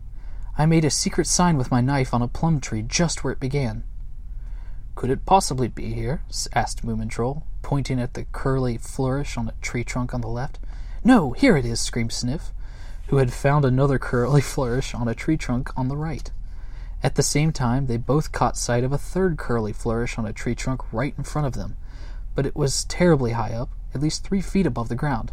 I 0.58 0.66
made 0.66 0.84
a 0.84 0.90
secret 0.90 1.28
sign 1.28 1.56
with 1.56 1.70
my 1.70 1.80
knife 1.80 2.12
on 2.12 2.22
a 2.22 2.26
plum 2.26 2.60
tree 2.60 2.82
just 2.82 3.22
where 3.22 3.32
it 3.32 3.38
began. 3.38 3.84
Could 4.96 5.10
it 5.10 5.26
possibly 5.26 5.68
be 5.68 5.94
here? 5.94 6.22
asked 6.52 6.84
Moomin 6.84 7.08
Troll, 7.08 7.44
pointing 7.62 8.00
at 8.00 8.14
the 8.14 8.24
curly 8.32 8.78
flourish 8.78 9.36
on 9.36 9.48
a 9.48 9.54
tree 9.62 9.84
trunk 9.84 10.12
on 10.12 10.22
the 10.22 10.26
left. 10.26 10.58
No, 11.04 11.30
here 11.30 11.56
it 11.56 11.64
is, 11.64 11.78
screamed 11.78 12.12
Sniff, 12.12 12.52
who 13.08 13.16
had 13.18 13.32
found 13.32 13.64
another 13.64 13.98
curly 13.98 14.40
flourish 14.52 14.94
on 14.94 15.08
a 15.08 15.14
tree 15.14 15.36
trunk 15.36 15.70
on 15.76 15.88
the 15.88 15.96
right. 15.96 16.30
At 17.02 17.14
the 17.14 17.22
same 17.22 17.52
time, 17.52 17.86
they 17.86 17.96
both 17.96 18.32
caught 18.32 18.56
sight 18.56 18.82
of 18.82 18.92
a 18.92 18.98
third 18.98 19.36
curly 19.36 19.72
flourish 19.72 20.18
on 20.18 20.26
a 20.26 20.32
tree 20.32 20.54
trunk 20.54 20.82
right 20.92 21.14
in 21.16 21.24
front 21.24 21.46
of 21.46 21.54
them, 21.54 21.76
but 22.34 22.46
it 22.46 22.56
was 22.56 22.84
terribly 22.84 23.32
high 23.32 23.52
up, 23.52 23.70
at 23.94 24.00
least 24.00 24.24
three 24.24 24.40
feet 24.40 24.66
above 24.66 24.88
the 24.88 24.94
ground. 24.94 25.32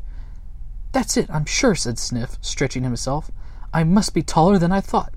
That's 0.92 1.18
it, 1.18 1.30
I'm 1.30 1.46
sure, 1.46 1.74
said 1.74 1.98
Sniff, 1.98 2.38
stretching 2.42 2.84
himself. 2.84 3.32
I 3.74 3.84
must 3.84 4.14
be 4.14 4.22
taller 4.22 4.60
than 4.60 4.72
I 4.72 4.82
thought. 4.82 5.14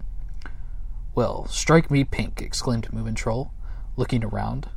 Well, 1.14 1.46
strike 1.48 1.90
me 1.90 2.04
pink, 2.04 2.40
exclaimed 2.40 2.88
Moomin 2.90 3.14
Troll, 3.16 3.52
looking 3.96 4.24
around. 4.24 4.68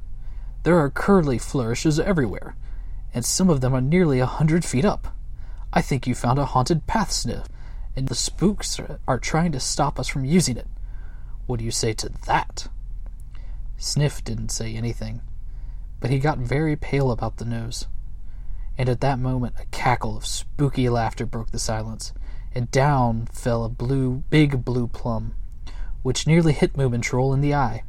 There 0.63 0.77
are 0.77 0.89
curly 0.89 1.37
flourishes 1.37 1.99
everywhere, 1.99 2.55
and 3.13 3.23
some 3.23 3.49
of 3.49 3.61
them 3.61 3.73
are 3.73 3.81
nearly 3.81 4.19
a 4.19 4.25
hundred 4.25 4.65
feet 4.65 4.83
up. 4.83 5.15
I 5.71 5.81
think 5.81 6.05
you 6.05 6.15
found 6.15 6.39
a 6.39 6.45
haunted 6.45 6.85
path, 6.87 7.11
Sniff, 7.11 7.47
and 7.95 8.07
the 8.07 8.15
spooks 8.15 8.79
are 9.07 9.19
trying 9.19 9.51
to 9.51 9.59
stop 9.59 9.99
us 9.99 10.07
from 10.07 10.25
using 10.25 10.57
it. 10.57 10.67
What 11.45 11.59
do 11.59 11.65
you 11.65 11.71
say 11.71 11.93
to 11.93 12.09
that? 12.27 12.67
Sniff 13.77 14.23
didn't 14.23 14.49
say 14.49 14.75
anything, 14.75 15.21
but 15.99 16.09
he 16.09 16.19
got 16.19 16.37
very 16.37 16.75
pale 16.75 17.11
about 17.11 17.37
the 17.37 17.45
nose. 17.45 17.87
And 18.77 18.87
at 18.87 19.01
that 19.01 19.19
moment, 19.19 19.55
a 19.59 19.65
cackle 19.65 20.15
of 20.15 20.25
spooky 20.25 20.87
laughter 20.89 21.25
broke 21.25 21.51
the 21.51 21.59
silence, 21.59 22.13
and 22.53 22.71
down 22.71 23.25
fell 23.27 23.63
a 23.63 23.69
blue, 23.69 24.23
big 24.29 24.63
blue 24.63 24.87
plum, 24.87 25.33
which 26.01 26.27
nearly 26.27 26.53
hit 26.53 26.73
Moomin 26.73 27.01
Troll 27.01 27.33
in 27.33 27.41
the 27.41 27.53
eye. 27.53 27.83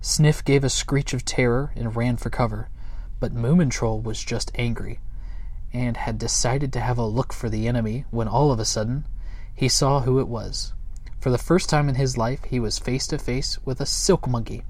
Sniff 0.00 0.44
gave 0.44 0.64
a 0.64 0.70
screech 0.70 1.12
of 1.12 1.24
terror 1.24 1.72
and 1.76 1.94
ran 1.94 2.16
for 2.16 2.30
cover, 2.30 2.68
but 3.20 3.34
Moomin 3.34 3.70
Troll 3.70 4.00
was 4.00 4.24
just 4.24 4.50
angry, 4.54 4.98
and 5.72 5.96
had 5.96 6.18
decided 6.18 6.72
to 6.72 6.80
have 6.80 6.98
a 6.98 7.04
look 7.06 7.32
for 7.32 7.48
the 7.48 7.68
enemy 7.68 8.04
when 8.10 8.28
all 8.28 8.50
of 8.50 8.58
a 8.58 8.64
sudden 8.64 9.06
he 9.54 9.68
saw 9.68 10.00
who 10.00 10.18
it 10.18 10.28
was. 10.28 10.72
For 11.20 11.30
the 11.30 11.38
first 11.38 11.68
time 11.68 11.88
in 11.88 11.96
his 11.96 12.16
life, 12.16 12.44
he 12.44 12.58
was 12.58 12.78
face 12.78 13.06
to 13.08 13.18
face 13.18 13.58
with 13.64 13.80
a 13.80 13.86
silk 13.86 14.26
monkey. 14.26 14.62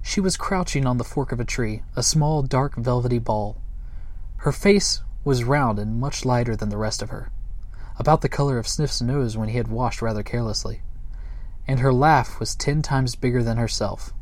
She 0.00 0.20
was 0.20 0.36
crouching 0.36 0.86
on 0.86 0.98
the 0.98 1.04
fork 1.04 1.32
of 1.32 1.40
a 1.40 1.44
tree, 1.44 1.82
a 1.96 2.02
small, 2.02 2.42
dark, 2.42 2.76
velvety 2.76 3.18
ball. 3.18 3.60
Her 4.38 4.52
face 4.52 5.00
was 5.24 5.44
round 5.44 5.78
and 5.78 6.00
much 6.00 6.24
lighter 6.24 6.56
than 6.56 6.68
the 6.68 6.76
rest 6.76 7.02
of 7.02 7.10
her, 7.10 7.30
about 7.98 8.20
the 8.20 8.28
color 8.28 8.58
of 8.58 8.66
Sniff's 8.66 9.00
nose 9.00 9.36
when 9.36 9.48
he 9.48 9.56
had 9.56 9.68
washed 9.68 10.02
rather 10.02 10.22
carelessly, 10.22 10.82
and 11.68 11.80
her 11.80 11.92
laugh 11.92 12.40
was 12.40 12.56
ten 12.56 12.82
times 12.82 13.14
bigger 13.14 13.42
than 13.42 13.56
herself. 13.56 14.12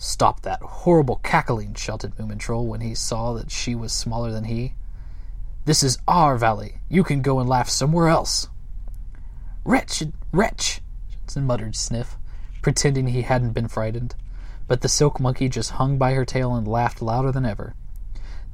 Stop 0.00 0.42
that 0.42 0.62
horrible 0.62 1.16
cackling, 1.24 1.74
shouted 1.74 2.14
Moomin 2.16 2.38
Troll 2.38 2.66
when 2.66 2.80
he 2.80 2.94
saw 2.94 3.32
that 3.34 3.50
she 3.50 3.74
was 3.74 3.92
smaller 3.92 4.30
than 4.30 4.44
he. 4.44 4.74
This 5.64 5.82
is 5.82 5.98
our 6.06 6.38
valley. 6.38 6.76
You 6.88 7.02
can 7.02 7.20
go 7.20 7.40
and 7.40 7.48
laugh 7.48 7.68
somewhere 7.68 8.06
else. 8.06 8.48
Wretched 9.64 10.12
wretch, 10.32 10.80
muttered 11.36 11.74
Sniff, 11.76 12.16
pretending 12.62 13.08
he 13.08 13.22
hadn't 13.22 13.52
been 13.52 13.68
frightened. 13.68 14.14
But 14.68 14.82
the 14.82 14.88
silk 14.88 15.18
monkey 15.18 15.48
just 15.48 15.72
hung 15.72 15.98
by 15.98 16.14
her 16.14 16.24
tail 16.24 16.54
and 16.54 16.66
laughed 16.66 17.02
louder 17.02 17.32
than 17.32 17.44
ever. 17.44 17.74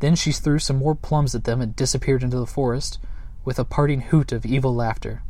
Then 0.01 0.16
she 0.16 0.32
threw 0.32 0.59
some 0.59 0.76
more 0.76 0.95
plums 0.95 1.34
at 1.34 1.45
them 1.45 1.61
and 1.61 1.76
disappeared 1.76 2.22
into 2.22 2.38
the 2.38 2.47
forest 2.47 2.99
with 3.45 3.59
a 3.59 3.64
parting 3.64 4.01
hoot 4.01 4.32
of 4.32 4.47
evil 4.47 4.74
laughter. 4.74 5.22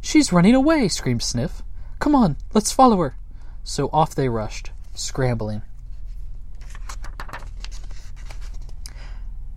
She's 0.00 0.32
running 0.32 0.54
away, 0.54 0.88
screamed 0.88 1.22
Sniff. 1.22 1.62
Come 1.98 2.14
on, 2.14 2.36
let's 2.52 2.72
follow 2.72 2.98
her. 2.98 3.16
So 3.62 3.88
off 3.92 4.14
they 4.14 4.28
rushed, 4.28 4.70
scrambling. 4.94 5.62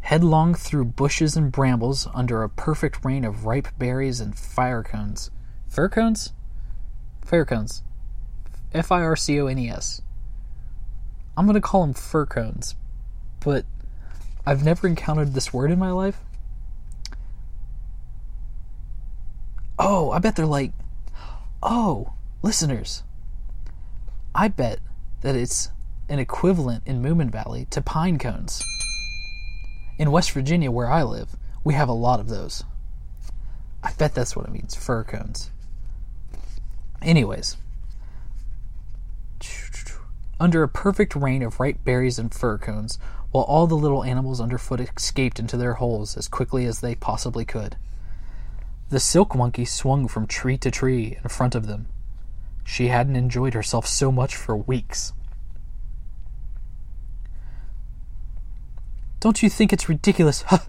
Headlong 0.02 0.54
through 0.54 0.86
bushes 0.86 1.36
and 1.36 1.52
brambles 1.52 2.08
under 2.14 2.42
a 2.42 2.50
perfect 2.50 3.04
rain 3.04 3.26
of 3.26 3.46
ripe 3.46 3.68
berries 3.78 4.20
and 4.22 4.38
fire 4.38 4.82
cones. 4.82 5.32
Fir 5.68 5.90
cones? 5.90 6.32
Fire 7.26 7.46
cones. 7.46 7.84
F 8.74 8.92
I 8.92 9.02
R 9.02 9.16
C 9.16 9.40
O 9.42 9.48
N 9.48 9.60
E 9.60 9.70
S. 9.70 10.02
I'm 11.36 11.46
going 11.46 11.56
to 11.56 11.62
call 11.62 11.82
them 11.82 11.94
fir 11.94 12.26
cones, 12.26 12.76
but 13.42 13.66
I've 14.46 14.64
never 14.64 14.88
encountered 14.88 15.34
this 15.34 15.54
word 15.54 15.72
in 15.72 15.78
my 15.78 15.92
life. 15.92 16.20
Oh, 19.78 20.12
I 20.12 20.20
bet 20.20 20.36
they're 20.36 20.46
like, 20.46 20.72
oh, 21.62 22.14
listeners. 22.42 23.04
I 24.34 24.48
bet 24.48 24.80
that 25.22 25.36
it's 25.36 25.70
an 26.10 26.20
equivalent 26.20 26.84
in 26.86 27.02
Moomin 27.02 27.30
Valley 27.30 27.68
to 27.72 27.82
pine 27.82 28.18
cones. 28.18 28.64
In 29.98 30.12
West 30.12 30.32
Virginia, 30.32 30.72
where 30.72 30.90
I 30.90 31.04
live, 31.04 31.36
we 31.64 31.74
have 31.74 31.90
a 31.90 31.94
lot 31.94 32.20
of 32.20 32.30
those. 32.30 32.64
I 33.84 33.92
bet 33.94 34.14
that's 34.14 34.36
what 34.36 34.46
it 34.46 34.52
means 34.52 34.76
fir 34.76 35.04
cones. 35.04 35.52
Anyways, 37.02 37.58
under 40.40 40.64
a 40.64 40.70
perfect 40.70 41.16
rain 41.16 41.42
of 41.42 41.60
ripe 41.60 41.84
berries 41.84 42.20
and 42.20 42.34
fir 42.34 42.58
cones, 42.58 43.00
while 43.32 43.44
all 43.44 43.68
the 43.68 43.76
little 43.76 44.04
animals 44.04 44.40
underfoot 44.40 44.80
escaped 44.80 45.40
into 45.40 45.58
their 45.58 45.74
holes 45.74 46.16
as 46.16 46.28
quickly 46.28 46.66
as 46.66 46.80
they 46.80 46.96
possibly 46.96 47.44
could. 47.44 47.76
The 48.90 49.00
silk 49.00 49.36
monkey 49.36 49.66
swung 49.66 50.08
from 50.08 50.28
tree 50.28 50.58
to 50.60 50.72
tree 50.72 51.18
in 51.22 51.30
front 51.30 51.56
of 51.56 51.68
them. 51.68 51.88
She 52.70 52.90
hadn't 52.90 53.16
enjoyed 53.16 53.54
herself 53.54 53.88
so 53.88 54.12
much 54.12 54.36
for 54.36 54.56
weeks. 54.56 55.14
Don't 59.22 59.42
you 59.42 59.50
think 59.50 59.72
it's 59.72 59.88
ridiculous 59.88 60.42
huh, 60.48 60.60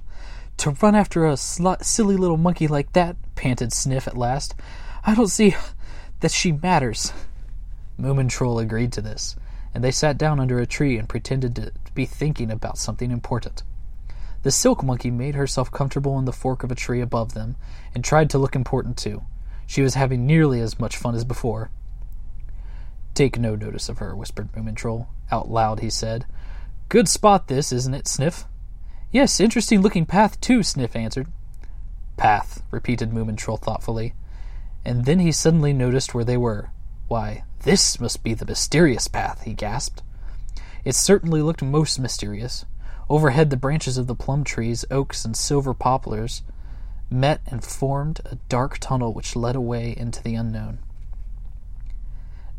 to 0.59 0.71
run 0.81 0.95
after 0.95 1.27
a 1.27 1.37
sl- 1.37 1.73
silly 1.83 2.17
little 2.17 2.37
monkey 2.37 2.69
like 2.69 2.93
that? 2.93 3.17
panted 3.35 3.73
Sniff 3.73 4.07
at 4.07 4.17
last. 4.17 4.55
I 5.05 5.17
don't 5.17 5.27
see 5.27 5.57
that 6.21 6.31
she 6.31 6.53
matters. 6.53 7.13
Moomin 8.01 8.31
Troll 8.31 8.61
agreed 8.61 8.93
to 8.93 9.03
this, 9.03 9.35
and 9.75 9.83
they 9.83 9.91
sat 9.91 10.17
down 10.17 10.39
under 10.39 10.61
a 10.61 10.67
tree 10.67 10.99
and 10.99 11.09
pretended 11.09 11.57
to 11.57 11.73
be 11.95 12.07
thinking 12.07 12.53
about 12.53 12.79
something 12.79 13.11
important. 13.11 13.65
The 14.45 14.53
silk 14.53 14.85
monkey 14.85 15.11
made 15.11 15.35
herself 15.35 15.73
comfortable 15.73 16.17
in 16.17 16.27
the 16.27 16.33
fork 16.33 16.63
of 16.63 16.71
a 16.71 16.77
tree 16.77 17.01
above 17.01 17.35
them 17.35 17.57
and 17.93 18.05
tried 18.05 18.31
to 18.31 18.39
look 18.39 18.55
important 18.55 18.97
too. 18.97 19.23
She 19.67 19.83
was 19.83 19.95
having 19.95 20.27
nearly 20.27 20.61
as 20.61 20.79
much 20.79 20.97
fun 20.97 21.17
as 21.17 21.25
before, 21.25 21.71
Take 23.19 23.37
no 23.37 23.57
notice 23.57 23.89
of 23.89 23.99
her, 23.99 24.15
whispered 24.15 24.53
Moomin 24.53 24.77
Troll. 24.77 25.09
Out 25.33 25.51
loud, 25.51 25.81
he 25.81 25.91
said. 25.91 26.25
Good 26.89 27.09
spot, 27.09 27.49
this, 27.49 27.73
isn't 27.73 27.93
it, 27.93 28.07
Sniff? 28.07 28.45
Yes, 29.11 29.41
interesting 29.41 29.81
looking 29.81 30.07
path, 30.07 30.41
too, 30.41 30.63
Sniff 30.63 30.95
answered. 30.95 31.27
Path, 32.17 32.63
repeated 32.71 33.11
Moomin 33.11 33.37
Troll 33.37 33.57
thoughtfully. 33.57 34.15
And 34.85 35.05
then 35.05 35.19
he 35.19 35.33
suddenly 35.33 35.73
noticed 35.73 36.15
where 36.15 36.23
they 36.23 36.37
were. 36.37 36.71
Why, 37.09 37.43
this 37.65 37.99
must 37.99 38.23
be 38.23 38.35
the 38.35 38.47
mysterious 38.47 39.09
path, 39.09 39.43
he 39.43 39.53
gasped. 39.53 40.01
It 40.85 40.95
certainly 40.95 41.43
looked 41.43 41.61
most 41.61 41.99
mysterious. 41.99 42.67
Overhead, 43.11 43.51
the 43.51 43.57
branches 43.57 43.99
of 43.99 44.07
the 44.07 44.15
plum 44.15 44.45
trees, 44.45 44.85
oaks, 44.93 45.25
and 45.25 45.37
silver 45.37 45.75
poplars 45.75 46.43
met 47.11 47.41
and 47.49 47.65
formed 47.65 48.21
a 48.27 48.37
dark 48.49 48.79
tunnel 48.79 49.13
which 49.13 49.35
led 49.35 49.57
away 49.57 49.93
into 49.97 50.23
the 50.23 50.37
unknown. 50.37 50.79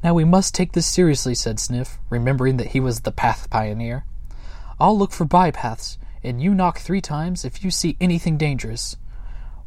Now 0.02 0.14
we 0.14 0.24
must 0.24 0.56
take 0.56 0.72
this 0.72 0.88
seriously, 0.88 1.36
said 1.36 1.60
Sniff, 1.60 1.98
remembering 2.10 2.58
that 2.58 2.68
he 2.68 2.80
was 2.80 3.02
the 3.02 3.12
path 3.12 3.50
pioneer. 3.50 4.06
I'll 4.80 4.98
look 4.98 5.12
for 5.12 5.26
bypaths, 5.26 5.98
and 6.24 6.42
you 6.42 6.54
knock 6.54 6.80
three 6.80 7.02
times 7.02 7.44
if 7.44 7.64
you 7.64 7.70
see 7.72 7.98
anything 8.00 8.38
dangerous. 8.38 8.96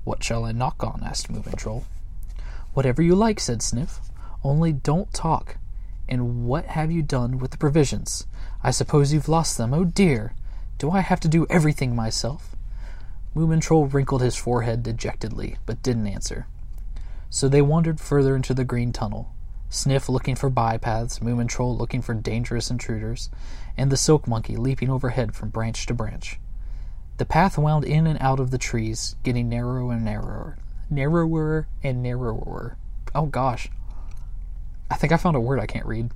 What 0.05 0.25
shall 0.25 0.45
I 0.45 0.53
knock 0.53 0.83
on? 0.83 1.03
asked 1.05 1.31
Moomin 1.31 1.57
Troll. 1.57 1.85
Whatever 2.73 3.03
you 3.03 3.15
like, 3.15 3.41
said 3.41 3.61
Sniff. 3.61 4.01
Only 4.43 4.73
don't 4.73 5.13
talk. 5.13 5.59
And 6.09 6.47
what 6.47 6.65
have 6.65 6.91
you 6.91 7.03
done 7.03 7.39
with 7.39 7.51
the 7.51 7.59
provisions? 7.59 8.27
I 8.63 8.71
suppose 8.71 9.13
you've 9.13 9.29
lost 9.29 9.59
them. 9.59 9.75
Oh 9.75 9.85
dear! 9.85 10.35
Do 10.79 10.91
I 10.91 11.01
have 11.01 11.21
to 11.21 11.29
do 11.29 11.47
everything 11.51 11.95
myself? 11.95 12.57
Moomin 13.37 13.61
Troll 13.61 13.87
wrinkled 13.87 14.23
his 14.23 14.37
forehead 14.37 14.83
dejectedly, 14.83 15.59
but 15.67 15.83
didn't 15.83 16.07
answer. 16.07 16.47
So 17.31 17.49
they 17.49 17.63
wandered 17.63 18.01
further 18.01 18.35
into 18.35 18.55
the 18.55 18.65
green 18.65 18.93
tunnel, 18.93 19.33
Sniff 19.73 20.11
looking 20.11 20.37
for 20.37 20.51
bypaths, 20.51 21.21
Moomin 21.21 21.49
Troll 21.49 21.75
looking 21.75 22.03
for 22.03 22.13
dangerous 22.13 22.71
intruders, 22.71 23.31
and 23.75 23.91
the 23.91 23.97
Silk 23.97 24.29
Monkey 24.29 24.55
leaping 24.55 24.91
overhead 24.91 25.35
from 25.35 25.49
branch 25.49 25.87
to 25.87 25.95
branch. 25.95 26.39
The 27.17 27.25
path 27.25 27.57
wound 27.57 27.83
in 27.83 28.07
and 28.07 28.19
out 28.21 28.39
of 28.39 28.51
the 28.51 28.59
trees, 28.59 29.17
getting 29.23 29.49
narrower 29.49 29.91
and 29.91 30.05
narrower, 30.05 30.59
narrower 30.91 31.69
and 31.83 32.03
narrower. 32.03 32.77
Oh 33.15 33.25
gosh. 33.25 33.71
I 34.91 34.97
think 34.97 35.11
I 35.11 35.17
found 35.17 35.37
a 35.37 35.41
word 35.41 35.59
I 35.59 35.67
can't 35.67 35.87
read. 35.87 36.11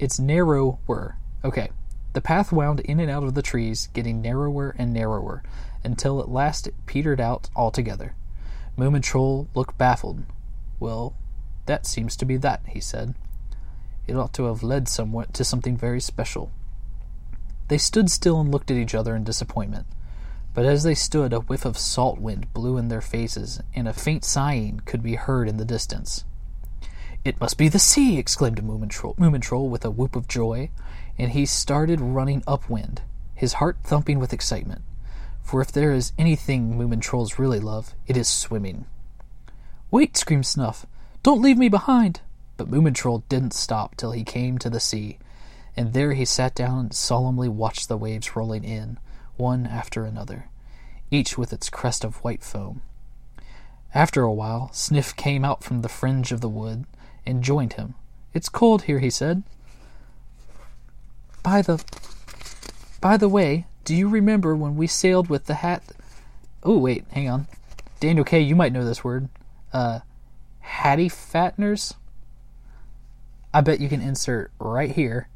It's 0.00 0.18
narrower. 0.18 1.18
Okay. 1.44 1.70
The 2.14 2.20
path 2.20 2.50
wound 2.50 2.80
in 2.80 2.98
and 2.98 3.12
out 3.12 3.22
of 3.22 3.34
the 3.34 3.42
trees, 3.42 3.88
getting 3.92 4.20
narrower 4.20 4.74
and 4.76 4.92
narrower, 4.92 5.44
until 5.84 6.18
at 6.18 6.28
last 6.28 6.66
it 6.66 6.74
petered 6.86 7.20
out 7.20 7.48
altogether. 7.54 8.16
Moomin 8.76 9.04
Troll 9.04 9.46
looked 9.54 9.78
baffled. 9.78 10.24
Well, 10.80 11.14
that 11.70 11.86
seems 11.86 12.16
to 12.16 12.24
be 12.24 12.36
that, 12.36 12.62
he 12.66 12.80
said. 12.80 13.14
It 14.08 14.16
ought 14.16 14.32
to 14.32 14.46
have 14.46 14.64
led 14.64 14.88
somewhat 14.88 15.32
to 15.34 15.44
something 15.44 15.76
very 15.76 16.00
special. 16.00 16.50
They 17.68 17.78
stood 17.78 18.10
still 18.10 18.40
and 18.40 18.50
looked 18.50 18.72
at 18.72 18.76
each 18.76 18.92
other 18.92 19.14
in 19.14 19.22
disappointment. 19.22 19.86
But 20.52 20.66
as 20.66 20.82
they 20.82 20.96
stood, 20.96 21.32
a 21.32 21.38
whiff 21.38 21.64
of 21.64 21.78
salt 21.78 22.18
wind 22.18 22.52
blew 22.52 22.76
in 22.76 22.88
their 22.88 23.00
faces, 23.00 23.60
and 23.72 23.86
a 23.86 23.92
faint 23.92 24.24
sighing 24.24 24.82
could 24.84 25.00
be 25.00 25.14
heard 25.14 25.48
in 25.48 25.58
the 25.58 25.64
distance. 25.64 26.24
It 27.24 27.40
must 27.40 27.56
be 27.56 27.68
the 27.68 27.78
sea! 27.78 28.18
exclaimed 28.18 28.60
Moomin 28.60 29.40
Troll, 29.40 29.68
with 29.68 29.84
a 29.84 29.92
whoop 29.92 30.16
of 30.16 30.26
joy, 30.26 30.70
and 31.16 31.30
he 31.30 31.46
started 31.46 32.00
running 32.00 32.42
upwind, 32.48 33.02
his 33.32 33.54
heart 33.54 33.76
thumping 33.84 34.18
with 34.18 34.32
excitement. 34.32 34.82
For 35.44 35.60
if 35.60 35.70
there 35.70 35.92
is 35.92 36.12
anything 36.18 36.76
Moomin 36.76 37.00
Trolls 37.00 37.38
really 37.38 37.60
love, 37.60 37.94
it 38.08 38.16
is 38.16 38.26
swimming. 38.26 38.86
Wait! 39.92 40.16
screamed 40.16 40.46
Snuff. 40.46 40.84
Don't 41.22 41.42
leave 41.42 41.58
me 41.58 41.68
behind! 41.68 42.20
But 42.56 42.70
Moomin 42.70 42.94
Troll 42.94 43.24
didn't 43.28 43.52
stop 43.52 43.94
till 43.96 44.12
he 44.12 44.24
came 44.24 44.58
to 44.58 44.70
the 44.70 44.80
sea, 44.80 45.18
and 45.76 45.92
there 45.92 46.14
he 46.14 46.24
sat 46.24 46.54
down 46.54 46.78
and 46.78 46.94
solemnly 46.94 47.48
watched 47.48 47.88
the 47.88 47.96
waves 47.96 48.34
rolling 48.36 48.64
in, 48.64 48.98
one 49.36 49.66
after 49.66 50.04
another, 50.04 50.46
each 51.10 51.36
with 51.36 51.52
its 51.52 51.68
crest 51.68 52.04
of 52.04 52.16
white 52.16 52.42
foam. 52.42 52.82
After 53.94 54.22
a 54.22 54.32
while, 54.32 54.70
Sniff 54.72 55.14
came 55.16 55.44
out 55.44 55.64
from 55.64 55.82
the 55.82 55.88
fringe 55.88 56.32
of 56.32 56.40
the 56.40 56.48
wood 56.48 56.84
and 57.26 57.42
joined 57.42 57.74
him. 57.74 57.94
It's 58.32 58.48
cold 58.48 58.82
here, 58.82 59.00
he 59.00 59.10
said. 59.10 59.42
By 61.42 61.62
the 61.62 61.82
by 63.00 63.16
the 63.16 63.28
way, 63.28 63.66
do 63.84 63.94
you 63.94 64.08
remember 64.08 64.54
when 64.54 64.76
we 64.76 64.86
sailed 64.86 65.28
with 65.28 65.46
the 65.46 65.54
hat? 65.54 65.82
Oh 66.62 66.78
wait, 66.78 67.04
hang 67.10 67.28
on. 67.28 67.46
Daniel 67.98 68.24
K, 68.24 68.40
you 68.40 68.54
might 68.54 68.72
know 68.72 68.84
this 68.84 69.02
word. 69.02 69.28
Uh, 69.72 70.00
Hattifatteners. 70.64 71.94
I 73.52 73.60
bet 73.60 73.80
you 73.80 73.88
can 73.88 74.00
insert 74.00 74.52
right 74.58 74.90
here 74.90 75.28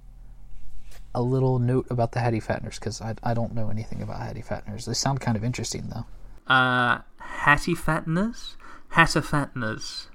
a 1.14 1.22
little 1.22 1.58
note 1.58 1.86
about 1.90 2.12
the 2.12 2.20
Hattifatteners 2.20 2.74
because 2.74 3.00
I, 3.00 3.14
I 3.22 3.34
don't 3.34 3.54
know 3.54 3.70
anything 3.70 4.02
about 4.02 4.20
Hattifatteners. 4.20 4.84
They 4.84 4.94
sound 4.94 5.20
kind 5.20 5.36
of 5.36 5.44
interesting 5.44 5.90
though. 5.92 6.06
Uh, 6.52 7.00
Hattifatteners? 7.44 8.56
Hatter 8.90 9.22
Fatteners. 9.22 10.06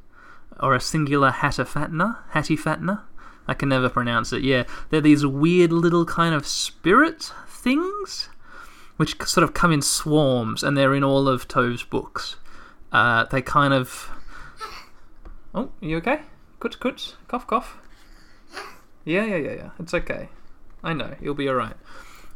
Or 0.60 0.76
a 0.76 0.82
singular 0.82 1.32
Hatter 1.32 1.66
Fattener? 1.66 2.18
Hattifattener? 2.34 3.02
I 3.48 3.54
can 3.54 3.70
never 3.70 3.90
pronounce 3.90 4.32
it, 4.32 4.44
yeah. 4.44 4.64
They're 4.90 5.02
these 5.02 5.26
weird 5.26 5.72
little 5.72 6.06
kind 6.06 6.36
of 6.36 6.46
spirit 6.46 7.32
things 7.48 8.30
which 8.98 9.16
sort 9.24 9.46
of 9.46 9.54
come 9.54 9.72
in 9.72 9.82
swarms 9.82 10.62
and 10.62 10.78
they're 10.78 10.94
in 10.94 11.06
all 11.06 11.30
of 11.30 11.48
Tove's 11.48 11.84
books. 11.84 12.36
Uh, 12.92 13.24
they 13.26 13.42
kind 13.42 13.74
of. 13.74 14.12
Oh, 15.54 15.70
you 15.82 15.98
okay? 15.98 16.22
Kuts, 16.60 16.78
kuts, 16.78 17.14
cough, 17.28 17.48
cough. 17.48 17.78
Yeah, 19.06 19.26
yeah, 19.26 19.38
yeah, 19.38 19.54
yeah. 19.54 19.70
It's 19.80 19.94
okay. 19.94 20.30
I 20.84 20.94
know. 20.94 21.16
You'll 21.22 21.34
be 21.34 21.50
alright. 21.50 21.76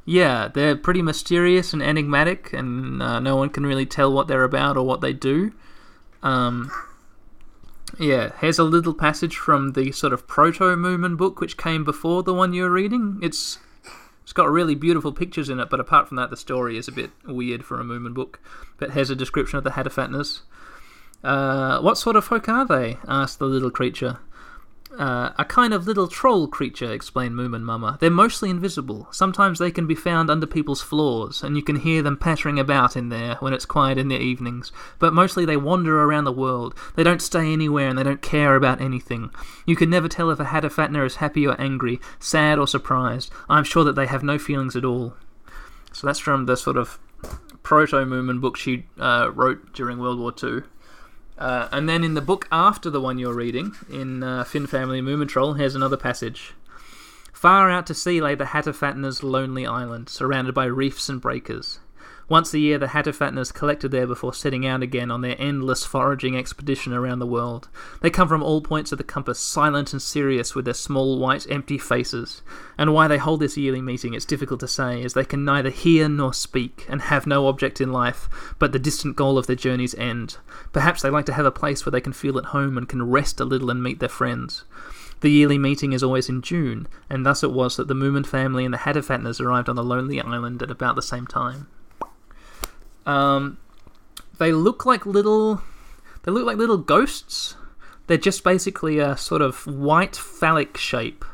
Yeah, 0.05 0.49
they're 0.53 0.76
pretty 0.76 1.01
mysterious 1.01 1.72
and 1.72 1.82
enigmatic, 1.82 2.51
and 2.51 3.01
uh, 3.01 3.20
no 3.20 3.36
one 3.36 3.49
can 3.49 3.66
really 3.66 3.86
tell 3.86 4.11
what 4.11 4.28
they're 4.28 4.43
about 4.43 4.76
or 4.76 4.86
what 4.86 5.01
they 5.01 5.14
do. 5.14 5.53
Um, 6.22 6.72
yeah, 7.99 8.32
here's 8.39 8.59
a 8.59 8.64
little 8.64 8.93
passage 8.93 9.38
from 9.38 9.74
the 9.74 9.91
sort 9.91 10.14
of 10.14 10.28
proto 10.28 10.76
Moomin 10.76 11.16
book, 11.16 11.39
which 11.39 11.57
came 11.57 11.84
before 11.84 12.24
the 12.24 12.34
one 12.34 12.53
you're 12.53 12.72
reading. 12.72 13.20
It's 13.22 13.59
it's 14.24 14.34
got 14.34 14.49
really 14.49 14.76
beautiful 14.76 15.11
pictures 15.11 15.49
in 15.49 15.59
it, 15.59 15.70
but 15.70 15.80
apart 15.80 16.07
from 16.07 16.18
that, 16.18 16.30
the 16.30 16.38
story 16.38 16.78
is 16.78 16.88
a 16.88 16.93
bit 16.93 17.11
weird 17.26 17.64
for 17.64 17.80
a 17.80 17.84
Moomin 17.84 18.14
book. 18.14 18.39
But 18.78 18.91
here's 18.91 19.09
a 19.09 19.16
description 19.16 19.57
of 19.57 19.64
the 19.64 19.72
Hatterfatners. 19.72 20.41
Uh, 21.24 21.80
what 21.80 21.97
sort 21.97 22.15
of 22.15 22.26
folk 22.26 22.49
are 22.49 22.65
they? 22.65 22.97
asked 23.07 23.39
the 23.39 23.45
little 23.45 23.71
creature. 23.71 24.19
Uh, 24.97 25.32
a 25.39 25.45
kind 25.45 25.74
of 25.74 25.88
little 25.88 26.07
troll 26.07 26.47
creature, 26.47 26.91
explained 26.91 27.34
Moomin 27.34 27.63
Mama. 27.63 27.97
They're 27.99 28.11
mostly 28.11 28.51
invisible. 28.51 29.07
Sometimes 29.11 29.57
they 29.57 29.71
can 29.71 29.88
be 29.88 29.95
found 29.95 30.30
under 30.30 30.45
people's 30.45 30.84
floors, 30.84 31.41
and 31.41 31.55
you 31.55 31.63
can 31.63 31.78
hear 31.78 32.03
them 32.03 32.15
pattering 32.15 32.59
about 32.59 32.95
in 32.95 33.09
there 33.09 33.36
when 33.39 33.53
it's 33.53 33.65
quiet 33.65 33.97
in 33.97 34.09
the 34.09 34.19
evenings. 34.19 34.71
But 34.99 35.13
mostly 35.13 35.45
they 35.45 35.57
wander 35.57 36.03
around 36.03 36.26
the 36.26 36.32
world. 36.32 36.76
They 36.95 37.03
don't 37.03 37.24
stay 37.24 37.51
anywhere, 37.51 37.88
and 37.88 37.97
they 37.97 38.03
don't 38.03 38.21
care 38.21 38.55
about 38.55 38.82
anything. 38.82 39.32
You 39.65 39.76
can 39.76 39.89
never 39.89 40.07
tell 40.07 40.30
if 40.30 40.39
a 40.39 40.45
Hatterfatner 40.45 41.03
is 41.05 41.15
happy 41.15 41.47
or 41.47 41.59
angry, 41.59 41.99
sad 42.19 42.59
or 42.59 42.67
surprised. 42.67 43.32
I'm 43.49 43.63
sure 43.63 43.84
that 43.86 43.95
they 43.95 44.05
have 44.05 44.24
no 44.24 44.38
feelings 44.38 44.76
at 44.76 44.86
all. 44.86 45.15
So 45.91 46.05
that's 46.05 46.19
from 46.19 46.45
the 46.45 46.55
sort 46.55 46.78
of 46.78 46.99
proto 47.63 48.05
Moomin 48.05 48.41
book 48.41 48.57
she 48.57 48.86
uh, 48.99 49.32
wrote 49.34 49.74
during 49.74 49.97
World 49.97 50.19
War 50.19 50.34
II. 50.43 50.61
Uh, 51.38 51.68
and 51.72 51.90
then 51.90 52.04
in 52.04 52.14
the 52.14 52.22
book 52.22 52.48
after 52.52 52.90
the 52.90 53.02
one 53.02 53.18
you're 53.18 53.34
reading, 53.34 53.76
in 53.90 54.24
uh, 54.24 54.44
Finn 54.44 54.68
Family 54.68 55.02
Moomin 55.02 55.28
Troll, 55.28 55.54
here's 55.54 55.76
another 55.76 55.98
passage. 55.98 56.54
Far 57.32 57.70
out 57.70 57.86
to 57.88 57.94
sea 57.94 58.22
lay 58.22 58.36
the 58.36 58.46
Hatterfatner's 58.46 59.24
lonely 59.24 59.66
island, 59.66 60.08
surrounded 60.08 60.54
by 60.54 60.66
reefs 60.66 61.10
and 61.10 61.20
breakers. 61.20 61.80
Once 62.30 62.53
a 62.53 62.59
year, 62.59 62.78
the 62.78 62.88
Hatterfatners 62.88 63.53
collected 63.53 63.91
there 63.91 64.07
before 64.07 64.34
setting 64.34 64.65
out 64.65 64.82
again 64.82 65.11
on 65.11 65.21
their 65.21 65.36
endless 65.38 65.86
foraging 65.86 66.38
expedition 66.38 66.93
around 66.93 67.19
the 67.19 67.28
world. 67.28 67.67
They 68.01 68.09
come 68.09 68.30
from 68.30 68.41
all 68.41 68.61
points 68.61 68.91
of 68.93 68.97
the 68.97 69.03
compass, 69.03 69.39
silent 69.39 69.91
and 69.91 70.01
serious, 70.01 70.55
with 70.55 70.65
their 70.65 70.74
small, 70.74 71.19
white, 71.19 71.45
empty 71.49 71.78
faces. 71.78 72.41
And 72.78 72.93
why 72.93 73.07
they 73.09 73.17
hold 73.17 73.41
this 73.41 73.57
yearly 73.57 73.82
meeting, 73.82 74.13
it's 74.13 74.26
difficult 74.26 74.61
to 74.61 74.67
say, 74.67 75.03
as 75.03 75.13
they 75.13 75.26
can 75.26 75.43
neither 75.43 75.69
hear 75.69 76.07
nor 76.07 76.34
speak, 76.34 76.86
and 76.88 77.01
have 77.01 77.28
no 77.28 77.47
object 77.47 77.82
in 77.82 77.91
life 77.91 78.30
but 78.57 78.71
the 78.71 78.80
distant 78.80 79.17
goal 79.17 79.38
of 79.38 79.47
their 79.47 79.55
journey's 79.55 79.95
end. 79.95 80.38
Perhaps 80.71 81.01
they 81.01 81.09
like 81.09 81.26
to 81.26 81.34
have 81.34 81.45
a 81.45 81.51
place 81.51 81.86
where 81.86 81.91
they 81.91 82.01
can 82.01 82.13
feel 82.13 82.38
at 82.38 82.45
home 82.45 82.78
and 82.78 82.88
can 82.88 83.09
rest 83.09 83.41
a 83.41 83.45
little 83.45 83.69
and 83.69 83.84
meet 83.84 83.99
their 83.99 84.07
friends. 84.07 84.63
The 85.19 85.32
yearly 85.32 85.57
meeting 85.57 85.93
is 85.93 86.03
always 86.03 86.30
in 86.30 86.41
June, 86.41 86.88
and 87.09 87.26
thus 87.26 87.43
it 87.43 87.51
was 87.51 87.78
that 87.78 87.88
the 87.88 87.93
Moomin 87.93 88.26
family 88.26 88.65
and 88.65 88.74
the 88.74 88.80
Hatterfatners 88.80 89.39
arrived 89.39 89.69
on 89.69 89.76
the 89.76 89.84
lonely 89.84 90.19
island 90.19 90.61
at 90.61 90.71
about 90.71 90.95
the 90.95 91.01
same 91.01 91.28
time. 91.28 91.67
Um, 93.06 93.58
they 94.38 94.51
look 94.51 94.86
like 94.86 95.06
little. 95.06 95.62
They 96.24 96.32
look 96.32 96.45
like 96.45 96.58
little 96.58 96.78
ghosts. 96.78 97.56
They're 98.08 98.18
just 98.18 98.43
basically 98.43 98.99
a 98.99 99.16
sort 99.18 99.41
of 99.41 99.66
white 99.66 100.16
phallic 100.16 100.78
shape. 100.78 101.26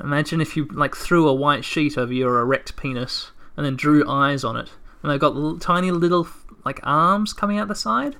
Imagine 0.00 0.40
if 0.40 0.56
you 0.56 0.66
like 0.66 0.94
threw 0.94 1.28
a 1.28 1.34
white 1.34 1.64
sheet 1.64 1.96
over 1.96 2.12
your 2.12 2.38
erect 2.38 2.76
penis 2.76 3.30
and 3.56 3.64
then 3.64 3.76
drew 3.76 4.08
eyes 4.08 4.44
on 4.44 4.56
it, 4.56 4.70
and 5.02 5.10
they've 5.10 5.20
got 5.20 5.60
tiny 5.60 5.90
little 5.90 6.28
like 6.64 6.80
arms 6.82 7.32
coming 7.32 7.58
out 7.58 7.68
the 7.68 7.74
side. 7.74 8.16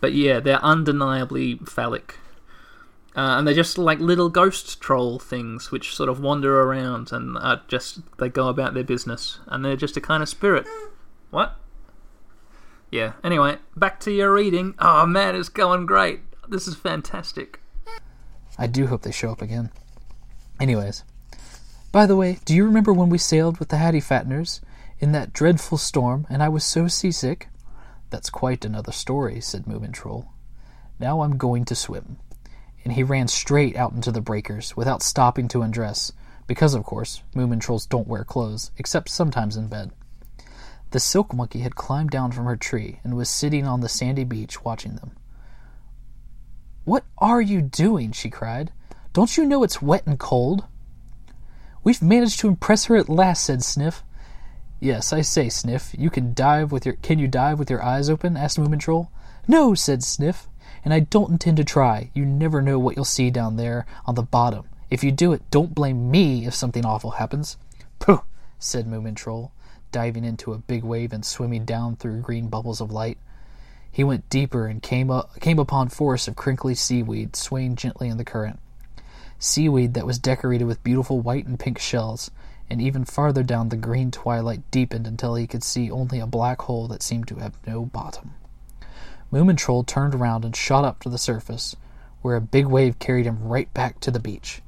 But 0.00 0.12
yeah, 0.12 0.40
they're 0.40 0.64
undeniably 0.64 1.56
phallic. 1.66 2.16
Uh, 3.16 3.36
and 3.38 3.46
they're 3.46 3.54
just 3.54 3.76
like 3.76 3.98
little 3.98 4.28
ghost 4.28 4.80
troll 4.80 5.18
things 5.18 5.72
which 5.72 5.96
sort 5.96 6.08
of 6.08 6.20
wander 6.20 6.60
around 6.62 7.10
and 7.10 7.36
are 7.38 7.60
just 7.66 7.98
they 8.18 8.28
go 8.28 8.46
about 8.46 8.72
their 8.72 8.84
business 8.84 9.40
and 9.48 9.64
they're 9.64 9.74
just 9.76 9.96
a 9.96 10.00
kind 10.00 10.22
of 10.22 10.28
spirit. 10.28 10.66
What? 11.30 11.59
Yeah. 12.90 13.12
Anyway, 13.22 13.58
back 13.76 14.00
to 14.00 14.10
your 14.10 14.32
reading. 14.32 14.74
Oh 14.78 15.06
man, 15.06 15.36
it's 15.36 15.48
going 15.48 15.86
great. 15.86 16.20
This 16.48 16.66
is 16.66 16.74
fantastic. 16.74 17.60
I 18.58 18.66
do 18.66 18.88
hope 18.88 19.02
they 19.02 19.12
show 19.12 19.30
up 19.30 19.42
again. 19.42 19.70
Anyways, 20.58 21.04
by 21.92 22.06
the 22.06 22.16
way, 22.16 22.38
do 22.44 22.54
you 22.54 22.64
remember 22.64 22.92
when 22.92 23.08
we 23.08 23.18
sailed 23.18 23.58
with 23.58 23.68
the 23.68 23.76
Hattifatteners 23.76 24.60
in 24.98 25.12
that 25.12 25.32
dreadful 25.32 25.78
storm 25.78 26.26
and 26.28 26.42
I 26.42 26.48
was 26.48 26.64
so 26.64 26.88
seasick? 26.88 27.48
That's 28.10 28.28
quite 28.28 28.64
another 28.64 28.92
story, 28.92 29.40
said 29.40 29.64
Moomin 29.64 29.92
Troll. 29.92 30.28
Now 30.98 31.22
I'm 31.22 31.38
going 31.38 31.64
to 31.66 31.74
swim. 31.74 32.18
And 32.84 32.94
he 32.94 33.02
ran 33.02 33.28
straight 33.28 33.76
out 33.76 33.92
into 33.92 34.10
the 34.10 34.20
breakers 34.20 34.76
without 34.76 35.02
stopping 35.02 35.48
to 35.48 35.62
undress, 35.62 36.12
because, 36.46 36.74
of 36.74 36.84
course, 36.84 37.22
Moomin 37.34 37.60
Trolls 37.60 37.86
don't 37.86 38.08
wear 38.08 38.24
clothes, 38.24 38.70
except 38.76 39.08
sometimes 39.08 39.56
in 39.56 39.68
bed. 39.68 39.92
The 40.90 41.00
silk 41.00 41.32
monkey 41.32 41.60
had 41.60 41.76
climbed 41.76 42.10
down 42.10 42.32
from 42.32 42.46
her 42.46 42.56
tree 42.56 43.00
and 43.04 43.16
was 43.16 43.28
sitting 43.28 43.66
on 43.66 43.80
the 43.80 43.88
sandy 43.88 44.24
beach 44.24 44.64
watching 44.64 44.96
them. 44.96 45.12
What 46.84 47.04
are 47.18 47.40
you 47.40 47.62
doing? 47.62 48.12
she 48.12 48.30
cried. 48.30 48.72
Don't 49.12 49.36
you 49.36 49.44
know 49.44 49.62
it's 49.62 49.82
wet 49.82 50.06
and 50.06 50.18
cold? 50.18 50.64
We've 51.84 52.02
managed 52.02 52.40
to 52.40 52.48
impress 52.48 52.86
her 52.86 52.96
at 52.96 53.08
last, 53.08 53.44
said 53.44 53.62
Sniff. 53.62 54.02
Yes, 54.80 55.12
I 55.12 55.20
say, 55.20 55.48
Sniff, 55.48 55.94
you 55.96 56.10
can 56.10 56.34
dive 56.34 56.72
with 56.72 56.86
your 56.86 56.96
can 56.96 57.18
you 57.18 57.28
dive 57.28 57.58
with 57.58 57.70
your 57.70 57.82
eyes 57.82 58.10
open? 58.10 58.36
asked 58.36 58.58
Moomin 58.58 58.80
Troll. 58.80 59.10
No, 59.46 59.74
said 59.74 60.02
Sniff, 60.02 60.48
and 60.84 60.92
I 60.94 61.00
don't 61.00 61.30
intend 61.30 61.56
to 61.58 61.64
try. 61.64 62.10
You 62.14 62.24
never 62.24 62.62
know 62.62 62.78
what 62.78 62.96
you'll 62.96 63.04
see 63.04 63.30
down 63.30 63.56
there 63.56 63.86
on 64.06 64.14
the 64.14 64.22
bottom. 64.22 64.64
If 64.90 65.04
you 65.04 65.12
do 65.12 65.32
it, 65.32 65.42
don't 65.50 65.74
blame 65.74 66.10
me 66.10 66.46
if 66.46 66.54
something 66.54 66.84
awful 66.84 67.12
happens. 67.12 67.56
Pooh, 67.98 68.22
said 68.58 68.86
Moomin 68.86 69.14
Troll, 69.16 69.52
diving 69.92 70.24
into 70.24 70.52
a 70.52 70.58
big 70.58 70.82
wave 70.84 71.12
and 71.12 71.24
swimming 71.24 71.64
down 71.64 71.96
through 71.96 72.20
green 72.20 72.48
bubbles 72.48 72.80
of 72.80 72.90
light. 72.90 73.18
He 73.90 74.04
went 74.04 74.28
deeper 74.28 74.66
and 74.66 74.82
came 74.82 75.10
up, 75.10 75.40
came 75.40 75.58
upon 75.58 75.88
forests 75.88 76.28
of 76.28 76.36
crinkly 76.36 76.74
seaweed 76.74 77.34
swaying 77.34 77.76
gently 77.76 78.08
in 78.08 78.16
the 78.16 78.24
current. 78.24 78.60
Seaweed 79.38 79.94
that 79.94 80.06
was 80.06 80.18
decorated 80.18 80.64
with 80.66 80.84
beautiful 80.84 81.20
white 81.20 81.46
and 81.46 81.58
pink 81.58 81.78
shells, 81.78 82.30
and 82.68 82.80
even 82.80 83.04
farther 83.04 83.42
down 83.42 83.68
the 83.68 83.76
green 83.76 84.10
twilight 84.10 84.62
deepened 84.70 85.06
until 85.06 85.34
he 85.34 85.46
could 85.46 85.64
see 85.64 85.90
only 85.90 86.20
a 86.20 86.26
black 86.26 86.62
hole 86.62 86.86
that 86.88 87.02
seemed 87.02 87.26
to 87.28 87.36
have 87.36 87.56
no 87.66 87.84
bottom. 87.84 88.34
Moomin 89.32 89.56
Troll 89.56 89.82
turned 89.82 90.14
around 90.14 90.44
and 90.44 90.54
shot 90.54 90.84
up 90.84 91.00
to 91.00 91.08
the 91.08 91.18
surface, 91.18 91.74
where 92.22 92.36
a 92.36 92.40
big 92.40 92.66
wave 92.66 92.98
carried 92.98 93.26
him 93.26 93.42
right 93.42 93.72
back 93.74 93.98
to 94.00 94.10
the 94.10 94.20
beach. 94.20 94.62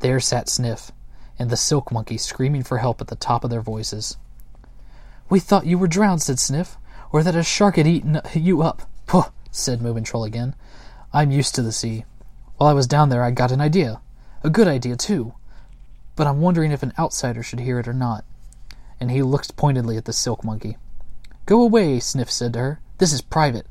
There 0.00 0.20
sat 0.20 0.48
Sniff, 0.48 0.90
and 1.38 1.48
the 1.48 1.56
silk 1.56 1.90
monkey 1.92 2.18
screaming 2.18 2.62
for 2.62 2.78
help 2.78 3.00
at 3.00 3.06
the 3.06 3.16
top 3.16 3.44
of 3.44 3.50
their 3.50 3.62
voices. 3.62 4.16
We 5.32 5.40
thought 5.40 5.64
you 5.64 5.78
were 5.78 5.88
drowned, 5.88 6.20
said 6.20 6.38
Sniff, 6.38 6.76
or 7.10 7.22
that 7.22 7.34
a 7.34 7.42
shark 7.42 7.76
had 7.76 7.86
eaten 7.86 8.20
you 8.34 8.60
up. 8.60 8.82
Puh, 9.06 9.32
said 9.50 9.80
Moomin 9.80 10.04
Troll 10.04 10.24
again. 10.24 10.54
I'm 11.10 11.30
used 11.30 11.54
to 11.54 11.62
the 11.62 11.72
sea. 11.72 12.04
While 12.58 12.68
I 12.68 12.74
was 12.74 12.86
down 12.86 13.08
there, 13.08 13.22
I 13.22 13.30
got 13.30 13.50
an 13.50 13.62
idea. 13.62 14.02
A 14.42 14.50
good 14.50 14.68
idea, 14.68 14.94
too. 14.94 15.32
But 16.16 16.26
I'm 16.26 16.42
wondering 16.42 16.70
if 16.70 16.82
an 16.82 16.92
outsider 16.98 17.42
should 17.42 17.60
hear 17.60 17.78
it 17.78 17.88
or 17.88 17.94
not. 17.94 18.26
And 19.00 19.10
he 19.10 19.22
looked 19.22 19.56
pointedly 19.56 19.96
at 19.96 20.04
the 20.04 20.12
silk 20.12 20.44
monkey. 20.44 20.76
Go 21.46 21.62
away, 21.62 21.98
Sniff 21.98 22.30
said 22.30 22.52
to 22.52 22.58
her. 22.58 22.80
This 22.98 23.14
is 23.14 23.22
private. 23.22 23.66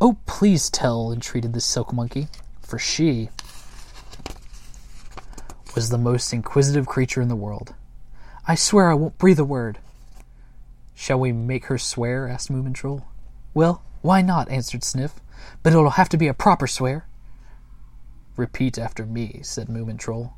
Oh, 0.00 0.18
please 0.26 0.70
tell, 0.70 1.10
entreated 1.10 1.54
the 1.54 1.60
silk 1.60 1.92
monkey, 1.92 2.28
for 2.60 2.78
she 2.78 3.30
was 5.74 5.90
the 5.90 5.98
most 5.98 6.32
inquisitive 6.32 6.86
creature 6.86 7.20
in 7.20 7.26
the 7.26 7.34
world. 7.34 7.74
I 8.46 8.54
swear 8.54 8.92
I 8.92 8.94
won't 8.94 9.18
breathe 9.18 9.40
a 9.40 9.44
word. 9.44 9.80
Shall 10.94 11.18
we 11.18 11.32
make 11.32 11.66
her 11.66 11.78
swear? 11.78 12.28
asked 12.28 12.50
Moomin 12.50 12.74
Troll. 12.74 13.06
Well, 13.52 13.82
why 14.02 14.22
not? 14.22 14.48
answered 14.48 14.84
Sniff. 14.84 15.20
But 15.62 15.72
it'll 15.72 15.90
have 15.90 16.08
to 16.10 16.16
be 16.16 16.28
a 16.28 16.34
proper 16.34 16.66
swear. 16.66 17.06
Repeat 18.36 18.78
after 18.78 19.04
me, 19.04 19.40
said 19.42 19.68
Moomin 19.68 19.98
Troll. 19.98 20.34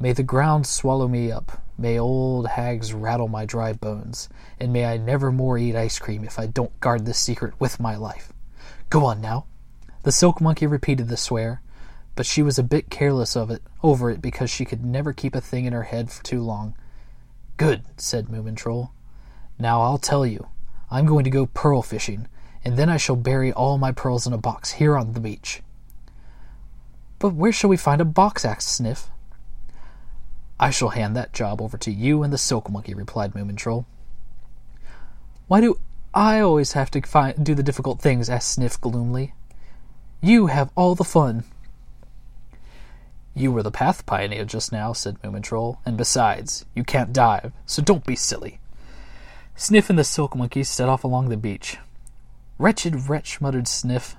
May 0.00 0.12
the 0.12 0.22
ground 0.22 0.66
swallow 0.66 1.08
me 1.08 1.32
up. 1.32 1.62
May 1.76 1.98
old 1.98 2.48
hags 2.48 2.92
rattle 2.92 3.28
my 3.28 3.44
dry 3.44 3.72
bones. 3.72 4.28
And 4.60 4.72
may 4.72 4.84
I 4.86 4.96
never 4.96 5.32
more 5.32 5.58
eat 5.58 5.74
ice 5.74 5.98
cream 5.98 6.24
if 6.24 6.38
I 6.38 6.46
don't 6.46 6.78
guard 6.80 7.06
this 7.06 7.18
secret 7.18 7.54
with 7.58 7.80
my 7.80 7.96
life. 7.96 8.32
Go 8.90 9.04
on 9.04 9.20
now. 9.20 9.46
The 10.04 10.12
silk 10.12 10.40
monkey 10.40 10.66
repeated 10.66 11.08
the 11.08 11.16
swear, 11.16 11.60
but 12.14 12.24
she 12.24 12.42
was 12.42 12.58
a 12.58 12.62
bit 12.62 12.90
careless 12.90 13.36
of 13.36 13.50
it 13.50 13.62
over 13.82 14.10
it 14.10 14.22
because 14.22 14.48
she 14.48 14.64
could 14.64 14.84
never 14.84 15.12
keep 15.12 15.34
a 15.34 15.40
thing 15.40 15.64
in 15.64 15.72
her 15.72 15.82
head 15.84 16.10
for 16.10 16.22
too 16.22 16.40
long. 16.40 16.74
Good, 17.56 17.82
said 17.96 18.28
Moomin 18.28 18.56
Troll. 18.56 18.92
Now 19.58 19.80
I'll 19.80 19.98
tell 19.98 20.24
you. 20.24 20.48
I'm 20.90 21.06
going 21.06 21.24
to 21.24 21.30
go 21.30 21.46
pearl 21.46 21.82
fishing, 21.82 22.28
and 22.64 22.76
then 22.76 22.88
I 22.88 22.96
shall 22.96 23.16
bury 23.16 23.52
all 23.52 23.76
my 23.76 23.92
pearls 23.92 24.26
in 24.26 24.32
a 24.32 24.38
box 24.38 24.72
here 24.72 24.96
on 24.96 25.12
the 25.12 25.20
beach. 25.20 25.62
But 27.18 27.34
where 27.34 27.52
shall 27.52 27.70
we 27.70 27.76
find 27.76 28.00
a 28.00 28.06
box? 28.06 28.44
asked 28.44 28.68
Sniff. 28.68 29.10
I 30.60 30.70
shall 30.70 30.90
hand 30.90 31.14
that 31.16 31.32
job 31.32 31.60
over 31.60 31.76
to 31.78 31.90
you 31.90 32.22
and 32.22 32.32
the 32.32 32.38
silk 32.38 32.70
monkey, 32.70 32.94
replied 32.94 33.34
Moomin 33.34 33.56
Troll. 33.56 33.86
Why 35.46 35.60
do 35.60 35.78
I 36.14 36.40
always 36.40 36.72
have 36.72 36.90
to 36.92 37.00
find, 37.02 37.44
do 37.44 37.54
the 37.54 37.62
difficult 37.62 38.00
things? 38.00 38.30
asked 38.30 38.52
Sniff 38.52 38.80
gloomily. 38.80 39.34
You 40.20 40.46
have 40.46 40.70
all 40.74 40.94
the 40.94 41.04
fun. 41.04 41.44
You 43.34 43.52
were 43.52 43.62
the 43.62 43.70
path 43.70 44.04
pioneer 44.04 44.44
just 44.44 44.72
now, 44.72 44.92
said 44.92 45.20
Moomin 45.22 45.42
Troll, 45.42 45.80
and 45.86 45.96
besides, 45.96 46.64
you 46.74 46.82
can't 46.82 47.12
dive, 47.12 47.52
so 47.66 47.82
don't 47.82 48.04
be 48.04 48.16
silly. 48.16 48.58
Sniff 49.60 49.90
and 49.90 49.98
the 49.98 50.04
silk 50.04 50.36
monkey 50.36 50.62
set 50.62 50.88
off 50.88 51.02
along 51.02 51.30
the 51.30 51.36
beach. 51.36 51.78
Wretched 52.58 53.08
wretch, 53.08 53.40
muttered 53.40 53.66
Sniff. 53.66 54.14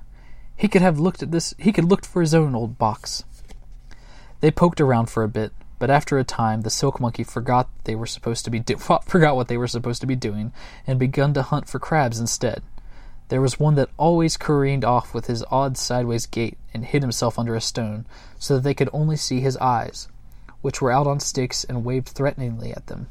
He 0.58 0.68
could 0.68 0.82
have 0.82 1.00
looked 1.00 1.24
at 1.24 1.32
this 1.32 1.54
he 1.58 1.72
could 1.72 1.86
looked 1.86 2.06
for 2.06 2.20
his 2.20 2.36
own 2.36 2.56
old 2.56 2.78
box. 2.78 3.24
They 4.42 4.52
poked 4.52 4.82
around 4.82 5.10
for 5.10 5.24
a 5.24 5.30
bit, 5.30 5.54
but 5.80 5.90
after 5.90 6.18
a 6.18 6.26
time 6.26 6.62
the 6.62 6.70
silk 6.70 7.00
monkey 7.00 7.24
forgot 7.24 7.70
they 7.86 7.96
were 7.96 8.06
supposed 8.06 8.44
to 8.44 8.52
be 8.52 8.60
do- 8.60 8.76
forgot 9.06 9.38
what 9.38 9.48
they 9.48 9.56
were 9.56 9.70
supposed 9.70 10.02
to 10.02 10.08
be 10.08 10.16
doing 10.18 10.52
and 10.86 11.00
begun 11.00 11.34
to 11.36 11.42
hunt 11.42 11.70
for 11.70 11.80
crabs 11.80 12.20
instead. 12.20 12.62
There 13.30 13.40
was 13.40 13.58
one 13.58 13.76
that 13.76 13.92
always 13.96 14.36
careened 14.36 14.84
off 14.84 15.14
with 15.14 15.28
his 15.28 15.46
odd 15.50 15.78
sideways 15.78 16.26
gait 16.26 16.58
and 16.74 16.84
hid 16.84 17.02
himself 17.02 17.40
under 17.40 17.56
a 17.56 17.62
stone 17.62 18.06
so 18.38 18.56
that 18.56 18.64
they 18.64 18.74
could 18.74 18.90
only 18.92 19.16
see 19.16 19.40
his 19.40 19.56
eyes, 19.56 20.10
which 20.60 20.82
were 20.82 20.92
out 20.92 21.08
on 21.08 21.22
sticks 21.22 21.64
and 21.64 21.86
waved 21.86 22.10
threateningly 22.10 22.74
at 22.74 22.88
them. 22.88 23.08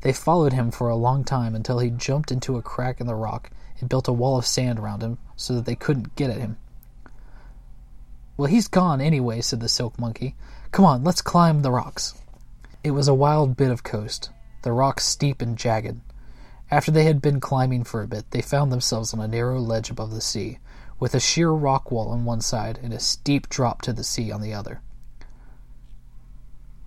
They 0.00 0.12
followed 0.12 0.52
him 0.52 0.70
for 0.70 0.88
a 0.88 0.96
long 0.96 1.24
time 1.24 1.54
until 1.54 1.80
he 1.80 1.90
jumped 1.90 2.30
into 2.30 2.56
a 2.56 2.62
crack 2.62 3.00
in 3.00 3.06
the 3.06 3.14
rock 3.14 3.50
and 3.80 3.88
built 3.88 4.08
a 4.08 4.12
wall 4.12 4.38
of 4.38 4.46
sand 4.46 4.78
around 4.78 5.02
him 5.02 5.18
so 5.36 5.54
that 5.54 5.64
they 5.64 5.74
couldn't 5.74 6.14
get 6.14 6.30
at 6.30 6.38
him. 6.38 6.56
Well, 8.36 8.46
he's 8.46 8.68
gone 8.68 9.00
anyway, 9.00 9.40
said 9.40 9.60
the 9.60 9.68
silk 9.68 9.98
monkey. 9.98 10.36
Come 10.70 10.84
on, 10.84 11.02
let's 11.02 11.22
climb 11.22 11.62
the 11.62 11.72
rocks. 11.72 12.14
It 12.84 12.92
was 12.92 13.08
a 13.08 13.14
wild 13.14 13.56
bit 13.56 13.72
of 13.72 13.82
coast, 13.82 14.30
the 14.62 14.72
rocks 14.72 15.04
steep 15.04 15.42
and 15.42 15.58
jagged. 15.58 16.00
After 16.70 16.92
they 16.92 17.04
had 17.04 17.20
been 17.20 17.40
climbing 17.40 17.82
for 17.82 18.02
a 18.02 18.08
bit, 18.08 18.30
they 18.30 18.42
found 18.42 18.70
themselves 18.70 19.12
on 19.12 19.20
a 19.20 19.26
narrow 19.26 19.58
ledge 19.58 19.90
above 19.90 20.12
the 20.12 20.20
sea, 20.20 20.58
with 21.00 21.14
a 21.14 21.20
sheer 21.20 21.50
rock 21.50 21.90
wall 21.90 22.10
on 22.10 22.24
one 22.24 22.40
side 22.40 22.78
and 22.82 22.92
a 22.92 23.00
steep 23.00 23.48
drop 23.48 23.82
to 23.82 23.92
the 23.92 24.04
sea 24.04 24.30
on 24.30 24.42
the 24.42 24.54
other. 24.54 24.80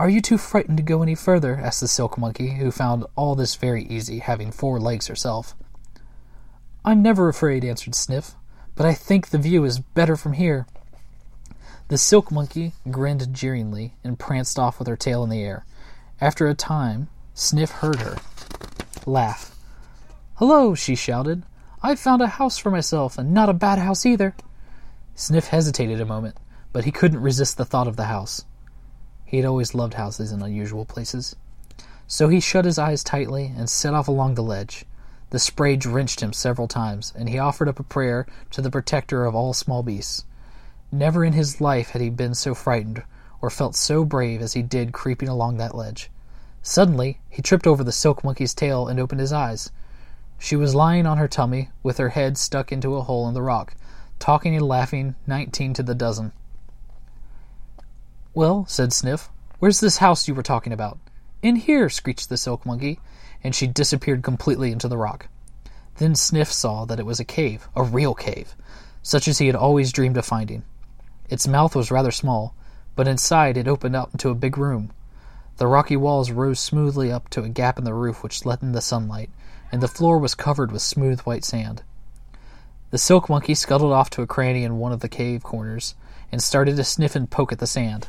Are 0.01 0.09
you 0.09 0.19
too 0.19 0.39
frightened 0.39 0.77
to 0.77 0.83
go 0.83 1.03
any 1.03 1.13
further? 1.13 1.59
asked 1.63 1.79
the 1.79 1.87
silk 1.87 2.17
monkey, 2.17 2.55
who 2.55 2.71
found 2.71 3.05
all 3.15 3.35
this 3.35 3.53
very 3.53 3.85
easy, 3.85 4.17
having 4.17 4.51
four 4.51 4.79
legs 4.79 5.05
herself. 5.05 5.55
I'm 6.83 7.03
never 7.03 7.29
afraid, 7.29 7.63
answered 7.63 7.93
Sniff, 7.93 8.33
but 8.73 8.87
I 8.87 8.95
think 8.95 9.27
the 9.27 9.37
view 9.37 9.63
is 9.63 9.77
better 9.77 10.15
from 10.15 10.33
here. 10.33 10.65
The 11.89 11.99
silk 11.99 12.31
monkey 12.31 12.73
grinned 12.89 13.31
jeeringly 13.31 13.93
and 14.03 14.17
pranced 14.17 14.57
off 14.57 14.79
with 14.79 14.87
her 14.87 14.97
tail 14.97 15.23
in 15.23 15.29
the 15.29 15.43
air. 15.43 15.67
After 16.19 16.47
a 16.47 16.55
time, 16.55 17.07
Sniff 17.35 17.69
heard 17.69 17.99
her 17.99 18.17
laugh. 19.05 19.55
Hello, 20.37 20.73
she 20.73 20.95
shouted. 20.95 21.43
I've 21.83 21.99
found 21.99 22.23
a 22.23 22.27
house 22.41 22.57
for 22.57 22.71
myself, 22.71 23.19
and 23.19 23.35
not 23.35 23.49
a 23.49 23.53
bad 23.53 23.77
house 23.77 24.03
either. 24.07 24.33
Sniff 25.13 25.49
hesitated 25.49 26.01
a 26.01 26.07
moment, 26.07 26.37
but 26.73 26.85
he 26.85 26.91
couldn't 26.91 27.21
resist 27.21 27.57
the 27.57 27.65
thought 27.65 27.87
of 27.87 27.97
the 27.97 28.05
house. 28.05 28.45
He 29.32 29.38
had 29.38 29.45
always 29.45 29.73
loved 29.73 29.93
houses 29.93 30.34
in 30.34 30.41
unusual 30.41 30.84
places. 30.84 31.38
So 32.05 32.27
he 32.27 32.41
shut 32.41 32.65
his 32.65 32.77
eyes 32.77 33.01
tightly 33.01 33.53
and 33.55 33.69
set 33.69 33.93
off 33.93 34.09
along 34.09 34.36
the 34.36 34.43
ledge. 34.43 34.84
The 35.29 35.39
spray 35.39 35.77
drenched 35.77 36.19
him 36.19 36.34
several 36.34 36.67
times, 36.67 37.13
and 37.15 37.29
he 37.29 37.39
offered 37.39 37.69
up 37.69 37.79
a 37.79 37.84
prayer 37.84 38.27
to 38.49 38.61
the 38.61 38.69
protector 38.69 39.23
of 39.23 39.34
all 39.34 39.53
small 39.53 39.84
beasts. 39.84 40.25
Never 40.91 41.23
in 41.23 41.32
his 41.32 41.61
life 41.61 41.91
had 41.91 42.01
he 42.01 42.09
been 42.09 42.34
so 42.36 42.53
frightened 42.53 43.03
or 43.41 43.49
felt 43.49 43.73
so 43.73 44.03
brave 44.03 44.41
as 44.41 44.51
he 44.51 44.61
did 44.61 44.91
creeping 44.91 45.29
along 45.29 45.55
that 45.55 45.75
ledge. 45.75 46.11
Suddenly, 46.61 47.21
he 47.29 47.41
tripped 47.41 47.65
over 47.65 47.86
the 47.86 47.93
silk 47.93 48.25
monkey's 48.25 48.53
tail 48.53 48.89
and 48.89 48.99
opened 48.99 49.21
his 49.21 49.32
eyes. 49.32 49.71
She 50.39 50.57
was 50.57 50.75
lying 50.75 51.05
on 51.05 51.17
her 51.17 51.29
tummy, 51.29 51.69
with 51.84 51.99
her 51.99 52.09
head 52.09 52.38
stuck 52.38 52.69
into 52.73 52.97
a 52.97 53.03
hole 53.03 53.29
in 53.29 53.34
the 53.34 53.41
rock, 53.41 53.75
talking 54.19 54.57
and 54.57 54.67
laughing, 54.67 55.15
nineteen 55.25 55.73
to 55.75 55.84
the 55.84 55.95
dozen. 55.95 56.34
Well, 58.34 58.65
said 58.65 58.93
Sniff, 58.93 59.29
where's 59.59 59.82
this 59.82 59.97
house 59.97 60.25
you 60.25 60.34
were 60.34 60.41
talking 60.41 60.71
about? 60.71 60.97
In 61.41 61.57
here, 61.57 61.89
screeched 61.89 62.29
the 62.29 62.38
silk 62.38 62.65
monkey, 62.65 62.97
and 63.43 63.53
she 63.53 63.67
disappeared 63.67 64.23
completely 64.23 64.71
into 64.71 64.88
the 64.88 64.97
rock. 64.97 65.27
Then 65.97 66.15
Sniff 66.15 66.49
saw 66.49 66.86
that 66.86 66.97
it 66.97 67.05
was 67.05 67.19
a 67.19 67.25
cave, 67.25 67.67
a 67.75 67.84
real 67.84 68.13
cave, 68.13 68.55
such 69.03 69.27
as 69.27 69.39
he 69.39 69.47
had 69.47 69.55
always 69.55 69.91
dreamed 69.91 70.15
of 70.15 70.25
finding. 70.25 70.63
Its 71.29 71.45
mouth 71.45 71.75
was 71.75 71.91
rather 71.91 72.09
small, 72.11 72.55
but 72.95 73.05
inside 73.05 73.57
it 73.57 73.67
opened 73.67 73.97
out 73.97 74.11
into 74.13 74.29
a 74.29 74.36
big 74.36 74.57
room. 74.57 74.93
The 75.57 75.67
rocky 75.67 75.97
walls 75.97 76.32
rose 76.32 76.61
smoothly 76.61 77.11
up 77.11 77.29
to 77.32 77.43
a 77.43 77.49
gap 77.49 77.77
in 77.77 77.84
the 77.84 77.93
roof 77.93 78.23
which 78.23 78.45
let 78.45 78.61
in 78.61 78.71
the 78.71 78.79
sunlight, 78.79 79.29
and 79.73 79.84
the 79.84 79.89
floor 79.89 80.17
was 80.17 80.36
covered 80.36 80.71
with 80.71 80.82
smooth 80.82 81.19
white 81.21 81.43
sand. 81.43 81.84
The 82.91 82.97
silk 82.97 83.27
monkey 83.27 83.55
scuttled 83.55 83.91
off 83.91 84.09
to 84.11 84.21
a 84.21 84.27
cranny 84.27 84.63
in 84.63 84.79
one 84.79 84.93
of 84.93 85.01
the 85.01 85.09
cave 85.09 85.43
corners 85.43 85.95
and 86.32 86.41
started 86.41 86.77
to 86.77 86.86
sniff 86.86 87.13
and 87.13 87.29
poke 87.29 87.51
at 87.51 87.59
the 87.59 87.67
sand. 87.67 88.07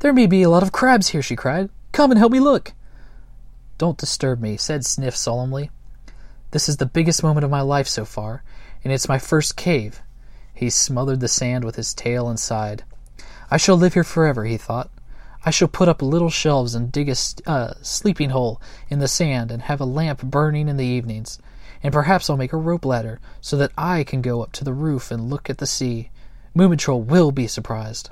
There 0.00 0.12
may 0.12 0.26
be 0.26 0.42
a 0.42 0.50
lot 0.50 0.62
of 0.62 0.72
crabs 0.72 1.08
here, 1.08 1.22
she 1.22 1.36
cried. 1.36 1.70
Come 1.92 2.10
and 2.10 2.18
help 2.18 2.32
me 2.32 2.40
look. 2.40 2.74
Don't 3.78 3.98
disturb 3.98 4.40
me, 4.40 4.56
said 4.56 4.84
Sniff 4.84 5.16
solemnly. 5.16 5.70
This 6.50 6.68
is 6.68 6.76
the 6.76 6.86
biggest 6.86 7.22
moment 7.22 7.44
of 7.44 7.50
my 7.50 7.62
life 7.62 7.88
so 7.88 8.04
far, 8.04 8.42
and 8.84 8.92
it's 8.92 9.08
my 9.08 9.18
first 9.18 9.56
cave. 9.56 10.02
He 10.52 10.70
smothered 10.70 11.20
the 11.20 11.28
sand 11.28 11.64
with 11.64 11.76
his 11.76 11.92
tail 11.92 12.28
and 12.28 12.38
sighed. 12.38 12.84
I 13.50 13.56
shall 13.56 13.76
live 13.76 13.94
here 13.94 14.04
forever, 14.04 14.44
he 14.44 14.56
thought. 14.56 14.90
I 15.44 15.50
shall 15.50 15.68
put 15.68 15.88
up 15.88 16.02
little 16.02 16.30
shelves 16.30 16.74
and 16.74 16.90
dig 16.90 17.08
a 17.08 17.16
uh, 17.46 17.74
sleeping 17.80 18.30
hole 18.30 18.60
in 18.88 18.98
the 18.98 19.08
sand 19.08 19.50
and 19.50 19.62
have 19.62 19.80
a 19.80 19.84
lamp 19.84 20.22
burning 20.22 20.68
in 20.68 20.76
the 20.76 20.84
evenings. 20.84 21.38
And 21.82 21.92
perhaps 21.92 22.28
I'll 22.28 22.36
make 22.36 22.52
a 22.52 22.58
rope 22.58 22.84
ladder 22.84 23.20
so 23.40 23.56
that 23.58 23.72
I 23.78 24.02
can 24.02 24.22
go 24.22 24.42
up 24.42 24.52
to 24.52 24.64
the 24.64 24.72
roof 24.72 25.10
and 25.10 25.30
look 25.30 25.48
at 25.48 25.58
the 25.58 25.66
sea. 25.66 26.10
Moomintroll 26.54 27.04
will 27.04 27.32
be 27.32 27.46
surprised. 27.46 28.10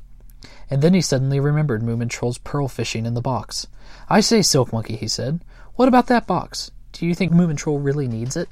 And 0.70 0.82
then 0.82 0.94
he 0.94 1.00
suddenly 1.00 1.40
remembered 1.40 1.82
Moomintroll's 1.82 2.38
pearl 2.38 2.68
fishing 2.68 3.06
in 3.06 3.14
the 3.14 3.20
box. 3.20 3.66
I 4.08 4.20
say, 4.20 4.42
Silk 4.42 4.72
Monkey, 4.72 4.96
he 4.96 5.08
said, 5.08 5.40
what 5.76 5.88
about 5.88 6.06
that 6.06 6.26
box? 6.26 6.70
Do 6.92 7.04
you 7.04 7.14
think 7.14 7.32
Moomintroll 7.32 7.82
really 7.82 8.06
needs 8.06 8.36
it? 8.36 8.48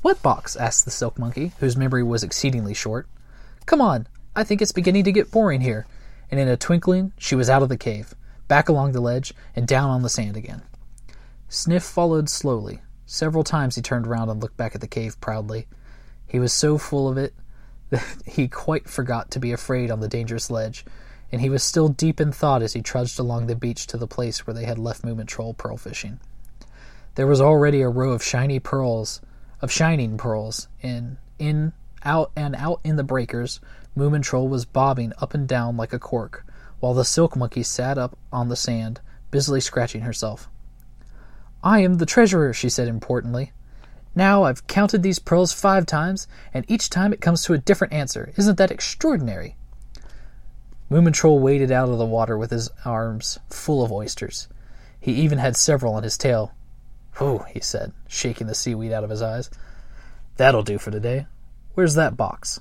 What 0.00 0.22
box? 0.22 0.56
asked 0.56 0.86
the 0.86 0.90
Silk 0.90 1.18
Monkey, 1.18 1.52
whose 1.60 1.76
memory 1.76 2.02
was 2.02 2.24
exceedingly 2.24 2.72
short. 2.72 3.06
Come 3.66 3.82
on, 3.82 4.06
I 4.34 4.44
think 4.44 4.62
it's 4.62 4.72
beginning 4.72 5.04
to 5.04 5.12
get 5.12 5.30
boring 5.30 5.60
here. 5.60 5.86
And 6.30 6.40
in 6.40 6.48
a 6.48 6.56
twinkling, 6.56 7.12
she 7.18 7.34
was 7.34 7.50
out 7.50 7.62
of 7.62 7.68
the 7.68 7.76
cave, 7.76 8.14
back 8.48 8.70
along 8.70 8.92
the 8.92 9.00
ledge, 9.00 9.34
and 9.54 9.68
down 9.68 9.90
on 9.90 10.02
the 10.02 10.08
sand 10.08 10.36
again. 10.38 10.62
Sniff 11.50 11.82
followed 11.82 12.30
slowly. 12.30 12.80
Several 13.04 13.44
times 13.44 13.76
he 13.76 13.82
turned 13.82 14.06
round 14.06 14.30
and 14.30 14.40
looked 14.40 14.56
back 14.56 14.74
at 14.74 14.80
the 14.80 14.88
cave 14.88 15.20
proudly. 15.20 15.66
He 16.26 16.38
was 16.38 16.52
so 16.52 16.78
full 16.78 17.08
of 17.08 17.18
it 17.18 17.34
he 18.26 18.48
quite 18.48 18.88
forgot 18.88 19.30
to 19.32 19.40
be 19.40 19.52
afraid 19.52 19.90
on 19.90 20.00
the 20.00 20.08
dangerous 20.08 20.50
ledge, 20.50 20.84
and 21.32 21.40
he 21.40 21.50
was 21.50 21.62
still 21.62 21.88
deep 21.88 22.20
in 22.20 22.32
thought 22.32 22.62
as 22.62 22.72
he 22.72 22.82
trudged 22.82 23.18
along 23.18 23.46
the 23.46 23.54
beach 23.54 23.86
to 23.88 23.96
the 23.96 24.06
place 24.06 24.46
where 24.46 24.54
they 24.54 24.64
had 24.64 24.78
left 24.78 25.02
Moomintroll 25.02 25.56
pearl 25.56 25.76
fishing. 25.76 26.20
There 27.14 27.26
was 27.26 27.40
already 27.40 27.80
a 27.80 27.88
row 27.88 28.12
of 28.12 28.22
shiny 28.22 28.60
pearls, 28.60 29.20
of 29.60 29.70
shining 29.70 30.16
pearls, 30.16 30.68
and 30.82 31.16
in 31.38 31.72
out 32.04 32.30
and 32.34 32.54
out 32.56 32.80
in 32.84 32.96
the 32.96 33.04
breakers, 33.04 33.60
Moomintroll 33.96 34.48
was 34.48 34.64
bobbing 34.64 35.12
up 35.18 35.34
and 35.34 35.46
down 35.46 35.76
like 35.76 35.92
a 35.92 35.98
cork, 35.98 36.46
while 36.78 36.94
the 36.94 37.04
silk 37.04 37.36
monkey 37.36 37.62
sat 37.62 37.98
up 37.98 38.16
on 38.32 38.48
the 38.48 38.56
sand, 38.56 39.00
busily 39.30 39.60
scratching 39.60 40.02
herself. 40.02 40.48
I 41.62 41.80
am 41.80 41.94
the 41.94 42.06
treasurer, 42.06 42.52
she 42.52 42.70
said 42.70 42.88
importantly. 42.88 43.52
Now 44.14 44.44
I've 44.44 44.66
counted 44.66 45.02
these 45.02 45.18
pearls 45.18 45.52
five 45.52 45.86
times, 45.86 46.26
and 46.52 46.64
each 46.68 46.90
time 46.90 47.12
it 47.12 47.20
comes 47.20 47.44
to 47.44 47.52
a 47.54 47.58
different 47.58 47.92
answer. 47.92 48.32
Isn't 48.36 48.58
that 48.58 48.70
extraordinary? 48.70 49.56
Moomintroll 50.90 51.40
waded 51.40 51.70
out 51.70 51.88
of 51.88 51.98
the 51.98 52.06
water 52.06 52.36
with 52.36 52.50
his 52.50 52.70
arms 52.84 53.38
full 53.48 53.84
of 53.84 53.92
oysters. 53.92 54.48
He 54.98 55.12
even 55.12 55.38
had 55.38 55.56
several 55.56 55.94
on 55.94 56.02
his 56.02 56.18
tail. 56.18 56.52
Whew, 57.18 57.44
he 57.48 57.60
said, 57.60 57.92
shaking 58.08 58.48
the 58.48 58.54
seaweed 58.54 58.92
out 58.92 59.04
of 59.04 59.10
his 59.10 59.22
eyes. 59.22 59.50
That'll 60.36 60.62
do 60.62 60.78
for 60.78 60.90
today. 60.90 61.26
Where's 61.74 61.94
that 61.94 62.16
box? 62.16 62.60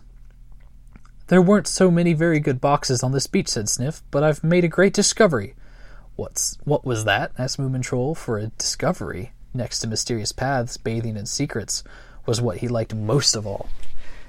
There 1.27 1.41
weren't 1.41 1.67
so 1.67 1.89
many 1.89 2.13
very 2.13 2.39
good 2.39 2.61
boxes 2.61 3.03
on 3.03 3.11
this 3.11 3.27
beach, 3.27 3.49
said 3.49 3.69
Sniff, 3.69 4.03
but 4.11 4.23
I've 4.23 4.43
made 4.43 4.63
a 4.63 4.67
great 4.67 4.93
discovery. 4.93 5.55
What's 6.15 6.57
what 6.63 6.85
was 6.85 7.05
that? 7.05 7.31
asked 7.37 7.59
Moomintroll, 7.59 8.15
for 8.17 8.37
a 8.37 8.47
discovery, 8.47 9.31
next 9.53 9.79
to 9.79 9.87
mysterious 9.87 10.31
paths, 10.31 10.77
bathing 10.77 11.17
in 11.17 11.25
secrets, 11.25 11.83
was 12.25 12.41
what 12.41 12.57
he 12.57 12.67
liked 12.67 12.93
most 12.93 13.35
of 13.35 13.47
all. 13.47 13.69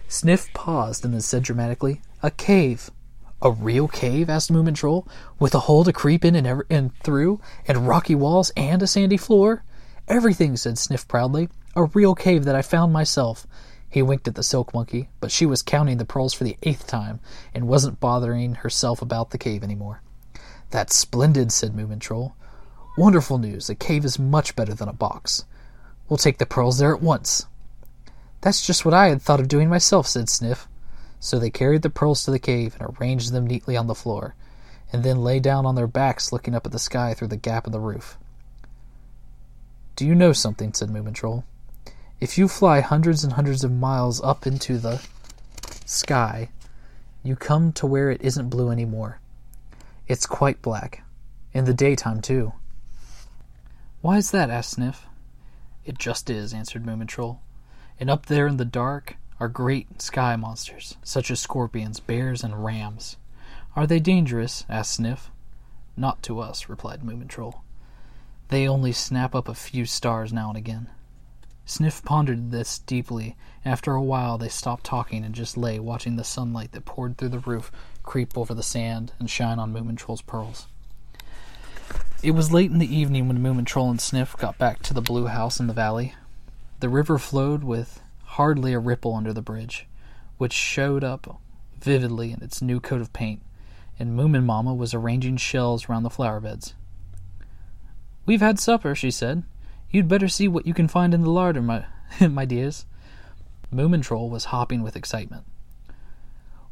Sniff 0.08 0.52
paused 0.54 1.04
and 1.04 1.14
then 1.14 1.20
said 1.20 1.42
dramatically, 1.42 2.00
A 2.22 2.30
cave. 2.30 2.90
A 3.42 3.50
real 3.50 3.88
cave? 3.88 4.28
asked 4.28 4.52
Moomintroll, 4.52 5.06
with 5.38 5.54
a 5.54 5.60
hole 5.60 5.84
to 5.84 5.92
creep 5.92 6.24
in 6.24 6.34
and, 6.34 6.46
ever- 6.46 6.66
and 6.68 6.94
through, 7.02 7.40
and 7.66 7.86
rocky 7.88 8.14
walls 8.14 8.50
and 8.56 8.82
a 8.82 8.86
sandy 8.86 9.16
floor? 9.16 9.64
Everything, 10.08 10.56
said 10.56 10.76
Sniff 10.78 11.06
proudly. 11.06 11.48
A 11.76 11.84
real 11.84 12.14
cave 12.14 12.44
that 12.44 12.56
I 12.56 12.62
found 12.62 12.92
myself. 12.92 13.46
He 13.88 14.02
winked 14.02 14.28
at 14.28 14.34
the 14.34 14.42
silk 14.42 14.74
monkey, 14.74 15.08
but 15.20 15.30
she 15.30 15.46
was 15.46 15.62
counting 15.62 15.98
the 15.98 16.04
pearls 16.04 16.34
for 16.34 16.44
the 16.44 16.56
eighth 16.62 16.86
time 16.86 17.20
and 17.54 17.68
wasn't 17.68 18.00
bothering 18.00 18.56
herself 18.56 19.00
about 19.00 19.30
the 19.30 19.38
cave 19.38 19.62
any 19.62 19.74
more. 19.74 20.02
That's 20.70 20.94
splendid, 20.94 21.50
said 21.52 21.72
Moomintroll. 21.72 22.32
Wonderful 23.00 23.38
news. 23.38 23.70
A 23.70 23.74
cave 23.74 24.04
is 24.04 24.18
much 24.18 24.54
better 24.54 24.74
than 24.74 24.86
a 24.86 24.92
box. 24.92 25.46
We'll 26.06 26.18
take 26.18 26.36
the 26.36 26.44
pearls 26.44 26.76
there 26.76 26.94
at 26.94 27.00
once. 27.00 27.46
That's 28.42 28.66
just 28.66 28.84
what 28.84 28.92
I 28.92 29.08
had 29.08 29.22
thought 29.22 29.40
of 29.40 29.48
doing 29.48 29.70
myself, 29.70 30.06
said 30.06 30.28
Sniff. 30.28 30.68
So 31.18 31.38
they 31.38 31.48
carried 31.48 31.80
the 31.80 31.88
pearls 31.88 32.22
to 32.24 32.30
the 32.30 32.38
cave 32.38 32.76
and 32.78 32.94
arranged 33.00 33.32
them 33.32 33.46
neatly 33.46 33.74
on 33.74 33.86
the 33.86 33.94
floor, 33.94 34.34
and 34.92 35.02
then 35.02 35.24
lay 35.24 35.40
down 35.40 35.64
on 35.64 35.76
their 35.76 35.86
backs 35.86 36.30
looking 36.30 36.54
up 36.54 36.66
at 36.66 36.72
the 36.72 36.78
sky 36.78 37.14
through 37.14 37.28
the 37.28 37.38
gap 37.38 37.66
in 37.66 37.72
the 37.72 37.80
roof. 37.80 38.18
Do 39.96 40.06
you 40.06 40.14
know 40.14 40.34
something? 40.34 40.74
said 40.74 40.90
Moomintroll. 40.90 41.44
If 42.20 42.36
you 42.36 42.48
fly 42.48 42.80
hundreds 42.80 43.24
and 43.24 43.32
hundreds 43.32 43.64
of 43.64 43.72
miles 43.72 44.20
up 44.20 44.46
into 44.46 44.76
the 44.76 45.00
sky, 45.86 46.50
you 47.22 47.34
come 47.34 47.72
to 47.72 47.86
where 47.86 48.10
it 48.10 48.20
isn't 48.20 48.50
blue 48.50 48.70
anymore. 48.70 49.20
It's 50.06 50.26
quite 50.26 50.60
black. 50.60 51.02
In 51.54 51.64
the 51.64 51.72
daytime, 51.72 52.20
too. 52.20 52.52
Why 54.02 54.16
is 54.16 54.30
that? 54.30 54.48
asked 54.48 54.70
Sniff. 54.70 55.06
It 55.84 55.98
just 55.98 56.30
is, 56.30 56.54
answered 56.54 56.84
Moomintroll. 56.84 57.38
And 57.98 58.08
up 58.08 58.26
there 58.26 58.46
in 58.46 58.56
the 58.56 58.64
dark 58.64 59.16
are 59.38 59.48
great 59.48 60.00
sky 60.00 60.36
monsters, 60.36 60.96
such 61.02 61.30
as 61.30 61.38
scorpions, 61.40 62.00
bears, 62.00 62.42
and 62.42 62.64
rams. 62.64 63.18
Are 63.76 63.86
they 63.86 64.00
dangerous? 64.00 64.64
asked 64.70 64.94
Sniff. 64.94 65.30
Not 65.98 66.22
to 66.22 66.40
us, 66.40 66.68
replied 66.68 67.02
Moomintroll. 67.02 67.60
They 68.48 68.66
only 68.66 68.92
snap 68.92 69.34
up 69.34 69.48
a 69.48 69.54
few 69.54 69.84
stars 69.84 70.32
now 70.32 70.48
and 70.48 70.56
again. 70.56 70.88
Sniff 71.66 72.02
pondered 72.02 72.50
this 72.50 72.78
deeply. 72.78 73.36
After 73.66 73.92
a 73.92 74.02
while, 74.02 74.38
they 74.38 74.48
stopped 74.48 74.84
talking 74.84 75.24
and 75.24 75.34
just 75.34 75.58
lay 75.58 75.78
watching 75.78 76.16
the 76.16 76.24
sunlight 76.24 76.72
that 76.72 76.86
poured 76.86 77.18
through 77.18 77.28
the 77.28 77.38
roof 77.38 77.70
creep 78.02 78.36
over 78.36 78.54
the 78.54 78.62
sand 78.62 79.12
and 79.18 79.28
shine 79.28 79.58
on 79.58 79.72
Moomintroll's 79.74 80.22
pearls. 80.22 80.66
It 82.22 82.32
was 82.32 82.52
late 82.52 82.70
in 82.70 82.78
the 82.78 82.94
evening 82.94 83.28
when 83.28 83.42
Moomintroll 83.42 83.88
and 83.88 83.98
Sniff 83.98 84.36
got 84.36 84.58
back 84.58 84.82
to 84.82 84.92
the 84.92 85.00
blue 85.00 85.28
house 85.28 85.58
in 85.58 85.68
the 85.68 85.72
valley. 85.72 86.14
The 86.80 86.90
river 86.90 87.16
flowed 87.16 87.64
with 87.64 88.02
hardly 88.24 88.74
a 88.74 88.78
ripple 88.78 89.14
under 89.14 89.32
the 89.32 89.40
bridge, 89.40 89.86
which 90.36 90.52
showed 90.52 91.02
up 91.02 91.40
vividly 91.80 92.30
in 92.32 92.42
its 92.42 92.60
new 92.60 92.78
coat 92.78 93.00
of 93.00 93.14
paint, 93.14 93.40
and 93.98 94.14
Moomin 94.14 94.44
Mamma 94.44 94.74
was 94.74 94.92
arranging 94.92 95.38
shells 95.38 95.88
round 95.88 96.04
the 96.04 96.10
flower 96.10 96.40
beds. 96.40 96.74
We've 98.26 98.42
had 98.42 98.58
supper, 98.58 98.94
she 98.94 99.10
said. 99.10 99.44
You'd 99.90 100.06
better 100.06 100.28
see 100.28 100.46
what 100.46 100.66
you 100.66 100.74
can 100.74 100.88
find 100.88 101.14
in 101.14 101.22
the 101.22 101.30
larder, 101.30 101.62
my, 101.62 101.86
my 102.20 102.44
dears. 102.44 102.84
Moomintroll 103.72 104.28
was 104.28 104.46
hopping 104.46 104.82
with 104.82 104.94
excitement. 104.94 105.44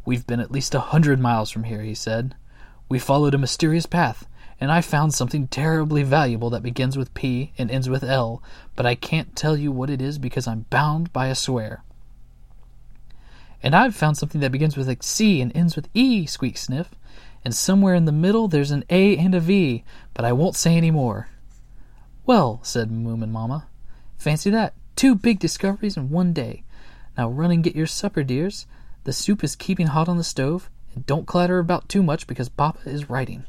We've 0.04 0.26
been 0.26 0.40
at 0.40 0.52
least 0.52 0.74
a 0.74 0.80
hundred 0.80 1.20
miles 1.20 1.50
from 1.50 1.64
here, 1.64 1.82
he 1.82 1.94
said. 1.94 2.34
We 2.90 2.98
followed 2.98 3.34
a 3.34 3.38
mysterious 3.38 3.86
path, 3.86 4.26
and 4.60 4.72
I 4.72 4.80
found 4.80 5.14
something 5.14 5.46
terribly 5.46 6.02
valuable 6.02 6.50
that 6.50 6.62
begins 6.62 6.96
with 6.96 7.14
P 7.14 7.52
and 7.56 7.70
ends 7.70 7.88
with 7.88 8.02
L, 8.02 8.42
but 8.74 8.86
I 8.86 8.94
can't 8.94 9.36
tell 9.36 9.56
you 9.56 9.70
what 9.70 9.90
it 9.90 10.02
is 10.02 10.18
because 10.18 10.48
I'm 10.48 10.66
bound 10.70 11.12
by 11.12 11.28
a 11.28 11.34
swear. 11.34 11.84
And 13.62 13.74
I've 13.74 13.94
found 13.94 14.16
something 14.16 14.40
that 14.40 14.52
begins 14.52 14.76
with 14.76 14.88
a 14.88 14.96
C 15.00 15.40
and 15.40 15.54
ends 15.56 15.76
with 15.76 15.88
E, 15.94 16.26
squeaked 16.26 16.58
Sniff. 16.58 16.90
And 17.44 17.54
somewhere 17.54 17.94
in 17.94 18.04
the 18.04 18.12
middle 18.12 18.48
there's 18.48 18.72
an 18.72 18.84
A 18.90 19.16
and 19.16 19.34
a 19.34 19.40
V, 19.40 19.84
but 20.12 20.24
I 20.24 20.32
won't 20.32 20.56
say 20.56 20.76
any 20.76 20.90
more. 20.90 21.28
Well, 22.26 22.60
said 22.62 22.90
Moomin 22.90 23.30
Mamma, 23.30 23.68
fancy 24.16 24.50
that. 24.50 24.74
Two 24.96 25.14
big 25.14 25.38
discoveries 25.38 25.96
in 25.96 26.10
one 26.10 26.32
day. 26.32 26.64
Now 27.16 27.30
run 27.30 27.52
and 27.52 27.64
get 27.64 27.76
your 27.76 27.86
supper, 27.86 28.22
dears. 28.22 28.66
The 29.04 29.12
soup 29.12 29.42
is 29.42 29.56
keeping 29.56 29.88
hot 29.88 30.08
on 30.08 30.18
the 30.18 30.24
stove, 30.24 30.68
and 30.94 31.06
don't 31.06 31.26
clatter 31.26 31.58
about 31.58 31.88
too 31.88 32.02
much 32.02 32.26
because 32.26 32.48
Papa 32.48 32.90
is 32.90 33.08
writing. 33.08 33.44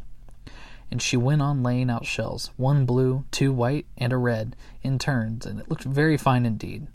And 0.91 1.01
she 1.01 1.17
went 1.17 1.41
on 1.41 1.63
laying 1.63 1.89
out 1.89 2.05
shells, 2.05 2.51
one 2.57 2.85
blue, 2.85 3.25
two 3.31 3.53
white, 3.53 3.85
and 3.97 4.11
a 4.11 4.17
red, 4.17 4.55
in 4.81 4.97
turns, 4.97 5.45
and 5.45 5.59
it 5.59 5.69
looked 5.69 5.83
very 5.83 6.17
fine 6.17 6.45
indeed. 6.45 6.87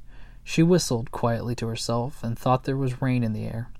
She 0.42 0.62
whistled 0.62 1.10
quietly 1.10 1.54
to 1.56 1.68
herself 1.68 2.22
and 2.22 2.38
thought 2.38 2.64
there 2.64 2.76
was 2.76 3.00
rain 3.00 3.22
in 3.22 3.32
the 3.32 3.46
air. 3.46 3.70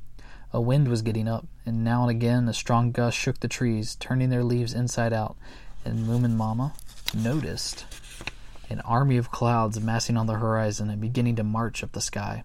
A 0.53 0.61
wind 0.61 0.89
was 0.89 1.03
getting 1.03 1.27
up, 1.27 1.47
and 1.67 1.83
now 1.83 2.03
and 2.03 2.11
again 2.11 2.49
a 2.49 2.55
strong 2.55 2.93
gust 2.93 3.19
shook 3.19 3.41
the 3.41 3.49
trees, 3.49 3.97
turning 3.97 4.31
their 4.31 4.45
leaves 4.45 4.73
inside 4.73 5.13
out, 5.13 5.37
and 5.85 6.07
Moomin 6.07 6.37
Mamma 6.37 6.75
noticed 7.13 7.85
an 8.71 8.81
army 8.81 9.17
of 9.17 9.31
clouds 9.31 9.81
massing 9.81 10.17
on 10.17 10.27
the 10.27 10.35
horizon 10.35 10.91
and 10.91 11.01
beginning 11.01 11.37
to 11.37 11.45
march 11.45 11.83
up 11.83 11.93
the 11.93 12.01
sky. 12.01 12.45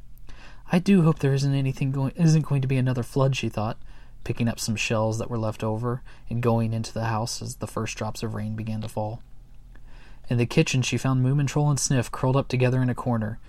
I 0.71 0.79
do 0.79 1.03
hope 1.03 1.19
there 1.19 1.33
isn't 1.33 1.53
anything 1.53 1.91
going 1.91 2.11
isn't 2.15 2.45
going 2.45 2.61
to 2.61 2.67
be 2.67 2.77
another 2.77 3.03
flood, 3.03 3.35
she 3.35 3.49
thought, 3.49 3.77
picking 4.23 4.47
up 4.47 4.59
some 4.59 4.75
shells 4.75 5.17
that 5.17 5.29
were 5.29 5.37
left 5.37 5.63
over 5.63 6.01
and 6.29 6.43
going 6.43 6.73
into 6.73 6.93
the 6.93 7.05
house 7.05 7.41
as 7.41 7.55
the 7.55 7.67
first 7.67 7.97
drops 7.97 8.23
of 8.23 8.33
rain 8.33 8.55
began 8.55 8.81
to 8.81 8.87
fall. 8.87 9.21
In 10.29 10.37
the 10.37 10.45
kitchen 10.45 10.81
she 10.81 10.97
found 10.97 11.25
Moomin 11.25 11.47
Troll 11.47 11.69
and 11.69 11.79
Sniff 11.79 12.11
curled 12.11 12.37
up 12.37 12.47
together 12.47 12.81
in 12.81 12.89
a 12.89 12.95
corner, 12.95 13.39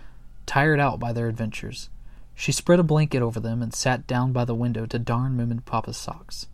tired 0.46 0.80
out 0.80 0.98
by 0.98 1.12
their 1.12 1.28
adventures. 1.28 1.90
She 2.34 2.52
spread 2.52 2.80
a 2.80 2.82
blanket 2.82 3.20
over 3.20 3.38
them 3.38 3.60
and 3.60 3.74
sat 3.74 4.06
down 4.06 4.32
by 4.32 4.46
the 4.46 4.54
window 4.54 4.86
to 4.86 4.98
darn 4.98 5.36
Moomin 5.36 5.64
Papa's 5.64 5.98
socks. 5.98 6.46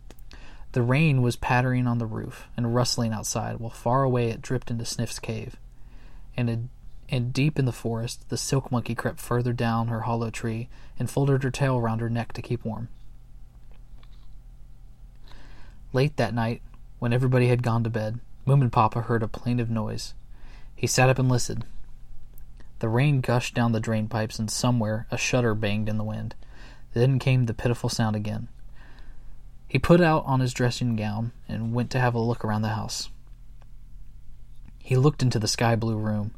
The 0.73 0.81
rain 0.81 1.21
was 1.21 1.37
pattering 1.37 1.87
on 1.87 1.97
the 1.97 2.05
roof 2.05 2.47
and 2.57 2.75
rustling 2.75 3.13
outside, 3.13 3.57
while 3.57 3.69
far 3.69 4.03
away 4.03 4.29
it 4.29 4.41
dripped 4.41 4.69
into 4.69 4.83
Sniff's 4.83 5.17
cave. 5.17 5.55
And, 6.35 6.49
a, 6.49 6.59
and 7.09 7.31
deep 7.31 7.57
in 7.57 7.65
the 7.65 7.71
forest, 7.71 8.27
the 8.29 8.37
silk 8.37 8.71
monkey 8.71 8.93
crept 8.93 9.19
further 9.19 9.53
down 9.53 9.87
her 9.87 10.01
hollow 10.01 10.29
tree 10.29 10.67
and 10.99 11.09
folded 11.09 11.43
her 11.43 11.51
tail 11.51 11.79
round 11.79 12.01
her 12.01 12.09
neck 12.09 12.33
to 12.33 12.41
keep 12.41 12.65
warm. 12.65 12.89
Late 15.93 16.17
that 16.17 16.33
night, 16.33 16.61
when 16.99 17.13
everybody 17.13 17.47
had 17.47 17.63
gone 17.63 17.83
to 17.83 17.89
bed, 17.89 18.19
Moomin 18.45 18.71
Papa 18.71 19.01
heard 19.01 19.23
a 19.23 19.27
plaintive 19.27 19.69
noise. 19.69 20.13
He 20.75 20.85
sat 20.85 21.09
up 21.09 21.17
and 21.17 21.29
listened. 21.29 21.65
The 22.79 22.89
rain 22.89 23.21
gushed 23.21 23.55
down 23.55 23.71
the 23.71 23.79
drain 23.79 24.07
pipes, 24.07 24.37
and 24.37 24.51
somewhere 24.51 25.07
a 25.09 25.17
shutter 25.17 25.55
banged 25.55 25.89
in 25.89 25.97
the 25.97 26.03
wind. 26.03 26.35
Then 26.93 27.19
came 27.19 27.45
the 27.45 27.53
pitiful 27.53 27.89
sound 27.89 28.15
again. 28.15 28.49
He 29.67 29.79
put 29.79 30.01
out 30.01 30.23
on 30.25 30.39
his 30.39 30.53
dressing 30.53 30.95
gown 30.95 31.31
and 31.47 31.73
went 31.73 31.89
to 31.91 31.99
have 31.99 32.13
a 32.15 32.19
look 32.19 32.43
around 32.43 32.61
the 32.61 32.69
house. 32.69 33.09
He 34.79 34.95
looked 34.95 35.21
into 35.21 35.39
the 35.39 35.47
sky 35.47 35.75
blue 35.75 35.97
room, 35.97 36.33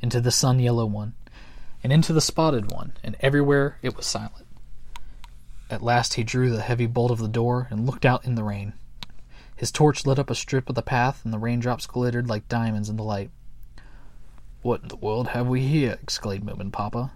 into 0.00 0.20
the 0.20 0.30
sun 0.30 0.58
yellow 0.58 0.86
one, 0.86 1.14
and 1.82 1.92
into 1.92 2.12
the 2.12 2.20
spotted 2.20 2.70
one, 2.70 2.92
and 3.02 3.16
everywhere 3.20 3.78
it 3.82 3.96
was 3.96 4.06
silent. 4.06 4.46
At 5.70 5.82
last 5.82 6.14
he 6.14 6.24
drew 6.24 6.50
the 6.50 6.62
heavy 6.62 6.86
bolt 6.86 7.10
of 7.10 7.18
the 7.18 7.28
door 7.28 7.68
and 7.70 7.86
looked 7.86 8.04
out 8.04 8.24
in 8.24 8.34
the 8.34 8.44
rain. 8.44 8.72
His 9.56 9.72
torch 9.72 10.04
lit 10.04 10.18
up 10.18 10.28
a 10.28 10.34
strip 10.34 10.68
of 10.68 10.74
the 10.74 10.82
path, 10.82 11.24
and 11.24 11.32
the 11.32 11.38
raindrops 11.38 11.86
glittered 11.86 12.28
like 12.28 12.46
diamonds 12.46 12.90
in 12.90 12.96
the 12.96 13.02
light. 13.02 13.30
What 14.60 14.82
in 14.82 14.88
the 14.88 14.96
world 14.96 15.28
have 15.28 15.46
we 15.46 15.62
here? 15.62 15.98
exclaimed 16.02 16.44
Moomin 16.44 16.70
Papa, 16.70 17.12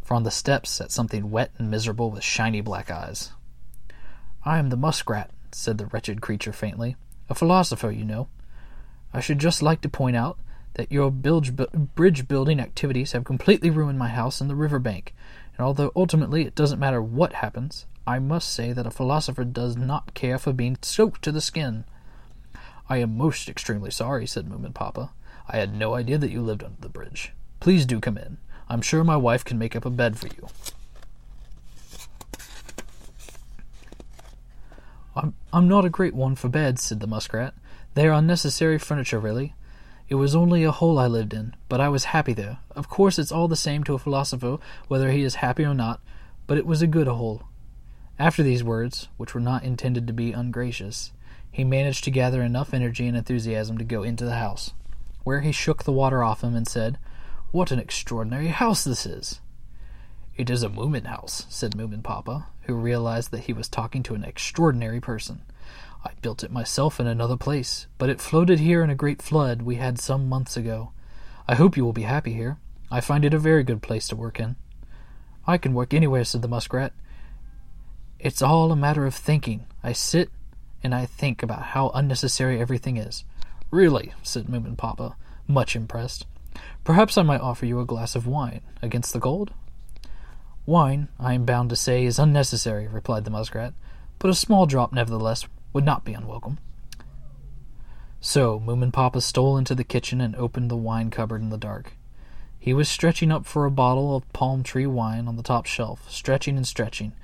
for 0.00 0.14
on 0.14 0.22
the 0.22 0.30
steps 0.30 0.70
sat 0.70 0.90
something 0.90 1.30
wet 1.30 1.52
and 1.58 1.70
miserable 1.70 2.10
with 2.10 2.24
shiny 2.24 2.62
black 2.62 2.90
eyes. 2.90 3.32
I 4.44 4.58
am 4.58 4.70
the 4.70 4.76
muskrat, 4.76 5.30
said 5.52 5.76
the 5.78 5.86
wretched 5.86 6.22
creature 6.22 6.52
faintly. 6.52 6.96
A 7.28 7.34
philosopher, 7.34 7.90
you 7.90 8.04
know. 8.04 8.28
I 9.12 9.20
should 9.20 9.38
just 9.38 9.62
like 9.62 9.82
to 9.82 9.88
point 9.88 10.16
out 10.16 10.38
that 10.74 10.90
your 10.90 11.10
bridge 11.10 12.28
building 12.28 12.58
activities 12.58 13.12
have 13.12 13.24
completely 13.24 13.68
ruined 13.68 13.98
my 13.98 14.08
house 14.08 14.40
and 14.40 14.48
the 14.48 14.56
river 14.56 14.78
bank, 14.78 15.14
and 15.56 15.64
although 15.64 15.92
ultimately 15.94 16.46
it 16.46 16.54
doesn't 16.54 16.80
matter 16.80 17.02
what 17.02 17.34
happens, 17.34 17.86
I 18.06 18.18
must 18.18 18.52
say 18.52 18.72
that 18.72 18.86
a 18.86 18.90
philosopher 18.90 19.44
does 19.44 19.76
not 19.76 20.14
care 20.14 20.38
for 20.38 20.52
being 20.52 20.76
soaked 20.82 21.22
to 21.22 21.32
the 21.32 21.40
skin. 21.40 21.84
I 22.88 22.96
am 22.96 23.16
most 23.16 23.48
extremely 23.48 23.90
sorry, 23.90 24.26
said 24.26 24.48
Moomin 24.48 24.74
Papa. 24.74 25.10
I 25.48 25.58
had 25.58 25.74
no 25.74 25.94
idea 25.94 26.18
that 26.18 26.30
you 26.30 26.42
lived 26.42 26.64
under 26.64 26.80
the 26.80 26.88
bridge. 26.88 27.32
Please 27.60 27.86
do 27.86 28.00
come 28.00 28.18
in. 28.18 28.38
I'm 28.68 28.82
sure 28.82 29.04
my 29.04 29.16
wife 29.16 29.44
can 29.44 29.58
make 29.58 29.76
up 29.76 29.84
a 29.84 29.90
bed 29.90 30.18
for 30.18 30.26
you. 30.26 30.48
I'm, 35.14 35.34
I'm 35.52 35.68
not 35.68 35.84
a 35.84 35.90
great 35.90 36.14
one 36.14 36.34
for 36.34 36.48
beds, 36.48 36.82
said 36.82 37.00
the 37.00 37.06
muskrat. 37.06 37.54
They 37.94 38.08
are 38.08 38.12
unnecessary 38.12 38.78
furniture, 38.78 39.18
really. 39.18 39.54
It 40.08 40.16
was 40.16 40.34
only 40.34 40.64
a 40.64 40.72
hole 40.72 40.98
I 40.98 41.06
lived 41.06 41.32
in, 41.32 41.54
but 41.68 41.80
I 41.80 41.88
was 41.88 42.06
happy 42.06 42.32
there. 42.32 42.58
Of 42.74 42.88
course, 42.88 43.18
it's 43.18 43.32
all 43.32 43.46
the 43.46 43.56
same 43.56 43.84
to 43.84 43.94
a 43.94 43.98
philosopher 43.98 44.58
whether 44.88 45.10
he 45.10 45.22
is 45.22 45.36
happy 45.36 45.64
or 45.64 45.74
not, 45.74 46.00
but 46.46 46.58
it 46.58 46.66
was 46.66 46.82
a 46.82 46.86
good 46.86 47.06
hole. 47.06 47.42
After 48.22 48.44
these 48.44 48.62
words, 48.62 49.08
which 49.16 49.34
were 49.34 49.40
not 49.40 49.64
intended 49.64 50.06
to 50.06 50.12
be 50.12 50.30
ungracious, 50.30 51.10
he 51.50 51.64
managed 51.64 52.04
to 52.04 52.10
gather 52.12 52.40
enough 52.40 52.72
energy 52.72 53.08
and 53.08 53.16
enthusiasm 53.16 53.78
to 53.78 53.84
go 53.84 54.04
into 54.04 54.24
the 54.24 54.36
house, 54.36 54.74
where 55.24 55.40
he 55.40 55.50
shook 55.50 55.82
the 55.82 55.90
water 55.90 56.22
off 56.22 56.44
him 56.44 56.54
and 56.54 56.68
said, 56.68 56.98
What 57.50 57.72
an 57.72 57.80
extraordinary 57.80 58.46
house 58.46 58.84
this 58.84 59.06
is! 59.06 59.40
It 60.36 60.50
is 60.50 60.62
a 60.62 60.68
Moomin 60.68 61.06
house, 61.06 61.46
said 61.48 61.72
Moomin 61.72 62.04
Papa, 62.04 62.46
who 62.60 62.74
realized 62.74 63.32
that 63.32 63.46
he 63.46 63.52
was 63.52 63.68
talking 63.68 64.04
to 64.04 64.14
an 64.14 64.22
extraordinary 64.22 65.00
person. 65.00 65.42
I 66.04 66.12
built 66.22 66.44
it 66.44 66.52
myself 66.52 67.00
in 67.00 67.08
another 67.08 67.36
place, 67.36 67.88
but 67.98 68.08
it 68.08 68.20
floated 68.20 68.60
here 68.60 68.84
in 68.84 68.90
a 68.90 68.94
great 68.94 69.20
flood 69.20 69.62
we 69.62 69.74
had 69.74 69.98
some 69.98 70.28
months 70.28 70.56
ago. 70.56 70.92
I 71.48 71.56
hope 71.56 71.76
you 71.76 71.84
will 71.84 71.92
be 71.92 72.02
happy 72.02 72.34
here. 72.34 72.58
I 72.88 73.00
find 73.00 73.24
it 73.24 73.34
a 73.34 73.38
very 73.40 73.64
good 73.64 73.82
place 73.82 74.06
to 74.06 74.14
work 74.14 74.38
in. 74.38 74.54
I 75.44 75.58
can 75.58 75.74
work 75.74 75.92
anywhere, 75.92 76.22
said 76.22 76.42
the 76.42 76.46
muskrat. 76.46 76.92
It's 78.22 78.40
all 78.40 78.70
a 78.70 78.76
matter 78.76 79.04
of 79.04 79.16
thinking. 79.16 79.66
I 79.82 79.92
sit 79.92 80.30
and 80.80 80.94
I 80.94 81.06
think 81.06 81.42
about 81.42 81.62
how 81.62 81.90
unnecessary 81.92 82.60
everything 82.60 82.96
is. 82.96 83.24
Really, 83.72 84.12
said 84.22 84.46
Moomin 84.46 84.76
Papa, 84.76 85.16
much 85.48 85.74
impressed. 85.74 86.26
Perhaps 86.84 87.18
I 87.18 87.22
might 87.22 87.40
offer 87.40 87.66
you 87.66 87.80
a 87.80 87.84
glass 87.84 88.14
of 88.14 88.28
wine 88.28 88.60
against 88.80 89.12
the 89.12 89.18
gold? 89.18 89.50
Wine, 90.66 91.08
I 91.18 91.34
am 91.34 91.44
bound 91.44 91.70
to 91.70 91.76
say, 91.76 92.04
is 92.04 92.20
unnecessary, 92.20 92.86
replied 92.86 93.24
the 93.24 93.32
muskrat, 93.32 93.74
but 94.20 94.30
a 94.30 94.34
small 94.34 94.66
drop, 94.66 94.92
nevertheless, 94.92 95.48
would 95.72 95.84
not 95.84 96.04
be 96.04 96.12
unwelcome. 96.12 96.58
So 98.20 98.60
Moomin 98.60 98.92
Papa 98.92 99.20
stole 99.20 99.58
into 99.58 99.74
the 99.74 99.82
kitchen 99.82 100.20
and 100.20 100.36
opened 100.36 100.70
the 100.70 100.76
wine 100.76 101.10
cupboard 101.10 101.42
in 101.42 101.50
the 101.50 101.58
dark. 101.58 101.94
He 102.56 102.72
was 102.72 102.88
stretching 102.88 103.32
up 103.32 103.46
for 103.46 103.64
a 103.64 103.70
bottle 103.72 104.14
of 104.14 104.32
palm 104.32 104.62
tree 104.62 104.86
wine 104.86 105.26
on 105.26 105.34
the 105.34 105.42
top 105.42 105.66
shelf, 105.66 106.08
stretching 106.08 106.56
and 106.56 106.64
stretching, 106.64 107.14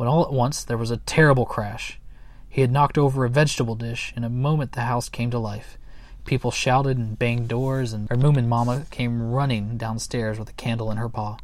when 0.00 0.08
all 0.08 0.24
at 0.24 0.32
once 0.32 0.64
there 0.64 0.78
was 0.78 0.90
a 0.90 0.96
terrible 0.96 1.44
crash. 1.44 2.00
He 2.48 2.62
had 2.62 2.72
knocked 2.72 2.96
over 2.96 3.26
a 3.26 3.28
vegetable 3.28 3.74
dish. 3.74 4.14
In 4.16 4.24
a 4.24 4.30
moment 4.30 4.72
the 4.72 4.84
house 4.84 5.10
came 5.10 5.30
to 5.30 5.38
life. 5.38 5.76
People 6.24 6.50
shouted 6.50 6.96
and 6.96 7.18
banged 7.18 7.48
doors, 7.48 7.92
and 7.92 8.10
our 8.10 8.16
Moomin 8.16 8.48
Mamma 8.48 8.86
came 8.90 9.30
running 9.30 9.76
downstairs 9.76 10.38
with 10.38 10.48
a 10.48 10.54
candle 10.54 10.90
in 10.90 10.96
her 10.96 11.10
paw. 11.10 11.36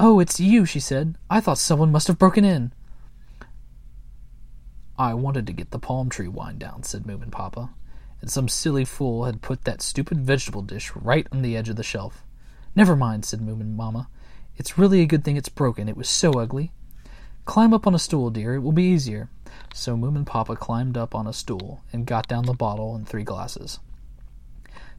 Oh, 0.00 0.18
it's 0.18 0.40
you, 0.40 0.64
she 0.64 0.80
said. 0.80 1.16
I 1.30 1.38
thought 1.38 1.58
someone 1.58 1.92
must 1.92 2.08
have 2.08 2.18
broken 2.18 2.44
in. 2.44 2.72
I 4.98 5.14
wanted 5.14 5.46
to 5.46 5.52
get 5.52 5.70
the 5.70 5.78
palm 5.78 6.08
tree 6.08 6.26
wine 6.26 6.58
down, 6.58 6.82
said 6.82 7.04
Moomin 7.04 7.30
Papa, 7.30 7.70
and 8.20 8.28
some 8.28 8.48
silly 8.48 8.84
fool 8.84 9.26
had 9.26 9.42
put 9.42 9.62
that 9.62 9.80
stupid 9.80 10.18
vegetable 10.18 10.62
dish 10.62 10.90
right 10.96 11.28
on 11.30 11.42
the 11.42 11.56
edge 11.56 11.68
of 11.68 11.76
the 11.76 11.84
shelf. 11.84 12.24
Never 12.74 12.96
mind, 12.96 13.24
said 13.24 13.38
Moomin 13.38 13.76
Mamma. 13.76 14.08
It's 14.56 14.76
really 14.76 15.02
a 15.02 15.06
good 15.06 15.22
thing 15.22 15.36
it's 15.36 15.48
broken. 15.48 15.88
It 15.88 15.96
was 15.96 16.08
so 16.08 16.32
ugly. 16.32 16.72
Climb 17.46 17.72
up 17.72 17.86
on 17.86 17.94
a 17.94 17.98
stool, 17.98 18.28
dear. 18.28 18.54
It 18.54 18.60
will 18.60 18.72
be 18.72 18.82
easier. 18.82 19.30
So 19.72 19.96
Moomin 19.96 20.26
Papa 20.26 20.56
climbed 20.56 20.98
up 20.98 21.14
on 21.14 21.26
a 21.26 21.32
stool 21.32 21.80
and 21.92 22.04
got 22.04 22.28
down 22.28 22.44
the 22.44 22.52
bottle 22.52 22.94
and 22.94 23.08
three 23.08 23.24
glasses. 23.24 23.80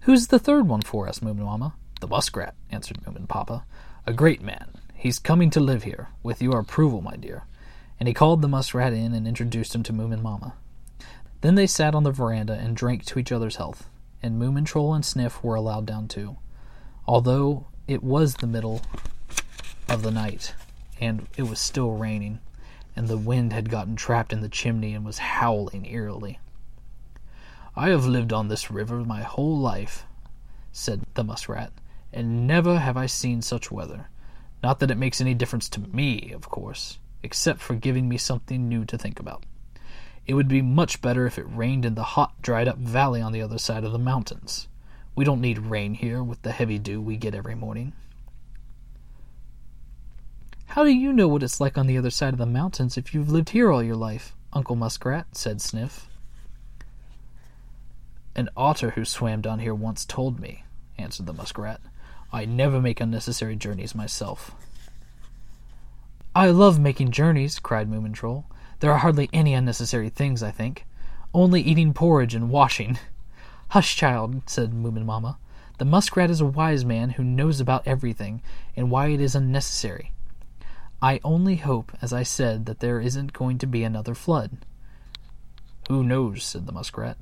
Who's 0.02 0.28
the 0.28 0.40
third 0.40 0.68
one 0.68 0.82
for 0.82 1.08
us, 1.08 1.20
Moomin 1.20 1.46
Mama? 1.46 1.76
The 2.02 2.08
muskrat, 2.08 2.56
answered 2.72 2.98
Moomin 3.04 3.28
Papa. 3.28 3.64
A 4.08 4.14
great 4.14 4.42
man. 4.42 4.70
He's 4.96 5.20
coming 5.20 5.52
to 5.52 5.60
live 5.60 5.84
here, 5.84 6.08
with 6.24 6.42
your 6.42 6.60
approval, 6.60 7.02
my 7.02 7.16
dear 7.16 7.44
and 8.00 8.08
he 8.08 8.14
called 8.14 8.42
the 8.42 8.48
muskrat 8.48 8.94
in 8.94 9.14
and 9.14 9.28
introduced 9.28 9.74
him 9.74 9.84
to 9.84 9.94
Moomin 9.94 10.22
Mama. 10.22 10.54
Then 11.42 11.56
they 11.56 11.68
sat 11.68 11.96
on 11.96 12.04
the 12.04 12.12
veranda 12.12 12.54
and 12.54 12.76
drank 12.76 13.06
to 13.06 13.20
each 13.20 13.32
other's 13.32 13.58
health, 13.58 13.90
and 14.22 14.42
Moomin 14.42 14.66
Troll 14.66 14.94
and 14.94 15.06
Sniff 15.06 15.44
were 15.44 15.56
allowed 15.56 15.86
down 15.86 16.08
too, 16.08 16.38
although 17.06 17.68
it 17.88 18.04
was 18.04 18.36
the 18.36 18.48
middle 18.48 18.82
of 19.90 20.04
the 20.04 20.12
night, 20.12 20.54
and 21.00 21.28
it 21.38 21.44
was 21.44 21.60
still 21.60 21.92
raining, 21.92 22.40
and 22.96 23.08
the 23.08 23.18
wind 23.18 23.54
had 23.54 23.70
gotten 23.70 23.96
trapped 23.96 24.34
in 24.34 24.42
the 24.42 24.50
chimney 24.50 24.94
and 24.94 25.06
was 25.06 25.20
howling 25.20 25.86
eerily. 25.86 26.40
I 27.76 27.90
have 27.90 28.06
lived 28.06 28.34
on 28.34 28.48
this 28.48 28.72
river 28.72 29.04
my 29.04 29.22
whole 29.22 29.58
life, 29.58 30.06
said 30.72 31.04
the 31.14 31.24
muskrat, 31.24 31.72
and 32.12 32.48
never 32.48 32.80
have 32.80 32.98
I 32.98 33.06
seen 33.06 33.42
such 33.42 33.72
weather. 33.72 34.10
Not 34.64 34.80
that 34.80 34.90
it 34.90 34.98
makes 34.98 35.22
any 35.22 35.36
difference 35.36 35.70
to 35.70 35.82
me, 35.82 36.32
of 36.32 36.50
course, 36.50 36.98
except 37.22 37.62
for 37.62 37.76
giving 37.76 38.10
me 38.10 38.18
something 38.18 38.68
new 38.68 38.84
to 38.86 38.98
think 38.98 39.20
about. 39.20 39.44
It 40.26 40.34
would 40.34 40.48
be 40.48 40.62
much 40.62 41.02
better 41.02 41.26
if 41.26 41.38
it 41.38 41.46
rained 41.48 41.86
in 41.86 41.96
the 41.96 42.04
hot, 42.04 42.42
dried 42.42 42.68
up 42.68 42.78
valley 42.78 43.22
on 43.22 43.32
the 43.32 43.42
other 43.42 43.60
side 43.60 43.84
of 43.84 43.92
the 43.92 44.00
mountains. 44.00 44.68
We 45.16 45.24
don't 45.24 45.42
need 45.42 45.60
rain 45.60 45.94
here 45.94 46.24
with 46.24 46.42
the 46.42 46.52
heavy 46.52 46.80
dew 46.80 47.00
we 47.02 47.16
get 47.16 47.36
every 47.36 47.56
morning. 47.56 47.94
How 50.78 50.84
do 50.84 50.92
you 50.92 51.12
know 51.12 51.28
what 51.28 51.42
it's 51.42 51.60
like 51.60 51.76
on 51.76 51.88
the 51.88 51.98
other 51.98 52.12
side 52.12 52.34
of 52.34 52.38
the 52.38 52.46
mountains 52.46 53.00
if 53.00 53.12
you've 53.12 53.32
lived 53.32 53.50
here 53.50 53.72
all 53.72 53.82
your 53.82 53.96
life? 53.96 54.36
Uncle 54.54 54.76
Muskrat 54.76 55.36
said 55.36 55.60
Sniff. 55.60 56.08
An 58.36 58.48
otter 58.56 58.92
who 58.92 59.04
swam 59.04 59.42
down 59.42 59.58
here 59.58 59.74
once 59.74 60.06
told 60.06 60.40
me, 60.40 60.66
answered 61.00 61.26
the 61.26 61.34
muskrat. 61.34 61.82
I 62.32 62.46
never 62.46 62.80
make 62.80 63.02
unnecessary 63.02 63.56
journeys 63.56 63.96
myself. 63.96 64.52
I 66.36 66.52
love 66.52 66.80
making 66.80 67.10
journeys, 67.10 67.58
cried 67.58 67.90
Moomin 67.90 68.14
Troll. 68.14 68.46
There 68.80 68.92
are 68.92 69.00
hardly 69.00 69.32
any 69.34 69.56
unnecessary 69.56 70.10
things, 70.10 70.44
I 70.44 70.52
think. 70.52 70.86
Only 71.34 71.60
eating 71.60 71.92
porridge 71.92 72.36
and 72.36 72.52
washing. 72.52 73.00
Hush, 73.70 73.96
child, 73.96 74.44
said 74.46 74.74
Moomin 74.74 75.06
Mamma. 75.06 75.40
The 75.80 75.86
muskrat 75.86 76.30
is 76.30 76.40
a 76.40 76.46
wise 76.46 76.86
man 76.86 77.10
who 77.10 77.24
knows 77.24 77.60
about 77.60 77.88
everything 77.88 78.44
and 78.76 78.92
why 78.92 79.08
it 79.08 79.20
is 79.20 79.34
unnecessary. 79.34 80.12
I 81.02 81.20
only 81.24 81.58
hope, 81.58 81.92
as 82.02 82.12
I 82.12 82.24
said, 82.24 82.66
that 82.66 82.80
there 82.80 83.00
isn't 83.00 83.34
going 83.34 83.60
to 83.60 83.68
be 83.68 83.84
another 83.84 84.16
flood. 84.16 84.58
Who 85.90 86.04
knows, 86.04 86.44
said 86.44 86.66
the 86.66 86.72
muskrat. 86.72 87.18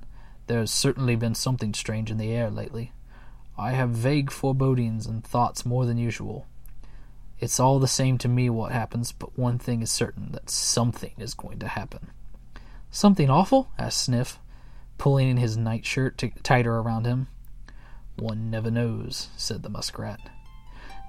There 0.47 0.59
has 0.59 0.71
certainly 0.71 1.15
been 1.15 1.35
something 1.35 1.73
strange 1.73 2.09
in 2.09 2.17
the 2.17 2.31
air 2.31 2.49
lately. 2.49 2.93
I 3.57 3.71
have 3.71 3.89
vague 3.89 4.31
forebodings 4.31 5.05
and 5.05 5.23
thoughts 5.23 5.65
more 5.65 5.85
than 5.85 5.97
usual. 5.97 6.45
It's 7.39 7.59
all 7.59 7.79
the 7.79 7.87
same 7.87 8.17
to 8.19 8.29
me 8.29 8.49
what 8.49 8.71
happens, 8.71 9.11
but 9.11 9.37
one 9.37 9.59
thing 9.59 9.81
is 9.81 9.91
certain 9.91 10.31
that 10.31 10.49
something 10.49 11.11
is 11.17 11.33
going 11.33 11.59
to 11.59 11.67
happen. 11.67 12.11
Something 12.91 13.29
awful? 13.29 13.69
asked 13.77 14.03
Sniff, 14.03 14.39
pulling 14.97 15.29
in 15.29 15.37
his 15.37 15.57
nightshirt 15.57 16.17
t- 16.17 16.33
tighter 16.43 16.77
around 16.77 17.05
him. 17.05 17.27
One 18.15 18.49
never 18.49 18.71
knows, 18.71 19.27
said 19.35 19.63
the 19.63 19.69
muskrat. 19.69 20.21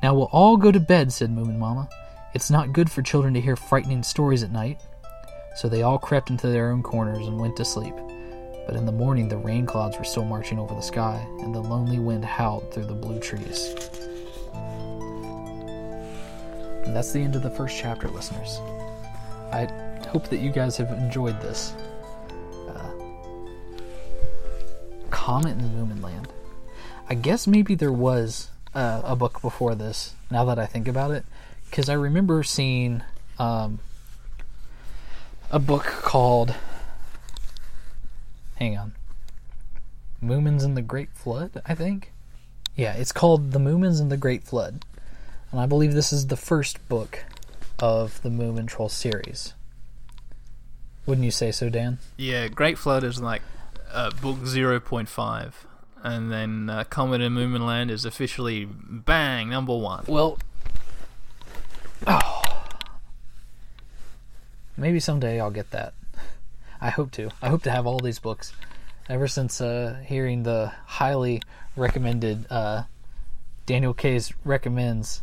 Now 0.02 0.14
we'll 0.14 0.24
all 0.32 0.56
go 0.56 0.72
to 0.72 0.80
bed, 0.80 1.12
said 1.12 1.30
Moomin 1.30 1.58
Mamma. 1.58 1.88
It's 2.36 2.50
not 2.50 2.74
good 2.74 2.90
for 2.90 3.00
children 3.00 3.32
to 3.32 3.40
hear 3.40 3.56
frightening 3.56 4.02
stories 4.02 4.42
at 4.42 4.52
night. 4.52 4.82
So 5.56 5.70
they 5.70 5.80
all 5.80 5.98
crept 5.98 6.28
into 6.28 6.48
their 6.48 6.70
own 6.70 6.82
corners 6.82 7.26
and 7.26 7.40
went 7.40 7.56
to 7.56 7.64
sleep. 7.64 7.94
But 8.66 8.76
in 8.76 8.84
the 8.84 8.92
morning, 8.92 9.26
the 9.26 9.38
rain 9.38 9.64
clouds 9.64 9.96
were 9.96 10.04
still 10.04 10.26
marching 10.26 10.58
over 10.58 10.74
the 10.74 10.82
sky, 10.82 11.26
and 11.40 11.54
the 11.54 11.60
lonely 11.60 11.98
wind 11.98 12.26
howled 12.26 12.70
through 12.70 12.84
the 12.84 12.92
blue 12.92 13.18
trees. 13.20 13.74
And 16.84 16.94
that's 16.94 17.10
the 17.10 17.20
end 17.20 17.36
of 17.36 17.42
the 17.42 17.48
first 17.48 17.74
chapter, 17.78 18.06
listeners. 18.08 18.60
I 19.50 19.64
hope 20.08 20.28
that 20.28 20.40
you 20.40 20.52
guys 20.52 20.76
have 20.76 20.90
enjoyed 20.90 21.40
this. 21.40 21.72
Uh, 22.68 22.90
Comet 25.08 25.52
in 25.52 25.62
the 25.62 25.68
Moomin 25.68 26.02
Land. 26.02 26.28
I 27.08 27.14
guess 27.14 27.46
maybe 27.46 27.74
there 27.74 27.90
was 27.90 28.50
uh, 28.74 29.00
a 29.04 29.16
book 29.16 29.40
before 29.40 29.74
this, 29.74 30.14
now 30.30 30.44
that 30.44 30.58
I 30.58 30.66
think 30.66 30.86
about 30.86 31.12
it, 31.12 31.24
because 31.70 31.88
I 31.88 31.94
remember 31.94 32.42
seeing 32.42 33.02
um, 33.38 33.78
a 35.50 35.58
book 35.58 35.84
called 35.84 36.54
hang 38.56 38.76
on. 38.76 38.92
Moomins 40.22 40.64
and 40.64 40.76
the 40.76 40.82
Great 40.82 41.10
Flood, 41.12 41.62
I 41.64 41.74
think. 41.74 42.12
Yeah, 42.74 42.94
it's 42.94 43.12
called 43.12 43.52
The 43.52 43.58
Moomins 43.58 44.00
and 44.00 44.10
the 44.10 44.16
Great 44.16 44.42
Flood. 44.42 44.84
And 45.50 45.60
I 45.60 45.66
believe 45.66 45.94
this 45.94 46.12
is 46.12 46.26
the 46.26 46.36
first 46.36 46.86
book 46.88 47.24
of 47.78 48.20
the 48.22 48.28
Moomin 48.28 48.66
Troll 48.66 48.88
series. 48.88 49.54
Wouldn't 51.04 51.24
you 51.24 51.30
say 51.30 51.52
so, 51.52 51.68
Dan? 51.68 51.98
Yeah, 52.16 52.48
Great 52.48 52.78
Flood 52.78 53.04
is 53.04 53.20
like 53.20 53.42
uh, 53.92 54.10
book 54.10 54.38
0.5. 54.38 55.52
And 56.02 56.32
then 56.32 56.70
uh, 56.70 56.84
Comet 56.84 57.20
in 57.20 57.34
Moomin 57.34 57.66
Land 57.66 57.90
is 57.90 58.04
officially 58.04 58.66
bang, 58.66 59.48
number 59.48 59.76
one. 59.76 60.04
Well, 60.06 60.38
oh. 62.06 62.42
Maybe 64.76 65.00
someday 65.00 65.40
I'll 65.40 65.50
get 65.50 65.70
that. 65.70 65.94
I 66.80 66.90
hope 66.90 67.10
to. 67.12 67.30
I 67.40 67.48
hope 67.48 67.62
to 67.62 67.70
have 67.70 67.86
all 67.86 67.98
these 67.98 68.18
books. 68.18 68.52
Ever 69.08 69.28
since 69.28 69.60
uh, 69.60 70.02
hearing 70.04 70.42
the 70.42 70.72
highly 70.84 71.40
recommended 71.76 72.46
uh, 72.50 72.84
Daniel 73.66 73.94
K's 73.94 74.32
recommends. 74.44 75.22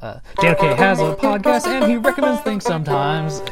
Uh, 0.00 0.20
Daniel 0.40 0.60
K 0.60 0.74
has 0.74 1.00
a 1.00 1.14
podcast 1.14 1.66
and 1.66 1.90
he 1.90 1.96
recommends 1.96 2.40
things 2.42 2.64
sometimes. 2.64 3.42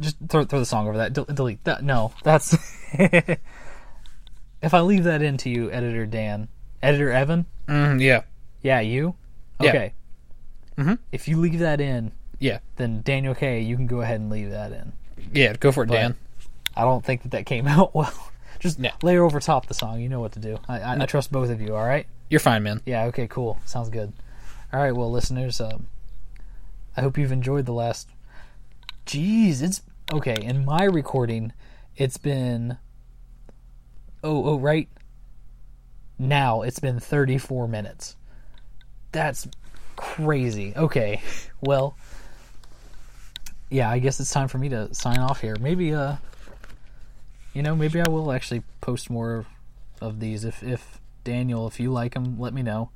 Just 0.00 0.16
throw 0.28 0.44
throw 0.44 0.58
the 0.58 0.66
song 0.66 0.86
over 0.88 0.98
that. 0.98 1.12
Del- 1.12 1.24
delete 1.24 1.64
that. 1.64 1.82
No, 1.82 2.12
that's. 2.22 2.54
if 2.92 3.38
I 4.72 4.80
leave 4.80 5.04
that 5.04 5.22
in 5.22 5.36
to 5.38 5.50
you, 5.50 5.70
editor 5.70 6.06
Dan, 6.06 6.48
editor 6.82 7.10
Evan. 7.10 7.46
Mm, 7.66 8.00
yeah. 8.00 8.22
Yeah, 8.62 8.80
you. 8.80 9.14
Yeah. 9.60 9.90
Mhm. 10.76 10.98
If 11.12 11.28
you 11.28 11.36
leave 11.38 11.58
that 11.60 11.80
in, 11.80 12.12
Yeah. 12.38 12.58
then 12.76 13.02
Daniel 13.02 13.34
K, 13.34 13.60
you 13.60 13.76
can 13.76 13.86
go 13.86 14.00
ahead 14.00 14.20
and 14.20 14.30
leave 14.30 14.50
that 14.50 14.72
in. 14.72 14.92
Yeah, 15.32 15.54
go 15.54 15.70
for 15.72 15.82
it, 15.84 15.86
But 15.88 15.94
Dan. 15.94 16.14
I 16.76 16.82
don't 16.82 17.04
think 17.04 17.22
that 17.22 17.30
that 17.32 17.46
came 17.46 17.66
out 17.68 17.94
well. 17.94 18.12
Just 18.58 18.78
No. 18.78 18.90
layer 19.02 19.24
over 19.24 19.40
top 19.40 19.66
the 19.66 19.74
song. 19.74 20.00
You 20.00 20.08
know 20.08 20.20
what 20.20 20.32
to 20.32 20.38
do. 20.38 20.58
I, 20.68 20.80
I, 20.80 21.02
I 21.02 21.06
trust 21.06 21.30
both 21.32 21.50
of 21.50 21.60
you. 21.60 21.74
All 21.76 21.84
right. 21.84 22.06
You're 22.30 22.40
fine, 22.40 22.62
man. 22.62 22.80
Yeah. 22.86 23.04
Okay. 23.06 23.26
Cool. 23.26 23.58
Sounds 23.66 23.88
good. 23.90 24.12
All 24.72 24.80
right. 24.80 24.94
Well, 24.94 25.10
listeners, 25.10 25.60
um, 25.60 25.88
I 26.96 27.00
hope 27.02 27.18
you've 27.18 27.32
enjoyed 27.32 27.66
the 27.66 27.72
last. 27.72 28.08
Jeez, 29.04 29.60
it's 29.62 29.82
okay. 30.12 30.36
In 30.40 30.64
my 30.64 30.84
recording, 30.84 31.52
it's 31.96 32.16
been. 32.16 32.78
Oh, 34.24 34.44
oh, 34.50 34.58
right. 34.58 34.88
Now 36.18 36.62
it's 36.62 36.78
been 36.78 37.00
34 37.00 37.66
minutes. 37.66 38.16
That's 39.10 39.48
crazy. 40.02 40.74
Okay. 40.76 41.22
Well, 41.60 41.96
yeah, 43.70 43.88
I 43.88 44.00
guess 44.00 44.18
it's 44.18 44.32
time 44.32 44.48
for 44.48 44.58
me 44.58 44.68
to 44.70 44.92
sign 44.92 45.18
off 45.18 45.40
here. 45.40 45.56
Maybe, 45.60 45.94
uh, 45.94 46.16
you 47.54 47.62
know, 47.62 47.76
maybe 47.76 48.00
I 48.00 48.08
will 48.08 48.32
actually 48.32 48.64
post 48.80 49.08
more 49.08 49.46
of 50.00 50.18
these. 50.18 50.44
If, 50.44 50.62
if 50.62 51.00
Daniel, 51.22 51.68
if 51.68 51.78
you 51.78 51.92
like 51.92 52.14
them, 52.14 52.38
let 52.38 52.52
me 52.52 52.62
know. 52.62 52.90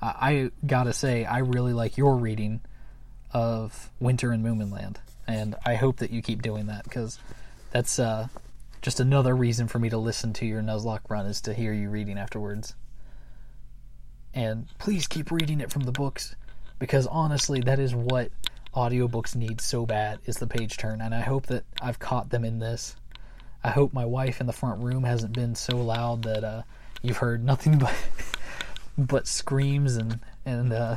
I, 0.00 0.14
I 0.20 0.50
gotta 0.64 0.92
say, 0.92 1.24
I 1.24 1.38
really 1.38 1.72
like 1.72 1.98
your 1.98 2.16
reading 2.16 2.60
of 3.32 3.90
Winter 3.98 4.32
in 4.32 4.42
Moomin 4.42 4.72
Land, 4.72 5.00
and 5.26 5.56
I 5.66 5.74
hope 5.74 5.96
that 5.96 6.12
you 6.12 6.22
keep 6.22 6.40
doing 6.40 6.66
that 6.66 6.84
because 6.84 7.18
that's 7.72 7.98
uh, 7.98 8.28
just 8.80 9.00
another 9.00 9.34
reason 9.34 9.66
for 9.66 9.80
me 9.80 9.90
to 9.90 9.98
listen 9.98 10.32
to 10.34 10.46
your 10.46 10.62
Nuzlocke 10.62 11.10
run 11.10 11.26
is 11.26 11.40
to 11.42 11.52
hear 11.52 11.72
you 11.72 11.90
reading 11.90 12.16
afterwards. 12.16 12.74
And 14.36 14.68
please 14.78 15.06
keep 15.06 15.30
reading 15.30 15.60
it 15.62 15.72
from 15.72 15.84
the 15.84 15.92
books 15.92 16.36
because 16.78 17.06
honestly, 17.06 17.62
that 17.62 17.78
is 17.78 17.94
what 17.94 18.30
audiobooks 18.74 19.34
need 19.34 19.62
so 19.62 19.86
bad 19.86 20.18
is 20.26 20.36
the 20.36 20.46
page 20.46 20.76
turn, 20.76 21.00
and 21.00 21.14
I 21.14 21.22
hope 21.22 21.46
that 21.46 21.64
I've 21.80 21.98
caught 21.98 22.28
them 22.28 22.44
in 22.44 22.58
this. 22.58 22.94
I 23.64 23.70
hope 23.70 23.94
my 23.94 24.04
wife 24.04 24.40
in 24.40 24.46
the 24.46 24.52
front 24.52 24.82
room 24.82 25.04
hasn't 25.04 25.32
been 25.32 25.54
so 25.54 25.78
loud 25.78 26.24
that 26.24 26.44
uh, 26.44 26.62
you've 27.02 27.16
heard 27.16 27.42
nothing 27.42 27.78
but 27.78 27.94
but 28.98 29.26
screams 29.26 29.96
and 29.96 30.20
and 30.44 30.70
uh, 30.70 30.96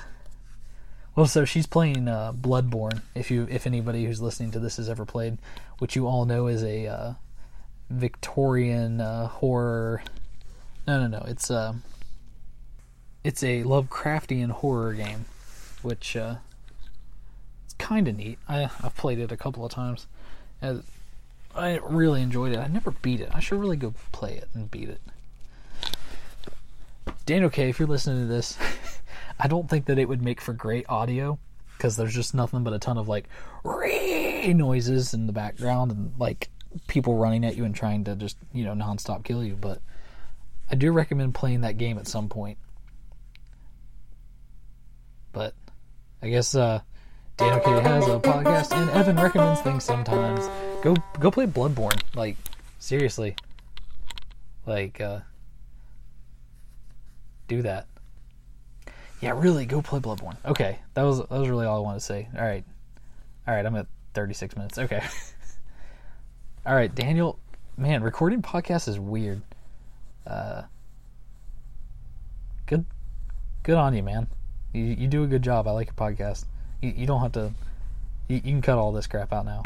well, 1.15 1.25
so 1.25 1.45
she's 1.45 1.65
playing 1.65 2.09
uh, 2.09 2.33
Bloodborne. 2.33 3.01
If 3.15 3.31
you 3.31 3.47
if 3.49 3.65
anybody 3.65 4.03
who's 4.05 4.21
listening 4.21 4.51
to 4.51 4.59
this 4.59 4.75
has 4.77 4.89
ever 4.89 5.05
played, 5.05 5.37
which 5.77 5.95
you 5.95 6.07
all 6.07 6.25
know 6.25 6.47
is 6.47 6.61
a 6.61 6.87
uh, 6.87 7.13
Victorian 7.89 8.99
uh, 8.99 9.27
horror. 9.27 10.03
No, 10.85 10.99
no, 10.99 11.07
no. 11.07 11.25
It's 11.25 11.49
uh, 11.49 11.73
it's 13.23 13.43
a 13.43 13.63
Lovecraftian 13.63 14.51
horror 14.51 14.93
game, 14.93 15.25
which 15.81 16.15
uh, 16.15 16.35
it's 17.65 17.73
kind 17.75 18.07
of 18.07 18.17
neat. 18.17 18.39
I 18.47 18.69
I've 18.83 18.95
played 18.95 19.19
it 19.19 19.31
a 19.31 19.37
couple 19.37 19.65
of 19.65 19.71
times. 19.71 20.07
And 20.61 20.83
I 21.55 21.77
really 21.77 22.21
enjoyed 22.21 22.53
it. 22.53 22.59
I 22.59 22.67
never 22.67 22.91
beat 22.91 23.21
it. 23.21 23.29
I 23.33 23.39
should 23.39 23.59
really 23.59 23.77
go 23.77 23.93
play 24.11 24.33
it 24.33 24.49
and 24.53 24.69
beat 24.69 24.89
it. 24.89 25.01
Daniel 27.25 27.49
K, 27.49 27.69
if 27.69 27.79
you're 27.79 27.87
listening 27.87 28.27
to 28.27 28.33
this, 28.33 28.57
I 29.39 29.47
don't 29.47 29.69
think 29.69 29.85
that 29.85 29.97
it 29.97 30.07
would 30.07 30.21
make 30.21 30.41
for 30.41 30.53
great 30.53 30.85
audio 30.89 31.39
because 31.77 31.95
there's 31.95 32.13
just 32.13 32.33
nothing 32.33 32.63
but 32.63 32.73
a 32.73 32.79
ton 32.79 32.97
of 32.97 33.07
like 33.07 33.25
noises 33.63 35.13
in 35.13 35.27
the 35.27 35.33
background 35.33 35.91
and 35.91 36.13
like 36.17 36.49
people 36.87 37.17
running 37.17 37.45
at 37.45 37.55
you 37.55 37.65
and 37.65 37.73
trying 37.75 38.03
to 38.03 38.15
just 38.15 38.37
you 38.53 38.63
know 38.63 38.73
nonstop 38.73 39.23
kill 39.23 39.43
you. 39.43 39.55
But 39.55 39.81
I 40.69 40.75
do 40.75 40.91
recommend 40.91 41.35
playing 41.35 41.61
that 41.61 41.77
game 41.77 41.97
at 41.97 42.07
some 42.07 42.29
point. 42.29 42.57
But 45.31 45.53
I 46.21 46.29
guess 46.29 46.55
uh, 46.55 46.81
Daniel 47.37 47.59
K 47.61 47.71
has 47.81 48.07
a 48.07 48.19
podcast 48.19 48.71
and 48.75 48.89
Evan 48.91 49.15
recommends 49.15 49.61
things 49.61 49.83
sometimes. 49.83 50.47
Go 50.81 50.95
go 51.19 51.31
play 51.31 51.45
Bloodborne. 51.45 52.01
Like 52.15 52.35
seriously. 52.79 53.35
Like 54.65 54.99
uh 54.99 55.19
do 57.47 57.61
that. 57.63 57.87
Yeah, 59.21 59.33
really, 59.35 59.65
go 59.65 59.81
play 59.81 59.99
Bloodborne. 59.99 60.37
Okay, 60.45 60.79
that 60.93 61.03
was 61.03 61.19
that 61.19 61.31
was 61.31 61.49
really 61.49 61.65
all 61.65 61.77
I 61.77 61.81
wanted 61.81 61.99
to 61.99 62.05
say. 62.05 62.29
All 62.37 62.45
right, 62.45 62.63
all 63.47 63.53
right, 63.53 63.65
I'm 63.65 63.75
at 63.75 63.87
36 64.13 64.55
minutes. 64.55 64.77
Okay. 64.77 65.01
all 66.65 66.75
right, 66.75 66.93
Daniel. 66.93 67.39
Man, 67.77 68.03
recording 68.03 68.41
podcasts 68.41 68.87
is 68.87 68.99
weird. 68.99 69.41
Uh, 70.25 70.63
good, 72.65 72.85
good 73.63 73.75
on 73.75 73.93
you, 73.93 74.03
man. 74.03 74.27
You 74.73 74.83
you 74.83 75.07
do 75.07 75.23
a 75.23 75.27
good 75.27 75.41
job. 75.41 75.67
I 75.67 75.71
like 75.71 75.87
your 75.87 75.95
podcast. 75.95 76.45
You 76.81 76.93
you 76.95 77.07
don't 77.07 77.21
have 77.21 77.31
to. 77.33 77.51
You, 78.27 78.35
you 78.35 78.41
can 78.41 78.61
cut 78.61 78.77
all 78.77 78.91
this 78.91 79.07
crap 79.07 79.33
out 79.33 79.45
now. 79.45 79.63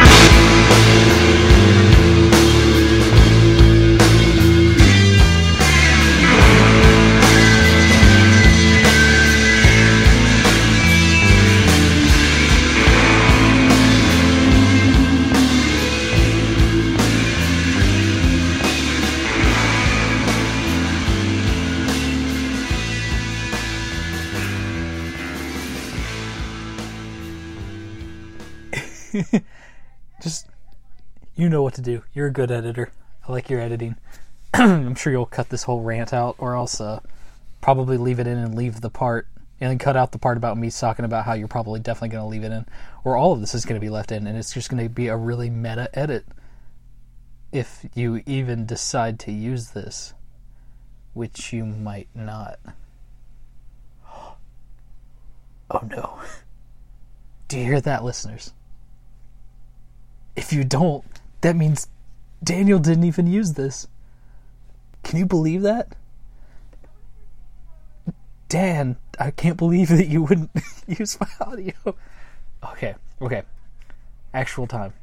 Just 30.21 30.47
you 31.35 31.49
know 31.49 31.63
what 31.63 31.73
to 31.75 31.81
do. 31.81 32.03
You're 32.13 32.27
a 32.27 32.31
good 32.31 32.51
editor. 32.51 32.91
I 33.27 33.31
like 33.31 33.49
your 33.49 33.59
editing. 33.59 33.95
I'm 34.53 34.95
sure 34.95 35.11
you'll 35.11 35.25
cut 35.25 35.49
this 35.49 35.63
whole 35.63 35.81
rant 35.81 36.13
out, 36.13 36.35
or 36.37 36.55
else 36.55 36.79
uh, 36.79 36.99
probably 37.61 37.97
leave 37.97 38.19
it 38.19 38.27
in 38.27 38.37
and 38.37 38.55
leave 38.55 38.81
the 38.81 38.89
part, 38.89 39.27
and 39.59 39.69
then 39.69 39.79
cut 39.79 39.97
out 39.97 40.11
the 40.11 40.19
part 40.19 40.37
about 40.37 40.57
me 40.57 40.69
talking 40.69 41.05
about 41.05 41.25
how 41.25 41.33
you're 41.33 41.47
probably 41.47 41.79
definitely 41.79 42.09
going 42.09 42.23
to 42.23 42.27
leave 42.27 42.43
it 42.43 42.51
in, 42.51 42.65
or 43.03 43.15
all 43.15 43.33
of 43.33 43.39
this 43.39 43.55
is 43.55 43.65
going 43.65 43.79
to 43.79 43.85
be 43.85 43.89
left 43.89 44.11
in, 44.11 44.27
and 44.27 44.37
it's 44.37 44.53
just 44.53 44.69
going 44.69 44.83
to 44.83 44.89
be 44.89 45.07
a 45.07 45.17
really 45.17 45.49
meta 45.49 45.89
edit. 45.97 46.25
If 47.51 47.85
you 47.93 48.21
even 48.25 48.65
decide 48.65 49.19
to 49.21 49.31
use 49.31 49.71
this, 49.71 50.13
which 51.13 51.53
you 51.53 51.65
might 51.65 52.09
not. 52.13 52.59
Oh 55.71 55.87
no. 55.87 56.19
Do 57.47 57.57
you 57.57 57.63
hear 57.63 57.81
that, 57.81 58.03
listeners? 58.03 58.53
If 60.35 60.51
you 60.51 60.63
don't, 60.63 61.03
that 61.41 61.55
means 61.55 61.87
Daniel 62.43 62.79
didn't 62.79 63.03
even 63.03 63.27
use 63.27 63.53
this. 63.53 63.87
Can 65.03 65.19
you 65.19 65.25
believe 65.25 65.61
that? 65.61 65.95
Dan, 68.49 68.97
I 69.19 69.31
can't 69.31 69.57
believe 69.57 69.89
that 69.89 70.07
you 70.07 70.23
wouldn't 70.23 70.51
use 70.87 71.19
my 71.19 71.27
audio. 71.41 71.73
Okay, 72.71 72.95
okay. 73.21 73.43
Actual 74.33 74.67
time. 74.67 74.93